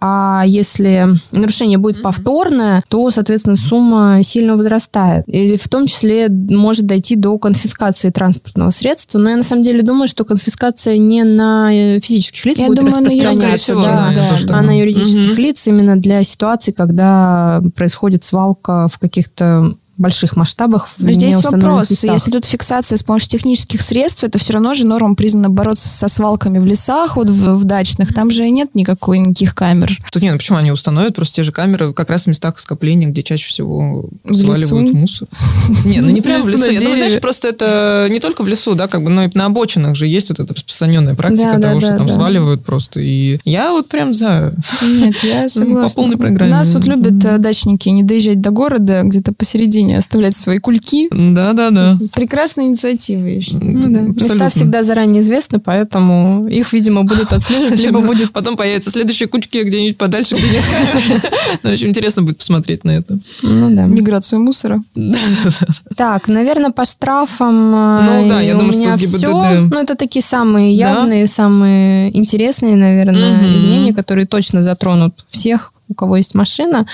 а 0.00 0.44
если 0.46 1.08
нарушение 1.32 1.78
будет 1.78 2.02
повторное, 2.02 2.82
то, 2.88 3.10
соответственно, 3.10 3.56
сумма 3.56 4.22
сильно 4.22 4.56
возрастает. 4.56 5.24
И 5.28 5.56
в 5.56 5.68
том 5.68 5.86
числе 5.86 6.28
может 6.28 6.86
дойти 6.86 7.16
до 7.16 7.38
конфискации 7.38 8.10
транспортного 8.10 8.70
средства. 8.70 9.18
Но 9.18 9.30
я 9.30 9.36
на 9.36 9.42
самом 9.42 9.64
деле 9.64 9.82
думаю, 9.82 10.08
что 10.08 10.24
конфискация 10.24 10.98
не 10.98 11.24
на 11.24 11.70
э, 11.72 12.00
физических 12.00 12.44
лиц 12.46 12.58
Я 12.58 12.66
будет 12.66 12.78
думаю, 12.78 12.94
на 12.94 13.04
распространяться, 13.04 13.72
всего, 13.72 13.82
да, 13.82 14.12
да, 14.14 14.30
тоже 14.30 14.46
а 14.50 14.62
на 14.62 14.78
юридических 14.78 15.32
Мгм. 15.32 15.42
лиц 15.42 15.66
именно 15.66 15.96
для 15.96 16.22
ситуаций, 16.22 16.72
когда 16.72 17.62
происходит 17.76 18.24
свалка 18.24 18.88
в 18.88 18.98
каких-то 18.98 19.74
больших 20.00 20.36
масштабах 20.36 20.88
в 20.88 20.94
Но 20.98 21.12
здесь 21.12 21.36
вопрос. 21.36 21.90
местах. 21.90 22.12
Если 22.14 22.30
тут 22.30 22.44
фиксация 22.44 22.96
с 22.96 23.02
помощью 23.02 23.30
технических 23.30 23.82
средств, 23.82 24.24
это 24.24 24.38
все 24.38 24.54
равно 24.54 24.74
же 24.74 24.84
нормам 24.86 25.14
признано 25.16 25.50
бороться 25.50 25.88
со 25.88 26.08
свалками 26.08 26.58
в 26.58 26.64
лесах, 26.64 27.16
вот 27.16 27.30
в, 27.30 27.54
в 27.54 27.64
дачных. 27.64 28.12
Там 28.14 28.30
же 28.30 28.48
нет 28.50 28.74
никакой, 28.74 29.18
никаких 29.18 29.54
камер. 29.54 29.96
Тут 30.10 30.22
нет, 30.22 30.32
ну 30.32 30.38
почему 30.38 30.58
они 30.58 30.72
установят 30.72 31.14
просто 31.14 31.36
те 31.36 31.42
же 31.42 31.52
камеры 31.52 31.92
как 31.92 32.10
раз 32.10 32.24
в 32.24 32.26
местах 32.28 32.58
скопления, 32.58 33.08
где 33.08 33.22
чаще 33.22 33.48
всего 33.48 34.06
В 34.24 34.34
сваливают 34.34 34.86
лесу? 34.88 34.96
мусор. 34.96 35.28
Не, 35.84 36.00
ну 36.00 36.10
не 36.10 36.20
прям 36.22 36.42
в 36.42 36.48
лесу 36.48 36.70
Я 36.70 36.80
думаю, 36.80 36.96
знаешь, 36.96 37.20
просто 37.20 37.48
это 37.48 38.08
не 38.10 38.20
только 38.20 38.42
в 38.42 38.48
лесу, 38.48 38.74
да, 38.74 38.88
как 38.88 39.04
бы, 39.04 39.10
но 39.10 39.24
и 39.24 39.30
на 39.34 39.46
обочинах 39.46 39.96
же 39.96 40.06
есть 40.06 40.30
вот 40.30 40.40
эта 40.40 40.54
распространенная 40.54 41.14
практика 41.14 41.58
того, 41.60 41.80
что 41.80 41.96
там 41.96 42.08
сваливают 42.08 42.64
просто. 42.64 43.00
И 43.00 43.38
я 43.44 43.70
вот 43.70 43.88
прям 43.88 44.14
за. 44.14 44.54
Нет, 44.82 45.14
я 45.22 45.48
согласна. 45.48 45.88
по 45.88 45.94
полной 45.94 46.16
программе. 46.16 46.52
У 46.52 46.56
нас 46.56 46.72
вот 46.74 46.84
любят 46.84 47.24
э, 47.24 47.38
дачники 47.38 47.88
не 47.88 48.02
доезжать 48.02 48.40
до 48.40 48.50
города, 48.50 49.02
где-то 49.04 49.32
посередине 49.34 49.89
оставлять 49.98 50.36
свои 50.36 50.58
кульки. 50.58 51.08
Да-да-да. 51.10 51.98
Прекрасная 52.12 52.66
инициатива, 52.66 53.26
я 53.26 53.40
считаю. 53.40 53.78
Ну 53.78 53.88
да. 53.88 54.00
Места 54.00 54.48
всегда 54.48 54.82
заранее 54.82 55.20
известны, 55.20 55.58
поэтому 55.58 56.46
их, 56.48 56.72
видимо, 56.72 57.04
будут 57.04 57.32
отслеживать, 57.32 57.80
либо 57.80 58.00
будет... 58.00 58.32
Потом 58.32 58.56
появятся 58.56 58.90
следующие 58.90 59.28
кучки 59.28 59.58
где-нибудь 59.58 59.96
подальше. 59.96 60.36
Ну, 61.62 61.70
очень 61.70 61.88
интересно 61.88 62.22
будет 62.22 62.38
посмотреть 62.38 62.84
на 62.84 62.90
это. 62.90 63.18
Ну 63.42 63.74
да. 63.74 63.84
Миграцию 63.84 64.40
мусора. 64.40 64.82
Так, 65.96 66.28
наверное, 66.28 66.70
по 66.70 66.84
штрафам 66.84 67.74
э, 67.74 68.22
Ну 68.22 68.28
да, 68.28 68.40
я 68.40 68.54
думаю, 68.54 68.72
что 68.72 68.92
с 68.92 68.96
ГИБДД. 68.96 69.72
Ну, 69.72 69.80
это 69.80 69.96
такие 69.96 70.22
самые 70.22 70.74
явные, 70.74 71.26
самые 71.26 72.16
интересные, 72.16 72.76
наверное, 72.76 73.56
изменения, 73.56 73.94
которые 73.94 74.26
точно 74.26 74.62
затронут 74.62 75.24
всех, 75.28 75.72
у 75.88 75.94
кого 75.94 76.16
есть 76.16 76.34
машина. 76.34 76.86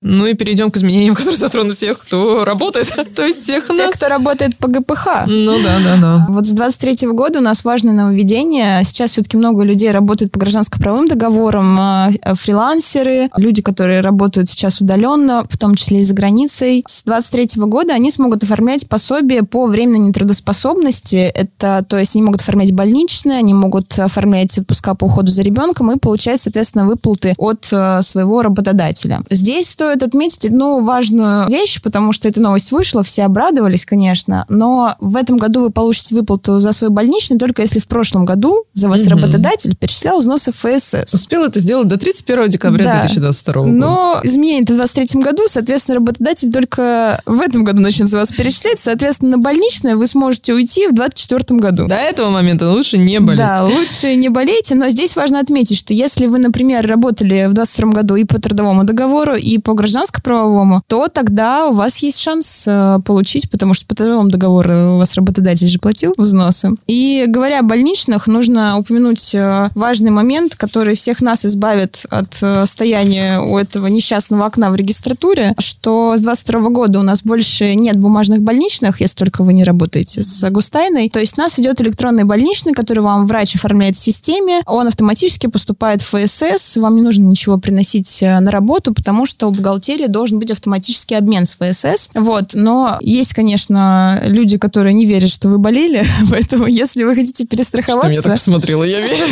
Ну 0.00 0.26
и 0.26 0.34
перейдем 0.34 0.70
к 0.70 0.76
изменениям, 0.76 1.14
которые 1.16 1.38
затронут 1.38 1.76
всех, 1.76 1.98
кто 1.98 2.44
работает, 2.44 2.92
то 3.14 3.24
есть 3.24 3.42
всех 3.42 3.66
Те, 3.66 3.86
нас. 3.86 3.94
кто 3.96 4.08
работает 4.08 4.56
по 4.56 4.68
ГПХ. 4.68 5.26
Ну 5.26 5.58
да, 5.62 5.78
да, 5.84 5.96
да. 5.96 6.26
Вот 6.28 6.46
с 6.46 6.50
23 6.50 7.08
года 7.08 7.40
у 7.40 7.42
нас 7.42 7.64
важное 7.64 7.94
нововведение. 7.94 8.84
Сейчас 8.84 9.12
все-таки 9.12 9.36
много 9.36 9.64
людей 9.64 9.90
работают 9.90 10.30
по 10.30 10.38
гражданско-правовым 10.38 11.08
договорам, 11.08 11.78
а, 11.78 12.10
а, 12.22 12.34
фрилансеры, 12.34 13.28
люди, 13.36 13.60
которые 13.60 14.00
работают 14.00 14.48
сейчас 14.48 14.80
удаленно, 14.80 15.44
в 15.48 15.58
том 15.58 15.74
числе 15.74 16.00
и 16.00 16.04
за 16.04 16.14
границей. 16.14 16.84
С 16.86 17.02
23 17.02 17.64
года 17.66 17.92
они 17.92 18.10
смогут 18.12 18.44
оформлять 18.44 18.88
пособие 18.88 19.42
по 19.42 19.66
временной 19.66 19.98
нетрудоспособности. 19.98 21.16
Это, 21.16 21.84
то 21.88 21.98
есть 21.98 22.14
они 22.14 22.22
могут 22.24 22.40
оформлять 22.42 22.72
больничные, 22.72 23.38
они 23.38 23.52
могут 23.52 23.98
оформлять 23.98 24.56
отпуска 24.58 24.94
по 24.94 25.06
уходу 25.06 25.28
за 25.28 25.42
ребенком 25.42 25.90
и 25.90 25.98
получать, 25.98 26.40
соответственно, 26.40 26.86
выплаты 26.86 27.34
от 27.36 27.68
э, 27.72 28.00
своего 28.02 28.42
работодателя. 28.42 29.22
Здесь 29.30 29.70
стоит 29.70 29.87
отметить 29.92 30.46
одну 30.46 30.84
важную 30.84 31.48
вещь, 31.48 31.80
потому 31.82 32.12
что 32.12 32.28
эта 32.28 32.40
новость 32.40 32.72
вышла, 32.72 33.02
все 33.02 33.24
обрадовались, 33.24 33.84
конечно, 33.84 34.44
но 34.48 34.94
в 35.00 35.16
этом 35.16 35.38
году 35.38 35.62
вы 35.62 35.70
получите 35.70 36.14
выплату 36.14 36.58
за 36.58 36.72
свой 36.72 36.90
больничный 36.90 37.38
только 37.38 37.62
если 37.62 37.80
в 37.80 37.86
прошлом 37.86 38.24
году 38.24 38.64
за 38.74 38.88
вас 38.88 39.02
Мгм. 39.02 39.10
работодатель 39.18 39.76
перечислял 39.76 40.18
взносы 40.20 40.52
ФСС. 40.52 41.14
Успел 41.14 41.44
это 41.44 41.58
сделать 41.60 41.88
до 41.88 41.96
31 41.98 42.48
декабря 42.48 42.84
Да. 42.84 42.92
2022 43.00 43.54
года. 43.62 43.72
Но 43.72 44.20
изменение 44.22 44.62
в 44.62 44.66
2023 44.66 45.22
году, 45.22 45.42
соответственно, 45.46 45.96
работодатель 45.96 46.52
только 46.52 47.20
в 47.26 47.40
этом 47.40 47.64
году 47.64 47.80
начнет 47.82 48.08
за 48.08 48.18
вас 48.18 48.30
перечислять. 48.32 48.78
Соответственно, 48.78 49.32
на 49.32 49.38
больничное 49.38 49.96
вы 49.96 50.06
сможете 50.06 50.52
уйти 50.54 50.86
в 50.88 50.94
2024 50.94 51.60
году. 51.60 51.86
До 51.88 51.94
этого 51.94 52.30
момента 52.30 52.70
лучше 52.70 52.98
не 52.98 53.20
болеть. 53.20 53.38
Да, 53.38 53.64
лучше 53.64 54.14
не 54.16 54.28
болейте, 54.28 54.74
но 54.74 54.88
здесь 54.90 55.16
важно 55.16 55.40
отметить, 55.40 55.78
что 55.78 55.92
если 55.94 56.26
вы, 56.26 56.38
например, 56.38 56.86
работали 56.86 57.46
в 57.46 57.52
2022 57.52 57.92
году 57.92 58.16
и 58.16 58.24
по 58.24 58.40
трудовому 58.40 58.84
договору, 58.84 59.34
и 59.34 59.58
по 59.58 59.74
гражданско-правовому, 59.78 60.82
то 60.86 61.08
тогда 61.08 61.68
у 61.68 61.74
вас 61.74 61.98
есть 61.98 62.18
шанс 62.20 62.64
э, 62.66 62.98
получить, 63.04 63.50
потому 63.50 63.74
что 63.74 63.86
по 63.86 63.94
трудовому 63.94 64.28
договору 64.28 64.94
у 64.94 64.98
вас 64.98 65.14
работодатель 65.14 65.68
же 65.68 65.78
платил 65.78 66.14
взносы. 66.16 66.70
И 66.86 67.24
говоря 67.28 67.60
о 67.60 67.62
больничных, 67.62 68.26
нужно 68.26 68.78
упомянуть 68.78 69.34
э, 69.34 69.70
важный 69.74 70.10
момент, 70.10 70.56
который 70.56 70.94
всех 70.94 71.20
нас 71.20 71.44
избавит 71.44 72.04
от 72.10 72.38
э, 72.42 72.66
стояния 72.66 73.40
у 73.40 73.56
этого 73.56 73.86
несчастного 73.86 74.46
окна 74.46 74.70
в 74.70 74.76
регистратуре, 74.76 75.54
что 75.58 76.16
с 76.16 76.20
22 76.20 76.70
года 76.70 76.98
у 76.98 77.02
нас 77.02 77.22
больше 77.22 77.74
нет 77.74 77.98
бумажных 77.98 78.42
больничных, 78.42 79.00
если 79.00 79.16
только 79.16 79.44
вы 79.44 79.52
не 79.52 79.64
работаете 79.64 80.22
с 80.22 80.48
Густайной. 80.50 81.10
То 81.10 81.20
есть 81.20 81.38
у 81.38 81.42
нас 81.42 81.58
идет 81.58 81.80
электронный 81.80 82.24
больничный, 82.24 82.72
который 82.72 83.00
вам 83.00 83.26
врач 83.26 83.54
оформляет 83.54 83.96
в 83.96 84.00
системе, 84.00 84.62
он 84.66 84.86
автоматически 84.86 85.46
поступает 85.46 86.02
в 86.02 86.14
ФСС, 86.14 86.76
вам 86.76 86.96
не 86.96 87.02
нужно 87.02 87.24
ничего 87.24 87.58
приносить 87.58 88.22
э, 88.22 88.40
на 88.40 88.50
работу, 88.50 88.92
потому 88.94 89.26
что 89.26 89.48
у 89.48 89.52
бухгалтерии 89.68 90.06
должен 90.06 90.38
быть 90.38 90.50
автоматический 90.50 91.14
обмен 91.14 91.44
с 91.44 91.56
ФСС. 91.56 92.10
Вот. 92.14 92.54
Но 92.54 92.98
есть, 93.00 93.34
конечно, 93.34 94.20
люди, 94.24 94.56
которые 94.56 94.94
не 94.94 95.04
верят, 95.04 95.30
что 95.30 95.48
вы 95.48 95.58
болели, 95.58 96.02
поэтому 96.30 96.66
если 96.66 97.04
вы 97.04 97.14
хотите 97.14 97.44
Что 97.44 97.44
меня 97.44 97.50
перестраховаться... 97.50 98.22
так 98.22 98.32
посмотрела, 98.32 98.84
я 98.84 99.00
верю. 99.00 99.26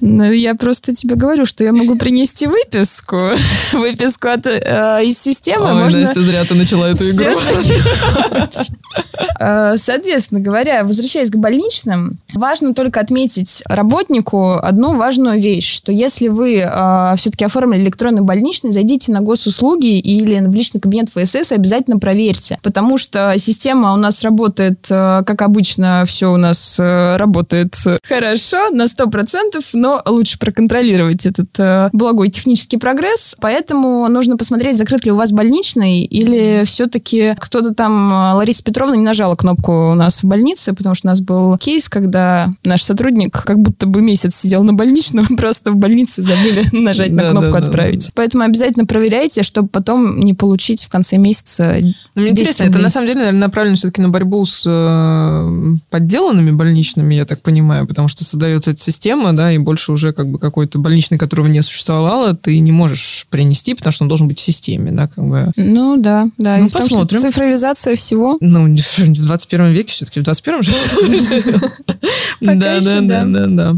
Ну, 0.00 0.30
я 0.30 0.54
просто 0.54 0.94
тебе 0.94 1.16
говорю, 1.16 1.44
что 1.44 1.64
я 1.64 1.72
могу 1.72 1.96
принести 1.96 2.46
выписку. 2.46 3.30
Выписку 3.72 4.28
от, 4.28 4.46
э, 4.46 5.02
из 5.04 5.18
системы. 5.18 5.66
Ой, 5.66 5.74
можно... 5.74 6.00
Настя, 6.02 6.22
зря 6.22 6.44
ты 6.44 6.54
начала 6.54 6.88
эту 6.88 7.10
игру. 7.10 7.38
Э, 9.40 9.74
Соответственно 9.76 10.40
говоря, 10.40 10.82
возвращаясь 10.84 11.30
к 11.30 11.36
больничным, 11.36 12.18
важно 12.32 12.74
только 12.74 13.00
отметить 13.00 13.62
работнику 13.66 14.54
одну 14.54 14.96
важную 14.96 15.40
вещь, 15.40 15.72
что 15.72 15.92
если 15.92 16.28
вы 16.28 16.58
все-таки 17.16 17.44
оформили 17.44 17.82
электронный 17.82 18.22
больничный, 18.22 18.72
зайдите 18.72 19.07
приходите 19.08 19.12
на 19.12 19.20
госуслуги 19.20 19.98
или 19.98 20.46
в 20.46 20.54
личный 20.54 20.80
кабинет 20.80 21.08
ФСС, 21.10 21.52
обязательно 21.52 21.98
проверьте, 21.98 22.58
потому 22.62 22.98
что 22.98 23.34
система 23.38 23.92
у 23.92 23.96
нас 23.96 24.22
работает, 24.22 24.86
э, 24.90 25.22
как 25.26 25.42
обычно, 25.42 26.04
все 26.06 26.32
у 26.32 26.36
нас 26.36 26.76
э, 26.78 27.16
работает 27.16 27.74
хорошо, 28.02 28.70
на 28.70 28.84
100%, 28.84 29.64
но 29.74 30.02
лучше 30.06 30.38
проконтролировать 30.38 31.26
этот 31.26 31.48
э, 31.58 31.90
благой 31.92 32.28
технический 32.28 32.76
прогресс, 32.76 33.36
поэтому 33.40 34.08
нужно 34.08 34.36
посмотреть, 34.36 34.76
закрыт 34.76 35.04
ли 35.04 35.12
у 35.12 35.16
вас 35.16 35.32
больничный, 35.32 36.02
или 36.02 36.64
все-таки 36.64 37.34
кто-то 37.38 37.74
там, 37.74 38.34
Лариса 38.36 38.62
Петровна 38.62 38.96
не 38.96 39.04
нажала 39.04 39.34
кнопку 39.34 39.90
у 39.90 39.94
нас 39.94 40.22
в 40.22 40.26
больнице, 40.26 40.72
потому 40.74 40.94
что 40.94 41.08
у 41.08 41.10
нас 41.10 41.20
был 41.20 41.56
кейс, 41.58 41.88
когда 41.88 42.48
наш 42.64 42.82
сотрудник 42.82 43.32
как 43.44 43.58
будто 43.58 43.86
бы 43.86 44.02
месяц 44.02 44.36
сидел 44.36 44.64
на 44.64 44.72
больничном, 44.72 45.26
просто 45.36 45.70
в 45.70 45.76
больнице 45.76 46.22
забыли 46.22 46.64
нажать 46.72 47.12
на 47.12 47.30
кнопку 47.30 47.56
«Отправить». 47.56 48.10
Поэтому 48.14 48.44
обязательно 48.44 48.86
проверяйте, 48.98 49.44
чтобы 49.44 49.68
потом 49.68 50.18
не 50.18 50.34
получить 50.34 50.84
в 50.84 50.88
конце 50.88 51.18
месяца 51.18 51.76
ну, 51.80 51.92
Мне 52.16 52.30
интересно, 52.30 52.64
это 52.64 52.78
на 52.78 52.88
самом 52.88 53.06
деле, 53.06 53.20
наверное, 53.20 53.40
направлено 53.40 53.76
все-таки 53.76 54.02
на 54.02 54.08
борьбу 54.08 54.44
с 54.44 54.64
э, 54.66 55.76
подделанными 55.88 56.50
больничными, 56.50 57.14
я 57.14 57.24
так 57.24 57.42
понимаю, 57.42 57.86
потому 57.86 58.08
что 58.08 58.24
создается 58.24 58.72
эта 58.72 58.80
система, 58.80 59.36
да, 59.36 59.52
и 59.52 59.58
больше 59.58 59.92
уже 59.92 60.12
как 60.12 60.28
бы 60.28 60.40
какой-то 60.40 60.80
больничный, 60.80 61.16
которого 61.16 61.46
не 61.46 61.62
существовало, 61.62 62.34
ты 62.34 62.58
не 62.58 62.72
можешь 62.72 63.28
принести, 63.30 63.74
потому 63.74 63.92
что 63.92 64.02
он 64.02 64.08
должен 64.08 64.26
быть 64.26 64.40
в 64.40 64.42
системе, 64.42 64.90
да, 64.90 65.06
как 65.06 65.24
бы. 65.24 65.52
Ну, 65.54 65.96
да, 66.00 66.26
да. 66.36 66.56
Ну, 66.58 66.66
и 66.66 66.68
посмотрим. 66.68 67.20
Том, 67.20 67.30
цифровизация 67.30 67.94
всего. 67.94 68.36
Ну, 68.40 68.76
в 68.76 69.26
21 69.26 69.66
веке 69.72 69.92
все-таки, 69.92 70.20
в 70.20 70.24
21 70.24 70.62
же. 70.64 70.72
Да, 72.40 72.54
да, 72.80 73.00
да, 73.00 73.24
да, 73.24 73.46
да. 73.46 73.74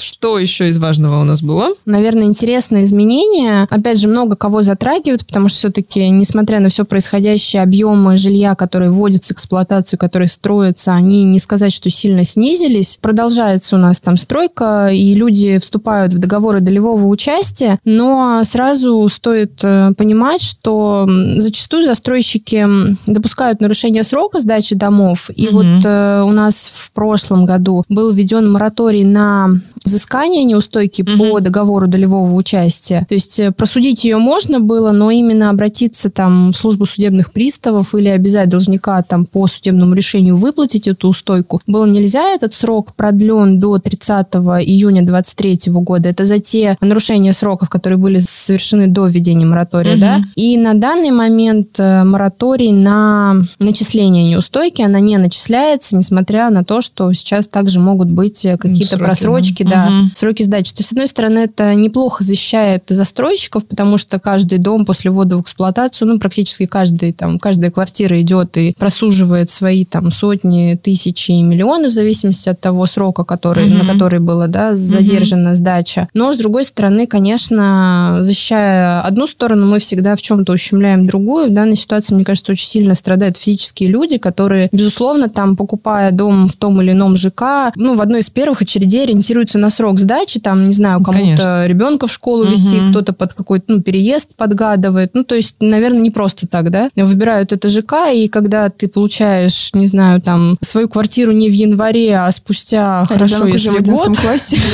Что 0.00 0.38
еще 0.38 0.68
из 0.68 0.78
важного 0.78 1.20
у 1.20 1.24
нас 1.24 1.42
было? 1.42 1.74
Наверное, 1.84 2.24
интересное 2.24 2.84
изменение. 2.84 3.66
Опять 3.70 4.00
же, 4.00 4.08
много 4.08 4.36
кого 4.36 4.62
затрагивает, 4.62 5.26
потому 5.26 5.48
что 5.48 5.58
все-таки, 5.58 6.08
несмотря 6.08 6.60
на 6.60 6.68
все 6.68 6.84
происходящее, 6.84 7.62
объемы 7.62 8.16
жилья, 8.16 8.54
которые 8.54 8.90
вводятся 8.90 9.34
в 9.34 9.36
эксплуатацию, 9.36 9.98
которые 9.98 10.28
строятся, 10.28 10.92
они 10.92 11.24
не 11.24 11.38
сказать, 11.38 11.72
что 11.72 11.90
сильно 11.90 12.24
снизились. 12.24 12.98
Продолжается 13.00 13.76
у 13.76 13.78
нас 13.78 14.00
там 14.00 14.16
стройка, 14.16 14.88
и 14.92 15.14
люди 15.14 15.58
вступают 15.58 16.14
в 16.14 16.18
договоры 16.18 16.60
долевого 16.60 17.06
участия, 17.06 17.78
но 17.84 18.42
сразу 18.44 19.08
стоит 19.08 19.60
э, 19.62 19.92
понимать, 19.96 20.42
что 20.42 21.08
зачастую 21.36 21.86
застройщики 21.86 22.66
допускают 23.06 23.60
нарушение 23.60 24.04
срока 24.04 24.40
сдачи 24.40 24.74
домов. 24.74 25.30
И 25.34 25.48
угу. 25.48 25.58
вот 25.58 25.84
э, 25.84 26.22
у 26.24 26.30
нас 26.30 26.70
в 26.72 26.92
прошлом 26.92 27.46
году 27.46 27.84
был 27.88 28.12
введен 28.12 28.50
мораторий 28.50 29.04
на 29.04 29.60
взыскания 29.88 30.44
неустойки 30.44 31.02
угу. 31.02 31.32
по 31.32 31.40
договору 31.40 31.86
долевого 31.86 32.32
участия. 32.34 33.06
То 33.08 33.14
есть 33.14 33.40
э, 33.40 33.52
просудить 33.52 34.04
ее 34.04 34.18
можно 34.18 34.60
было, 34.60 34.92
но 34.92 35.10
именно 35.10 35.50
обратиться 35.50 36.10
там 36.10 36.50
в 36.50 36.56
службу 36.56 36.86
судебных 36.86 37.32
приставов 37.32 37.94
или 37.94 38.08
обязать 38.08 38.48
должника 38.48 39.02
там 39.02 39.26
по 39.26 39.46
судебному 39.46 39.94
решению 39.94 40.36
выплатить 40.36 40.88
эту 40.88 41.08
устойку 41.08 41.60
было 41.66 41.86
нельзя. 41.86 42.34
Этот 42.34 42.52
срок 42.52 42.94
продлен 42.94 43.58
до 43.58 43.78
30 43.78 44.26
июня 44.64 45.02
2023 45.02 45.72
года. 45.72 46.08
Это 46.08 46.24
за 46.24 46.38
те 46.38 46.76
нарушения 46.80 47.32
сроков, 47.32 47.68
которые 47.68 47.98
были 47.98 48.18
совершены 48.18 48.86
до 48.86 49.06
введения 49.06 49.46
моратория. 49.46 49.92
Угу. 49.92 50.00
Да? 50.00 50.20
И 50.36 50.56
на 50.56 50.74
данный 50.74 51.10
момент 51.10 51.78
э, 51.78 52.04
мораторий 52.04 52.72
на 52.72 53.36
начисление 53.58 54.24
неустойки, 54.24 54.82
она 54.82 55.00
не 55.00 55.16
начисляется, 55.18 55.96
несмотря 55.96 56.50
на 56.50 56.64
то, 56.64 56.80
что 56.80 57.12
сейчас 57.12 57.48
также 57.48 57.80
могут 57.80 58.08
быть 58.08 58.44
э, 58.44 58.56
какие-то 58.56 58.98
просрочки, 58.98 59.62
да, 59.62 59.77
да, 59.86 59.98
угу. 60.00 60.10
сроки 60.14 60.42
сдачи. 60.42 60.72
То 60.72 60.78
есть, 60.78 60.88
с 60.88 60.92
одной 60.92 61.08
стороны, 61.08 61.38
это 61.38 61.74
неплохо 61.74 62.24
защищает 62.24 62.84
застройщиков, 62.88 63.66
потому 63.66 63.98
что 63.98 64.18
каждый 64.18 64.58
дом 64.58 64.84
после 64.84 65.10
ввода 65.10 65.36
в 65.36 65.42
эксплуатацию, 65.42 66.08
ну, 66.08 66.18
практически 66.18 66.66
каждый, 66.66 67.12
там, 67.12 67.38
каждая 67.38 67.70
квартира 67.70 68.20
идет 68.20 68.56
и 68.56 68.74
просуживает 68.78 69.50
свои 69.50 69.84
там 69.84 70.12
сотни, 70.12 70.78
тысячи 70.82 71.32
и 71.32 71.42
миллионы 71.42 71.88
в 71.88 71.92
зависимости 71.92 72.48
от 72.48 72.60
того 72.60 72.86
срока, 72.86 73.24
который, 73.24 73.68
угу. 73.68 73.84
на 73.84 73.92
который 73.92 74.20
была 74.20 74.46
да, 74.46 74.74
задержана 74.74 75.50
угу. 75.50 75.56
сдача. 75.56 76.08
Но, 76.14 76.32
с 76.32 76.36
другой 76.36 76.64
стороны, 76.64 77.06
конечно, 77.06 78.18
защищая 78.20 79.00
одну 79.02 79.26
сторону, 79.26 79.66
мы 79.66 79.78
всегда 79.78 80.16
в 80.16 80.22
чем-то 80.22 80.52
ущемляем 80.52 81.06
другую. 81.06 81.50
В 81.50 81.54
данной 81.54 81.76
ситуации, 81.76 82.14
мне 82.14 82.24
кажется, 82.24 82.52
очень 82.52 82.68
сильно 82.68 82.94
страдают 82.94 83.36
физические 83.36 83.90
люди, 83.90 84.18
которые, 84.18 84.68
безусловно, 84.72 85.28
там, 85.28 85.56
покупая 85.56 86.12
дом 86.12 86.48
в 86.48 86.56
том 86.56 86.80
или 86.80 86.92
ином 86.92 87.16
ЖК, 87.16 87.72
ну, 87.76 87.94
в 87.94 88.00
одной 88.00 88.20
из 88.20 88.30
первых 88.30 88.62
очередей 88.62 89.04
ориентируются 89.04 89.58
на 89.58 89.67
на 89.68 89.70
срок 89.70 90.00
сдачи, 90.00 90.40
там, 90.40 90.66
не 90.66 90.72
знаю, 90.72 91.02
кому-то 91.02 91.66
ребенка 91.66 92.06
в 92.06 92.12
школу 92.12 92.44
угу. 92.44 92.52
вести, 92.52 92.80
кто-то 92.88 93.12
под 93.12 93.34
какой-то, 93.34 93.66
ну, 93.68 93.82
переезд 93.82 94.34
подгадывает. 94.34 95.10
Ну, 95.12 95.24
то 95.24 95.34
есть, 95.34 95.56
наверное, 95.60 96.00
не 96.00 96.10
просто 96.10 96.46
так, 96.46 96.70
да? 96.70 96.88
Выбирают 96.96 97.52
это 97.52 97.68
ЖК, 97.68 98.10
и 98.10 98.28
когда 98.28 98.70
ты 98.70 98.88
получаешь, 98.88 99.70
не 99.74 99.86
знаю, 99.86 100.22
там, 100.22 100.56
свою 100.62 100.88
квартиру 100.88 101.32
не 101.32 101.50
в 101.50 101.52
январе, 101.52 102.16
а 102.16 102.32
спустя, 102.32 103.02
а 103.02 103.04
хорошо, 103.04 103.46
если 103.46 103.68
в 103.68 103.82
год. 103.82 104.16
классе. 104.16 104.58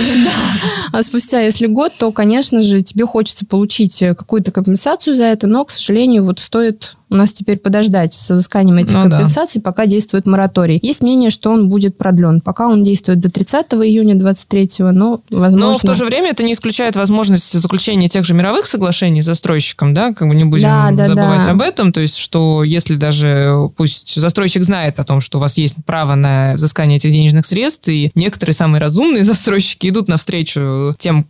А 0.93 1.03
спустя, 1.03 1.41
если 1.41 1.67
год, 1.67 1.93
то, 1.99 2.13
конечно 2.13 2.63
же, 2.63 2.83
тебе 2.83 3.05
хочется 3.05 3.45
получить 3.45 3.99
какую-то 3.99 4.53
компенсацию 4.53 5.17
за 5.17 5.25
это, 5.25 5.49
но, 5.49 5.65
к 5.65 5.73
сожалению, 5.73 6.23
вот 6.23 6.39
стоит 6.39 6.95
у 7.11 7.17
нас 7.17 7.33
теперь 7.33 7.59
подождать 7.59 8.15
с 8.15 8.31
взысканием 8.31 8.79
этих 8.79 8.95
ну, 8.95 9.03
компенсаций, 9.09 9.61
да. 9.61 9.71
пока 9.71 9.87
действует 9.87 10.27
мораторий. 10.27 10.79
Есть 10.83 11.03
мнение, 11.03 11.31
что 11.31 11.51
он 11.51 11.69
будет 11.69 11.97
продлен. 11.97 12.41
Пока 12.41 12.69
он 12.69 12.83
действует 12.85 13.21
до 13.21 13.31
30 13.31 13.67
июня 13.75 14.15
23 14.15 14.71
но 14.93 15.21
возможно... 15.31 15.73
Но 15.73 15.79
в 15.79 15.83
то 15.83 15.95
же 15.95 16.05
время 16.05 16.31
это 16.31 16.43
не 16.43 16.53
исключает 16.53 16.97
возможность 16.97 17.53
заключения 17.53 18.09
тех 18.09 18.25
же 18.25 18.35
мировых 18.35 18.67
соглашений 18.67 19.23
с 19.23 19.27
застройщиком, 19.27 19.95
да, 19.95 20.13
как 20.13 20.29
бы 20.29 20.35
не 20.35 20.45
будем 20.45 20.65
да, 20.65 20.91
да, 20.93 21.07
забывать 21.07 21.45
да. 21.45 21.53
об 21.53 21.61
этом, 21.61 21.93
то 21.93 22.01
есть 22.01 22.17
что 22.17 22.65
если 22.65 22.97
даже 22.97 23.71
пусть 23.77 24.15
застройщик 24.15 24.65
знает 24.65 24.99
о 25.01 25.05
том, 25.05 25.21
что 25.21 25.39
у 25.39 25.41
вас 25.41 25.59
есть 25.59 25.77
право 25.85 26.15
на 26.15 26.55
взыскание 26.55 26.97
этих 26.97 27.13
денежных 27.13 27.47
средств, 27.47 27.89
и 27.89 28.11
некоторые 28.15 28.55
самые 28.55 28.81
разумные 28.81 29.25
застройщики 29.25 29.89
идут 29.89 30.09
навстречу 30.09 30.95
тем 30.99 31.27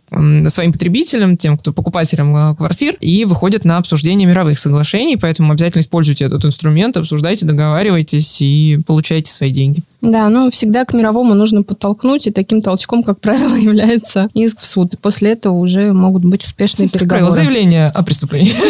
своим 0.49 0.71
потребителям, 0.71 1.37
тем, 1.37 1.57
кто 1.57 1.73
покупателям 1.73 2.35
э, 2.35 2.55
квартир, 2.55 2.95
и 2.99 3.25
выходят 3.25 3.65
на 3.65 3.77
обсуждение 3.77 4.27
мировых 4.27 4.59
соглашений, 4.59 5.17
поэтому 5.17 5.51
обязательно 5.51 5.64
обязательно 5.65 5.81
используйте 5.81 6.25
этот 6.25 6.45
инструмент, 6.45 6.97
обсуждайте, 6.97 7.45
договаривайтесь 7.45 8.41
и 8.41 8.79
получайте 8.85 9.31
свои 9.31 9.51
деньги. 9.51 9.81
Да, 10.01 10.29
ну 10.29 10.51
всегда 10.51 10.85
к 10.85 10.93
мировому 10.93 11.33
нужно 11.33 11.63
подтолкнуть, 11.63 12.27
и 12.27 12.31
таким 12.31 12.61
толчком, 12.61 13.03
как 13.03 13.19
правило, 13.19 13.55
является 13.59 14.29
иск 14.33 14.59
в 14.59 14.65
суд. 14.65 14.93
И 14.93 14.97
после 14.97 15.31
этого 15.31 15.55
уже 15.55 15.93
могут 15.93 16.23
быть 16.23 16.43
успешные 16.43 16.89
переговоры. 16.89 17.31
заявление 17.31 17.87
о 17.89 18.03
преступлении. 18.03 18.53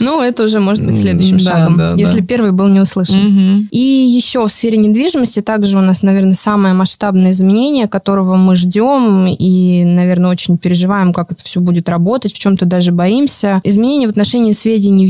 Ну, 0.00 0.20
это 0.20 0.44
уже 0.44 0.60
может 0.60 0.84
быть 0.84 1.00
следующим 1.00 1.38
шагом, 1.38 1.96
если 1.96 2.20
первый 2.20 2.52
был 2.52 2.68
не 2.68 2.80
услышан. 2.80 3.68
И 3.70 3.78
еще 3.78 4.46
в 4.46 4.52
сфере 4.52 4.76
недвижимости 4.76 5.40
также 5.40 5.78
у 5.78 5.80
нас, 5.80 6.02
наверное, 6.02 6.34
самое 6.34 6.74
масштабное 6.74 7.30
изменение, 7.30 7.88
которого 7.88 8.36
мы 8.36 8.54
ждем 8.54 9.26
и, 9.26 9.84
наверное, 9.84 10.30
очень 10.30 10.58
переживаем, 10.58 11.12
как 11.14 11.32
это 11.32 11.42
все 11.42 11.60
будет 11.60 11.88
работать, 11.88 12.34
в 12.34 12.38
чем-то 12.38 12.66
даже 12.66 12.92
боимся. 12.92 13.62
Изменение 13.64 14.08
в 14.08 14.10
отношении 14.10 14.52
сведений 14.52 15.06
в 15.06 15.08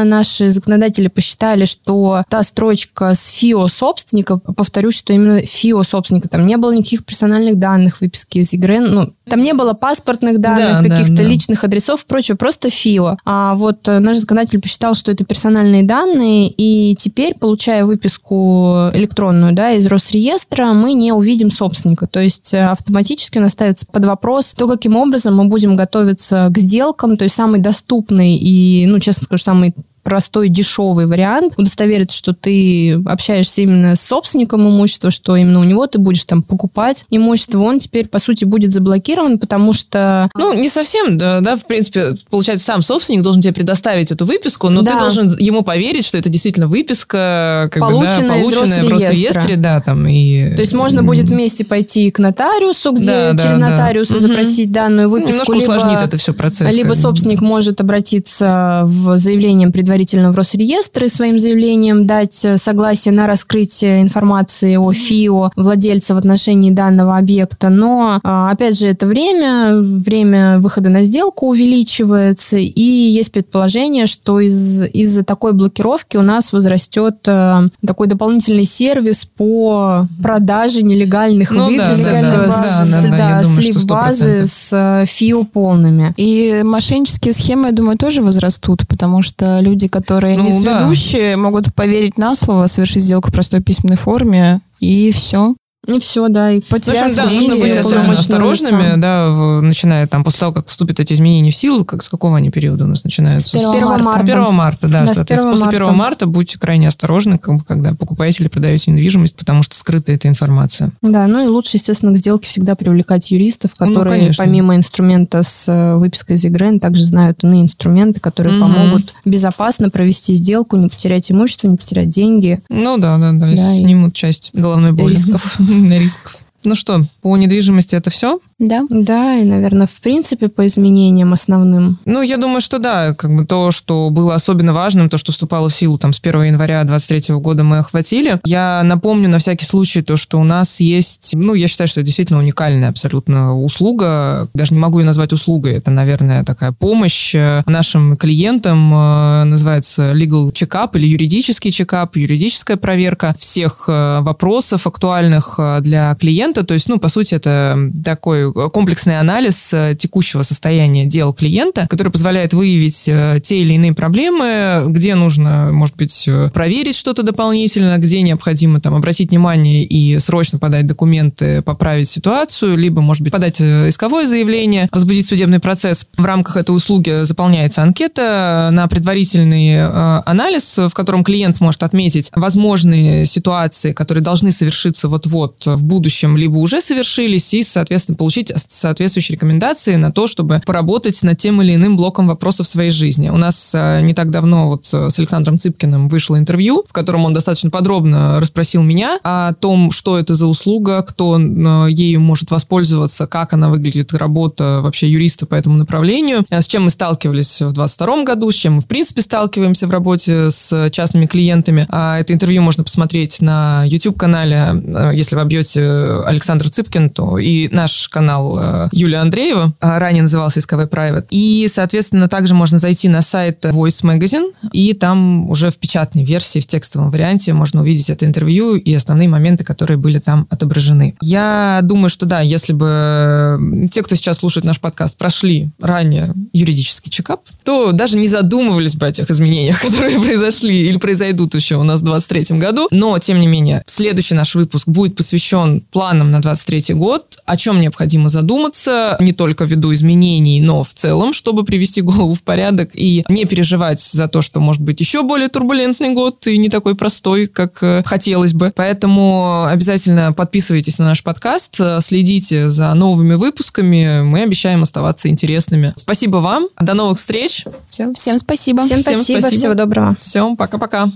ЕГРН. 0.00 0.08
Наши 0.08 0.50
законодатели 0.50 1.08
посчитали, 1.08 1.64
что 1.64 2.24
та 2.28 2.42
строчка 2.42 3.14
с 3.14 3.26
ФИО 3.26 3.68
собственника 3.68 4.38
повторюсь, 4.38 4.96
что 4.96 5.12
именно 5.12 5.40
ФИО 5.40 5.82
собственника. 5.82 6.28
Там 6.28 6.46
не 6.46 6.56
было 6.56 6.74
никаких 6.74 7.04
персональных 7.04 7.58
данных 7.58 8.00
выписки 8.00 8.38
из 8.38 8.52
игры. 8.52 8.80
Ну, 8.80 9.12
там 9.28 9.42
не 9.42 9.54
было 9.54 9.74
паспортных 9.74 10.40
данных, 10.40 10.82
да, 10.82 10.88
каких-то 10.88 11.16
да, 11.16 11.22
да. 11.22 11.28
личных 11.28 11.64
адресов, 11.64 12.04
прочее, 12.06 12.36
просто 12.36 12.70
ФИО. 12.70 13.16
А 13.24 13.54
вот 13.54 13.86
э, 13.88 14.00
наш 14.00 14.16
законодатель 14.16 14.60
посчитал, 14.60 14.94
что 14.94 15.12
это 15.12 15.24
персональные 15.24 15.84
данные, 15.84 16.48
и 16.48 16.96
теперь, 16.96 17.34
получая 17.34 17.84
выписку 17.84 18.90
электронную 18.92 19.52
да, 19.52 19.72
из 19.72 19.86
Росреестра, 19.86 20.72
мы 20.72 20.94
не 20.94 21.12
увидим 21.12 21.50
собственника. 21.50 22.06
То 22.06 22.20
есть 22.20 22.52
э, 22.54 22.64
автоматически 22.64 23.38
у 23.38 23.42
нас 23.42 23.52
ставится 23.52 23.86
под 23.86 24.04
вопрос 24.04 24.52
то, 24.54 24.66
каким 24.66 24.96
образом 24.96 25.36
мы 25.36 25.44
будем 25.44 25.76
готовиться 25.76 26.48
к 26.50 26.58
сделкам, 26.58 27.16
то 27.16 27.24
есть 27.24 27.36
самый 27.36 27.60
доступный 27.60 28.34
и, 28.34 28.86
ну, 28.86 28.98
честно 28.98 29.22
скажу, 29.24 29.44
самый 29.44 29.74
простой, 30.02 30.48
дешевый 30.48 31.06
вариант, 31.06 31.54
удостовериться, 31.56 32.16
что 32.16 32.32
ты 32.32 33.00
общаешься 33.06 33.62
именно 33.62 33.96
с 33.96 34.00
собственником 34.00 34.68
имущества, 34.68 35.10
что 35.10 35.36
именно 35.36 35.60
у 35.60 35.64
него 35.64 35.86
ты 35.86 35.98
будешь 35.98 36.24
там 36.24 36.42
покупать 36.42 37.04
имущество, 37.10 37.60
он 37.60 37.80
теперь, 37.80 38.08
по 38.08 38.18
сути, 38.18 38.44
будет 38.44 38.72
заблокирован, 38.72 39.38
потому 39.38 39.72
что... 39.72 40.30
Ну, 40.34 40.52
не 40.54 40.68
совсем, 40.68 41.18
да, 41.18 41.40
да 41.40 41.56
в 41.56 41.66
принципе, 41.66 42.16
получается, 42.30 42.64
сам 42.64 42.82
собственник 42.82 43.22
должен 43.22 43.42
тебе 43.42 43.52
предоставить 43.52 44.10
эту 44.10 44.24
выписку, 44.24 44.68
но 44.68 44.82
да. 44.82 44.92
ты 44.92 44.98
должен 44.98 45.36
ему 45.38 45.62
поверить, 45.62 46.06
что 46.06 46.18
это 46.18 46.28
действительно 46.28 46.66
выписка, 46.66 47.68
как 47.70 47.80
полученная, 47.80 48.44
бы, 48.44 48.50
да, 48.50 48.56
полученная 48.56 48.82
из 48.84 48.90
Росреестра. 48.90 49.56
да, 49.56 49.80
там, 49.80 50.06
и... 50.06 50.54
То 50.54 50.60
есть 50.60 50.72
можно 50.72 51.02
будет 51.02 51.28
вместе 51.28 51.64
пойти 51.64 52.10
к 52.10 52.18
нотариусу, 52.18 52.92
где 52.92 53.32
да, 53.32 53.36
через 53.36 53.58
да, 53.58 53.70
нотариуса 53.70 54.14
да. 54.14 54.20
запросить 54.20 54.68
угу. 54.68 54.74
данную 54.74 55.08
выписку. 55.08 55.30
Немножко 55.32 55.52
либо, 55.52 55.62
усложнит 55.62 56.02
это 56.02 56.16
все 56.16 56.32
процесс. 56.32 56.74
Либо 56.74 56.94
собственник 56.94 57.40
может 57.40 57.80
обратиться 57.80 58.82
в 58.84 59.16
заявлением 59.16 59.72
предварительно 59.72 59.89
предварительно 59.90 60.30
в 60.30 60.36
Росреестр 60.36 61.08
своим 61.08 61.36
заявлением 61.36 62.06
дать 62.06 62.46
согласие 62.56 63.12
на 63.12 63.26
раскрытие 63.26 64.02
информации 64.02 64.76
о 64.76 64.92
ФИО 64.92 65.50
владельца 65.56 66.14
в 66.14 66.18
отношении 66.18 66.70
данного 66.70 67.16
объекта. 67.16 67.70
Но, 67.70 68.20
опять 68.22 68.78
же, 68.78 68.86
это 68.86 69.06
время, 69.06 69.74
время 69.74 70.60
выхода 70.60 70.90
на 70.90 71.02
сделку 71.02 71.48
увеличивается, 71.48 72.56
и 72.56 72.80
есть 72.80 73.32
предположение, 73.32 74.06
что 74.06 74.38
из, 74.38 74.84
из-за 74.84 75.24
такой 75.24 75.54
блокировки 75.54 76.16
у 76.16 76.22
нас 76.22 76.52
возрастет 76.52 77.22
такой 77.22 78.06
дополнительный 78.06 78.66
сервис 78.66 79.24
по 79.24 80.06
продаже 80.22 80.84
нелегальных 80.84 81.50
ну, 81.50 81.66
выписок, 81.66 82.12
да, 82.12 82.22
да, 82.22 82.46
да, 82.46 83.02
да, 83.02 83.42
да, 83.42 83.44
слив 83.44 83.84
базы 83.86 84.46
с 84.46 85.04
ФИО 85.08 85.42
полными. 85.42 86.14
И 86.16 86.62
мошеннические 86.64 87.34
схемы, 87.34 87.68
я 87.68 87.72
думаю, 87.72 87.98
тоже 87.98 88.22
возрастут, 88.22 88.86
потому 88.86 89.22
что 89.22 89.58
люди, 89.60 89.79
которые 89.88 90.36
ну, 90.36 90.44
не 90.44 90.52
сведущие, 90.52 91.36
да. 91.36 91.42
могут 91.42 91.74
поверить 91.74 92.18
на 92.18 92.34
слово, 92.34 92.66
совершить 92.66 93.04
сделку 93.04 93.28
в 93.28 93.32
простой 93.32 93.62
письменной 93.62 93.96
форме, 93.96 94.60
и 94.80 95.12
все. 95.12 95.54
И 95.90 95.98
все, 96.00 96.28
да, 96.28 96.52
и 96.52 96.60
потеряв 96.60 97.14
да, 97.14 97.26
деньги. 97.26 97.48
Нужно 97.48 97.64
быть 97.64 97.76
особенно 97.76 98.12
осторожными, 98.14 98.82
лица. 98.82 98.96
да, 98.96 99.30
в, 99.30 99.60
начиная 99.60 100.06
там, 100.06 100.24
после 100.24 100.40
того, 100.40 100.52
как 100.52 100.68
вступят 100.68 101.00
эти 101.00 101.14
изменения 101.14 101.50
в 101.50 101.56
силу, 101.56 101.84
как, 101.84 102.02
с 102.02 102.08
какого 102.08 102.36
они 102.36 102.50
периода 102.50 102.84
у 102.84 102.86
нас 102.86 103.04
начинаются? 103.04 103.58
С 103.58 103.64
1 103.64 103.86
марта. 103.86 104.20
1 104.20 104.52
марта, 104.52 104.88
да, 104.88 105.04
да 105.04 105.14
соответственно. 105.14 105.52
После 105.52 105.66
марта. 105.66 105.82
1 105.82 105.94
марта 105.94 106.26
будьте 106.26 106.58
крайне 106.58 106.88
осторожны, 106.88 107.38
когда 107.38 107.94
покупаете 107.94 108.42
или 108.42 108.48
продаете 108.48 108.90
недвижимость, 108.90 109.36
потому 109.36 109.62
что 109.62 109.76
скрыта 109.76 110.12
эта 110.12 110.28
информация. 110.28 110.92
Да, 111.02 111.26
ну 111.26 111.44
и 111.44 111.46
лучше, 111.46 111.76
естественно, 111.76 112.12
к 112.12 112.16
сделке 112.16 112.48
всегда 112.48 112.74
привлекать 112.74 113.30
юристов, 113.30 113.72
ну, 113.80 113.86
которые 113.88 114.28
ну, 114.28 114.32
помимо 114.36 114.76
инструмента 114.76 115.42
с 115.42 115.68
э, 115.68 115.96
выпиской 115.96 116.36
из 116.36 116.44
игры, 116.44 116.78
также 116.78 117.04
знают 117.04 117.42
иные 117.44 117.62
инструменты, 117.62 118.20
которые 118.20 118.56
угу. 118.56 118.66
помогут 118.66 119.14
безопасно 119.24 119.90
провести 119.90 120.34
сделку, 120.34 120.76
не 120.76 120.88
потерять 120.88 121.30
имущество, 121.30 121.68
не 121.68 121.76
потерять 121.76 122.10
деньги. 122.10 122.60
Ну 122.68 122.98
да, 122.98 123.18
да, 123.18 123.32
да, 123.32 123.50
да 123.50 123.56
снимут 123.56 124.14
часть 124.14 124.50
головной 124.54 124.92
боли. 124.92 125.14
Рисков. 125.14 125.56
на 125.88 125.98
риск. 125.98 126.39
Ну 126.64 126.74
что, 126.74 127.06
по 127.22 127.36
недвижимости 127.36 127.94
это 127.94 128.10
все? 128.10 128.40
Да. 128.60 128.82
Да, 128.90 129.38
и, 129.38 129.44
наверное, 129.44 129.86
в 129.86 130.00
принципе, 130.02 130.48
по 130.48 130.66
изменениям 130.66 131.32
основным. 131.32 131.98
Ну, 132.04 132.20
я 132.20 132.36
думаю, 132.36 132.60
что 132.60 132.78
да. 132.78 133.14
Как 133.14 133.34
бы 133.34 133.46
то, 133.46 133.70
что 133.70 134.10
было 134.10 134.34
особенно 134.34 134.74
важным, 134.74 135.08
то, 135.08 135.16
что 135.16 135.32
вступало 135.32 135.70
в 135.70 135.74
силу 135.74 135.96
там 135.96 136.12
с 136.12 136.20
1 136.20 136.42
января 136.42 136.84
2023 136.84 137.36
года 137.36 137.64
мы 137.64 137.78
охватили. 137.78 138.38
Я 138.44 138.82
напомню 138.84 139.30
на 139.30 139.38
всякий 139.38 139.64
случай 139.64 140.02
то, 140.02 140.18
что 140.18 140.38
у 140.38 140.44
нас 140.44 140.80
есть, 140.80 141.30
ну, 141.34 141.54
я 141.54 141.68
считаю, 141.68 141.88
что 141.88 142.00
это 142.00 142.06
действительно 142.06 142.38
уникальная 142.38 142.90
абсолютно 142.90 143.58
услуга. 143.58 144.48
Даже 144.52 144.74
не 144.74 144.80
могу 144.80 144.98
ее 144.98 145.06
назвать 145.06 145.32
услугой. 145.32 145.72
Это, 145.72 145.90
наверное, 145.90 146.44
такая 146.44 146.72
помощь 146.72 147.34
э, 147.34 147.62
нашим 147.64 148.18
клиентам. 148.18 148.92
Э, 148.92 149.44
называется 149.44 150.12
legal 150.12 150.52
check-up 150.52 150.90
или 150.98 151.06
юридический 151.06 151.70
чекап, 151.70 152.16
юридическая 152.16 152.76
проверка 152.76 153.34
всех 153.38 153.86
э, 153.88 154.20
вопросов 154.20 154.86
актуальных 154.86 155.58
для 155.80 156.14
клиента. 156.16 156.49
То 156.52 156.74
есть, 156.74 156.88
ну, 156.88 156.98
по 156.98 157.08
сути, 157.08 157.34
это 157.34 157.90
такой 158.04 158.52
комплексный 158.70 159.18
анализ 159.18 159.72
э, 159.72 159.96
текущего 159.98 160.42
состояния 160.42 161.06
дел 161.06 161.32
клиента, 161.32 161.86
который 161.88 162.12
позволяет 162.12 162.52
выявить 162.52 163.08
э, 163.08 163.40
те 163.42 163.60
или 163.60 163.74
иные 163.74 163.94
проблемы, 163.94 164.84
где 164.88 165.14
нужно, 165.14 165.70
может 165.72 165.96
быть, 165.96 166.24
э, 166.26 166.50
проверить 166.52 166.96
что-то 166.96 167.22
дополнительно, 167.22 167.98
где 167.98 168.22
необходимо 168.22 168.80
там 168.80 168.94
обратить 168.94 169.30
внимание 169.30 169.84
и 169.84 170.18
срочно 170.18 170.58
подать 170.58 170.86
документы, 170.86 171.62
поправить 171.62 172.08
ситуацию, 172.08 172.76
либо, 172.76 173.00
может 173.00 173.22
быть, 173.22 173.32
подать 173.32 173.60
исковое 173.60 174.26
заявление, 174.26 174.88
возбудить 174.92 175.26
судебный 175.26 175.60
процесс. 175.60 176.06
В 176.16 176.24
рамках 176.24 176.56
этой 176.56 176.74
услуги 176.74 177.24
заполняется 177.24 177.82
анкета 177.82 178.70
на 178.72 178.86
предварительный 178.88 179.86
анализ, 179.86 180.78
в 180.78 180.90
котором 180.90 181.24
клиент 181.24 181.60
может 181.60 181.82
отметить 181.82 182.30
возможные 182.34 183.26
ситуации, 183.26 183.92
которые 183.92 184.22
должны 184.22 184.52
совершиться 184.52 185.08
вот-вот 185.08 185.66
в 185.66 185.84
будущем, 185.84 186.36
либо 186.40 186.56
уже 186.56 186.80
совершились, 186.80 187.54
и, 187.54 187.62
соответственно, 187.62 188.16
получить 188.16 188.52
соответствующие 188.68 189.36
рекомендации 189.36 189.96
на 189.96 190.10
то, 190.10 190.26
чтобы 190.26 190.60
поработать 190.66 191.22
над 191.22 191.38
тем 191.38 191.62
или 191.62 191.74
иным 191.74 191.96
блоком 191.96 192.28
вопросов 192.28 192.66
своей 192.66 192.90
жизни. 192.90 193.28
У 193.28 193.36
нас 193.36 193.72
э, 193.74 194.00
не 194.02 194.14
так 194.14 194.30
давно 194.30 194.68
вот 194.68 194.86
с 194.86 195.18
Александром 195.18 195.58
Цыпкиным 195.58 196.08
вышло 196.08 196.38
интервью, 196.38 196.84
в 196.88 196.92
котором 196.92 197.24
он 197.24 197.32
достаточно 197.32 197.70
подробно 197.70 198.40
расспросил 198.40 198.82
меня 198.82 199.18
о 199.22 199.52
том, 199.54 199.92
что 199.92 200.18
это 200.18 200.34
за 200.34 200.46
услуга, 200.46 201.02
кто 201.02 201.38
э, 201.38 201.90
ею 201.90 202.20
может 202.20 202.50
воспользоваться, 202.50 203.26
как 203.26 203.52
она 203.52 203.68
выглядит, 203.68 204.12
работа 204.14 204.80
вообще 204.82 205.10
юриста 205.10 205.46
по 205.46 205.54
этому 205.54 205.76
направлению, 205.76 206.44
э, 206.50 206.62
с 206.62 206.66
чем 206.66 206.84
мы 206.84 206.90
сталкивались 206.90 207.60
в 207.60 207.72
2022 207.72 208.24
году, 208.24 208.50
с 208.50 208.54
чем 208.54 208.74
мы, 208.74 208.80
в 208.80 208.86
принципе, 208.86 209.22
сталкиваемся 209.22 209.86
в 209.86 209.90
работе 209.90 210.50
с 210.50 210.90
частными 210.90 211.26
клиентами. 211.26 211.86
А 211.90 212.18
это 212.18 212.32
интервью 212.32 212.62
можно 212.62 212.84
посмотреть 212.84 213.40
на 213.40 213.84
YouTube-канале. 213.84 214.82
Если 215.14 215.36
вы 215.36 215.42
обьете 215.42 215.90
Александр 216.30 216.68
Цыпкин, 216.68 217.10
то 217.10 217.38
и 217.38 217.68
наш 217.68 218.08
канал 218.08 218.58
э, 218.60 218.88
Юлия 218.92 219.18
Андреева, 219.18 219.74
а 219.80 219.98
ранее 219.98 220.22
назывался 220.22 220.60
SKV 220.60 220.88
Private. 220.88 221.26
И, 221.30 221.68
соответственно, 221.70 222.28
также 222.28 222.54
можно 222.54 222.78
зайти 222.78 223.08
на 223.08 223.22
сайт 223.22 223.64
Voice 223.64 224.02
Magazine, 224.02 224.52
и 224.72 224.94
там 224.94 225.48
уже 225.50 225.70
в 225.70 225.78
печатной 225.78 226.24
версии, 226.24 226.60
в 226.60 226.66
текстовом 226.66 227.10
варианте 227.10 227.52
можно 227.52 227.80
увидеть 227.80 228.10
это 228.10 228.24
интервью 228.24 228.76
и 228.76 228.92
основные 228.94 229.28
моменты, 229.28 229.64
которые 229.64 229.96
были 229.96 230.18
там 230.18 230.46
отображены. 230.50 231.14
Я 231.20 231.80
думаю, 231.82 232.08
что 232.08 232.26
да, 232.26 232.40
если 232.40 232.72
бы 232.72 233.88
те, 233.92 234.02
кто 234.02 234.14
сейчас 234.14 234.38
слушает 234.38 234.64
наш 234.64 234.80
подкаст, 234.80 235.16
прошли 235.16 235.70
ранее 235.80 236.34
юридический 236.52 237.10
чекап, 237.10 237.40
то 237.64 237.92
даже 237.92 238.18
не 238.18 238.28
задумывались 238.28 238.96
бы 238.96 239.06
о 239.06 239.12
тех 239.12 239.30
изменениях, 239.30 239.80
которые 239.82 240.20
произошли 240.20 240.88
или 240.88 240.98
произойдут 240.98 241.54
еще 241.54 241.76
у 241.76 241.84
нас 241.84 242.00
в 242.00 242.04
2023 242.04 242.58
году. 242.58 242.88
Но, 242.90 243.18
тем 243.18 243.40
не 243.40 243.46
менее, 243.46 243.82
следующий 243.86 244.34
наш 244.34 244.54
выпуск 244.54 244.88
будет 244.88 245.16
посвящен 245.16 245.82
планам 246.20 246.30
на 246.30 246.40
2023 246.40 246.94
год, 246.94 247.38
о 247.46 247.56
чем 247.56 247.80
необходимо 247.80 248.28
задуматься, 248.28 249.16
не 249.20 249.32
только 249.32 249.64
ввиду 249.64 249.92
изменений, 249.92 250.60
но 250.60 250.84
в 250.84 250.92
целом, 250.92 251.32
чтобы 251.32 251.64
привести 251.64 252.02
голову 252.02 252.34
в 252.34 252.42
порядок 252.42 252.90
и 252.94 253.24
не 253.28 253.44
переживать 253.44 254.00
за 254.00 254.28
то, 254.28 254.42
что 254.42 254.60
может 254.60 254.82
быть 254.82 255.00
еще 255.00 255.22
более 255.22 255.48
турбулентный 255.48 256.10
год 256.10 256.46
и 256.46 256.58
не 256.58 256.68
такой 256.68 256.94
простой, 256.94 257.46
как 257.46 257.82
э, 257.82 258.02
хотелось 258.04 258.52
бы. 258.52 258.72
Поэтому 258.74 259.64
обязательно 259.64 260.32
подписывайтесь 260.32 260.98
на 260.98 261.06
наш 261.06 261.22
подкаст, 261.22 261.76
э, 261.80 262.00
следите 262.00 262.70
за 262.70 262.92
новыми 262.94 263.34
выпусками. 263.34 264.22
Мы 264.22 264.42
обещаем 264.42 264.82
оставаться 264.82 265.28
интересными. 265.28 265.94
Спасибо 265.96 266.38
вам. 266.38 266.68
До 266.80 266.94
новых 266.94 267.18
встреч. 267.18 267.64
Все. 267.88 268.12
Всем 268.14 268.38
спасибо. 268.38 268.82
Всем, 268.82 269.00
Всем 269.00 269.14
спасибо. 269.14 269.40
спасибо. 269.40 269.60
Всего 269.60 269.74
доброго. 269.74 270.16
Всем 270.20 270.56
пока-пока. 270.56 271.10